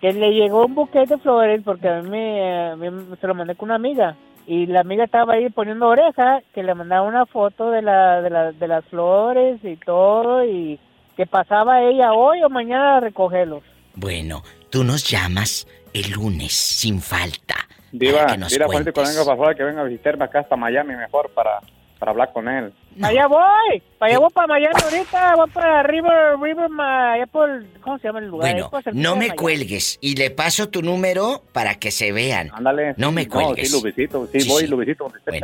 [0.00, 2.88] que le llegó un buquete de flores porque a mí, me, a mí
[3.20, 4.16] se lo mandé con una amiga.
[4.46, 8.30] Y la amiga estaba ahí poniendo oreja, que le mandaba una foto de, la, de,
[8.30, 10.78] la, de las flores y todo, y
[11.16, 13.62] que pasaba ella hoy o mañana a recogerlos.
[13.94, 17.54] Bueno, tú nos llamas el lunes, sin falta.
[17.90, 20.24] Diva, para que nos dile a Juanito cuando venga para afuera que venga a visitarme
[20.24, 21.60] acá hasta Miami mejor para,
[21.98, 22.72] para hablar con él.
[23.02, 27.64] Allá voy, para allá voy para Miami ahorita, voy para River, River, Ma- allá por,
[27.82, 28.52] ¿cómo se llama el lugar?
[28.54, 29.36] Bueno, no me Miami.
[29.36, 32.50] cuelgues y le paso tu número para que se vean.
[32.54, 32.94] Ándale.
[32.96, 33.68] No me cuelgues.
[33.70, 34.68] sí, lo visito, sí, Sí, voy sí.
[34.68, 35.40] lo visito donde esté.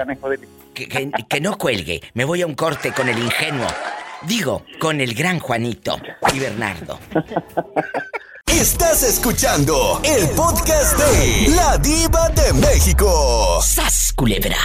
[0.73, 2.01] Que, que- que no cuelgue.
[2.15, 3.67] Me voy a un corte con el ingenuo.
[4.23, 5.99] Digo, con el gran Juanito
[6.33, 6.99] y Bernardo.
[8.47, 13.61] Estás escuchando el podcast de La Diva de México.
[13.61, 14.57] ¡Sas, culebra!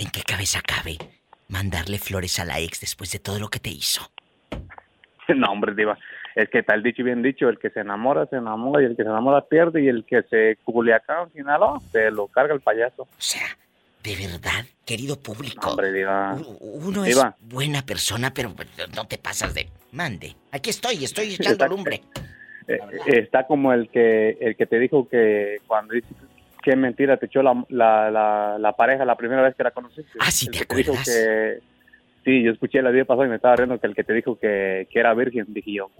[0.00, 0.96] ¿En qué cabeza cabe
[1.48, 4.10] mandarle flores a la ex después de todo lo que te hizo?
[5.36, 5.96] No, hombre, Diva.
[6.34, 8.96] Es que tal dicho y bien dicho, el que se enamora, se enamora, y el
[8.96, 11.60] que se enamora pierde, y el que se culiacán al final,
[11.92, 13.02] se lo carga el payaso.
[13.02, 13.46] O sea,
[14.02, 15.70] de verdad, querido público.
[15.70, 16.36] Hombre, Diva.
[16.58, 17.36] Uno es Diva.
[17.38, 18.52] buena persona, pero
[18.96, 19.68] no te pasas de...
[19.92, 20.34] Mande.
[20.50, 21.76] Aquí estoy, estoy echando Exacto.
[21.76, 22.02] lumbre.
[22.66, 25.94] Eh, está como el que el que te dijo que cuando
[26.62, 30.12] qué mentira te echó la, la, la, la pareja la primera vez que la conociste.
[30.20, 31.08] Ah, sí, El ¿te que te dijo acuerdas?
[31.14, 31.58] que
[32.24, 34.38] sí, yo escuché la día pasada y me estaba riendo que el que te dijo
[34.38, 35.90] que, que era virgen, dije yo,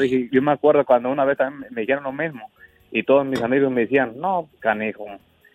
[0.00, 2.50] dije, yo me acuerdo cuando una vez también me dijeron lo mismo
[2.90, 5.06] y todos mis amigos me decían, no, canijo.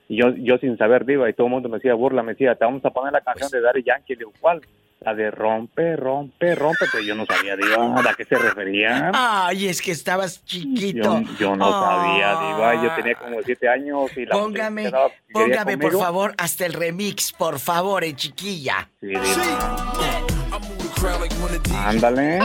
[0.10, 2.56] Y yo, yo sin saber, diva, y todo el mundo me decía, burla, me decía,
[2.56, 4.14] te vamos a poner la canción de Daddy Yankee.
[4.14, 4.60] Le digo, ¿cuál?
[5.02, 9.12] La de rompe, rompe, rompe, pero yo no sabía, diva, a qué se referían.
[9.16, 11.22] Ay, es que estabas chiquito.
[11.22, 15.78] Yo, yo no sabía, Diva, yo tenía como siete años y la Póngame, quedaba- póngame
[15.78, 18.90] por favor hasta el remix, por favor, eh, chiquilla.
[19.00, 19.14] Sí,
[21.74, 22.40] Ándale.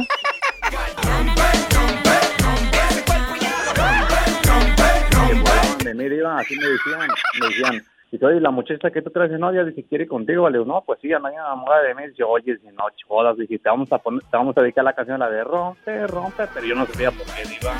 [5.26, 7.08] Que fueron de mí, Diva, así me decían,
[7.40, 10.48] me decían, y oye, la muchacha que tú traes de novia, dice, quiere ir contigo,
[10.48, 13.36] le digo, no, pues sí, anda bien enamorada de mí, dice, oye, si no jodas,
[13.36, 16.44] dije, te vamos a poner, te vamos a dedicar la canción, la de rompe, rompe,
[16.54, 17.74] pero yo no sabía por qué, Diva.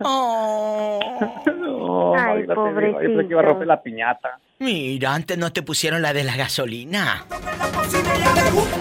[0.00, 4.38] Oh, Ay, Diva, Yo pensé que iba a romper la piñata.
[4.60, 7.26] Mira, antes no te pusieron la de la gasolina.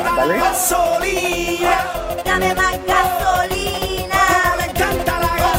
[0.05, 0.37] Ándale.
[0.37, 1.83] Gasolina,
[2.23, 3.90] dame más gasolina.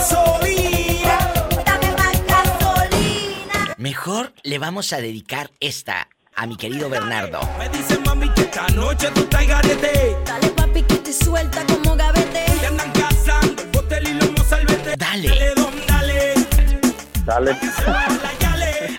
[0.03, 1.33] Gasolina.
[1.65, 3.75] Dame más gasolina.
[3.79, 7.39] Mejor le vamos a dedicar esta a mi querido Bernardo.
[7.57, 10.17] Me dice mami que esta noche tú estás garete.
[10.27, 12.45] Dale papi que te suelta como gavete.
[12.61, 14.97] Te andan cazando, botel y lomo salvete.
[14.97, 15.29] Dale.
[15.29, 16.35] Dale, don, dale.
[17.25, 17.57] Dale.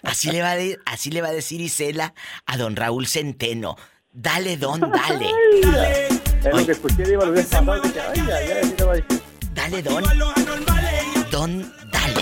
[0.03, 2.13] Así le va a, de- así le va a decir Isela
[2.45, 3.75] a don Raúl Centeno.
[4.13, 5.29] Dale, don, dale.
[6.45, 7.33] Es lo que escuché, a.
[9.53, 10.03] Dale, don.
[11.33, 11.49] Don,
[11.91, 12.13] dale.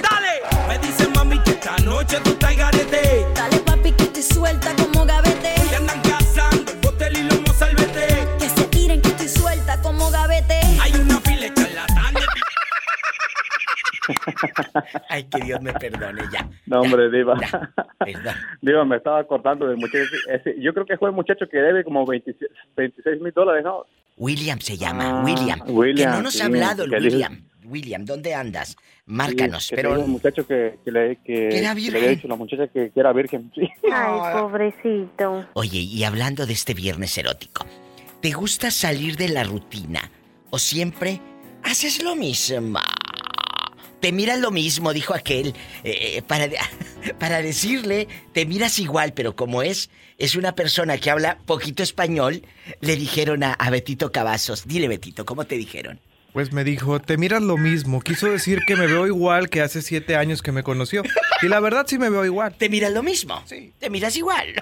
[0.00, 0.32] Dale.
[0.68, 3.26] Me dice mami que esta noche tú estás garete.
[3.34, 5.52] Dale papi que te suelta como gavete.
[5.68, 8.06] Te andan cazando, botel y lomo salvete.
[8.38, 10.60] Que se tiren que estoy suelta como gavete.
[10.80, 12.24] Hay una fila de charlatanes.
[15.10, 16.48] Ay, que Dios me perdone ya.
[16.66, 17.34] No, hombre, Diva.
[18.62, 20.04] Diva, me estaba cortando del muchacho.
[20.32, 23.84] ese- yo creo que fue el muchacho que debe como 26 mil dólares, ¿no?
[24.16, 25.60] William se llama, Ah, William.
[25.66, 27.28] William, Que no nos sí, ha hablado el que dice-
[27.64, 28.04] William.
[28.04, 28.76] ¿dónde andas?
[29.06, 30.00] Márcanos, Sí, que pero...
[30.00, 31.96] un muchacho que, que le, que, Que era que le virgen.
[31.96, 33.50] había dicho la muchacha que, que era virgen.
[33.54, 33.68] Sí.
[33.92, 35.46] Ay, pobrecito.
[35.54, 37.66] Oye, y hablando de este viernes erótico,
[38.20, 40.10] ¿te gusta salir de la rutina?
[40.50, 41.20] ¿O siempre
[41.62, 42.78] haces lo mismo?
[44.00, 45.54] Te miras lo mismo, dijo aquel.
[45.82, 46.46] eh, para,
[47.18, 49.88] para decirle, te miras igual, pero como es,
[50.18, 52.42] es una persona que habla poquito español,
[52.80, 54.66] le dijeron a, a Betito Cavazos.
[54.66, 56.00] Dile, Betito, ¿cómo te dijeron?
[56.34, 58.00] Pues me dijo, te miras lo mismo.
[58.00, 61.02] Quiso decir que me veo igual que hace siete años que me conoció.
[61.42, 62.54] Y la verdad sí me veo igual.
[62.58, 63.40] ¿Te miras lo mismo?
[63.46, 63.72] Sí.
[63.78, 64.52] Te miras igual.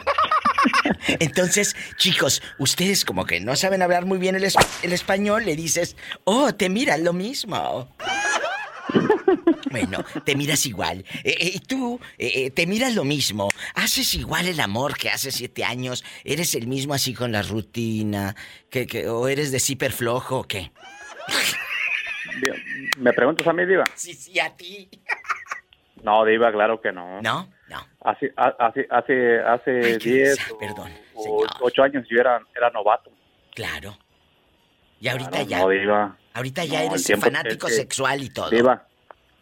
[1.19, 5.57] Entonces, chicos, ustedes como que no saben hablar muy bien el, es- el español, le
[5.57, 7.89] dices, oh, te miras lo mismo.
[9.71, 11.03] Bueno, te miras igual.
[11.25, 13.49] Eh, eh, y tú, eh, eh, te miras lo mismo.
[13.75, 16.05] Haces igual el amor que hace siete años.
[16.25, 18.37] ¿Eres el mismo así con la rutina?
[18.69, 20.73] ¿Que, que- ¿O eres de ciper flojo o qué?
[22.99, 23.85] ¿Me preguntas a mí, Diva?
[23.95, 24.89] Sí, sí, a ti.
[26.03, 27.23] No, Diva, claro que no.
[27.23, 27.49] ¿No?
[27.69, 27.87] No.
[28.01, 33.13] Hace, ha- hace, hace, hace 10 o, perdón, o 8 años yo era, era novato.
[33.55, 33.97] Claro.
[34.99, 35.59] Y ahorita Claro, ya.
[35.61, 36.17] No, Diva.
[36.35, 38.51] Ahorita ya No, eres fanático es que- sexual y todo.
[38.51, 38.85] Diva,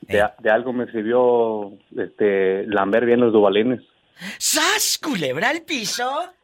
[0.02, 0.24] de, Eh.
[0.38, 3.80] de algo me sirvió este, lamber bien los dubalines.
[4.36, 4.98] ¡Sas!
[5.02, 6.34] ¿Culebra al piso?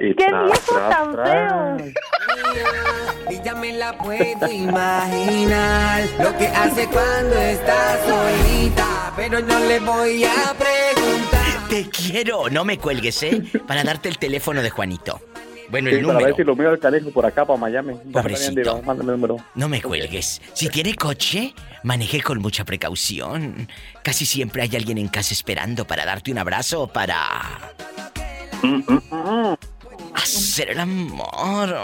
[0.00, 1.76] Y ¡Qué viejo tan feo!
[3.30, 9.80] Y ya me la puedo imaginar lo que hace cuando está solita, pero no le
[9.80, 11.68] voy a preguntar.
[11.68, 12.48] Te quiero.
[12.50, 13.42] No me cuelgues, ¿eh?
[13.66, 15.20] Para darte el teléfono de Juanito.
[15.68, 16.26] Bueno, Sí, el para número.
[16.28, 17.94] ver si lo mío el canijo por acá para Miami.
[18.12, 18.54] Pobrecito.
[18.54, 19.36] Diva, mándame el número.
[19.56, 20.40] No me cuelgues.
[20.52, 21.52] Si tiene coche,
[21.82, 23.66] maneje con mucha precaución.
[24.04, 27.28] Casi siempre hay alguien en casa esperando para darte un abrazo o para
[30.14, 31.76] hacer el amor.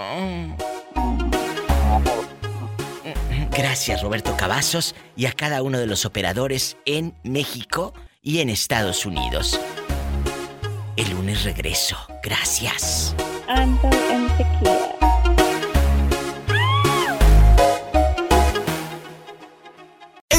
[3.51, 7.93] Gracias Roberto Cavazos y a cada uno de los operadores en México
[8.23, 9.61] y en Estados Unidos.
[10.97, 11.97] El lunes regreso.
[12.23, 13.15] Gracias.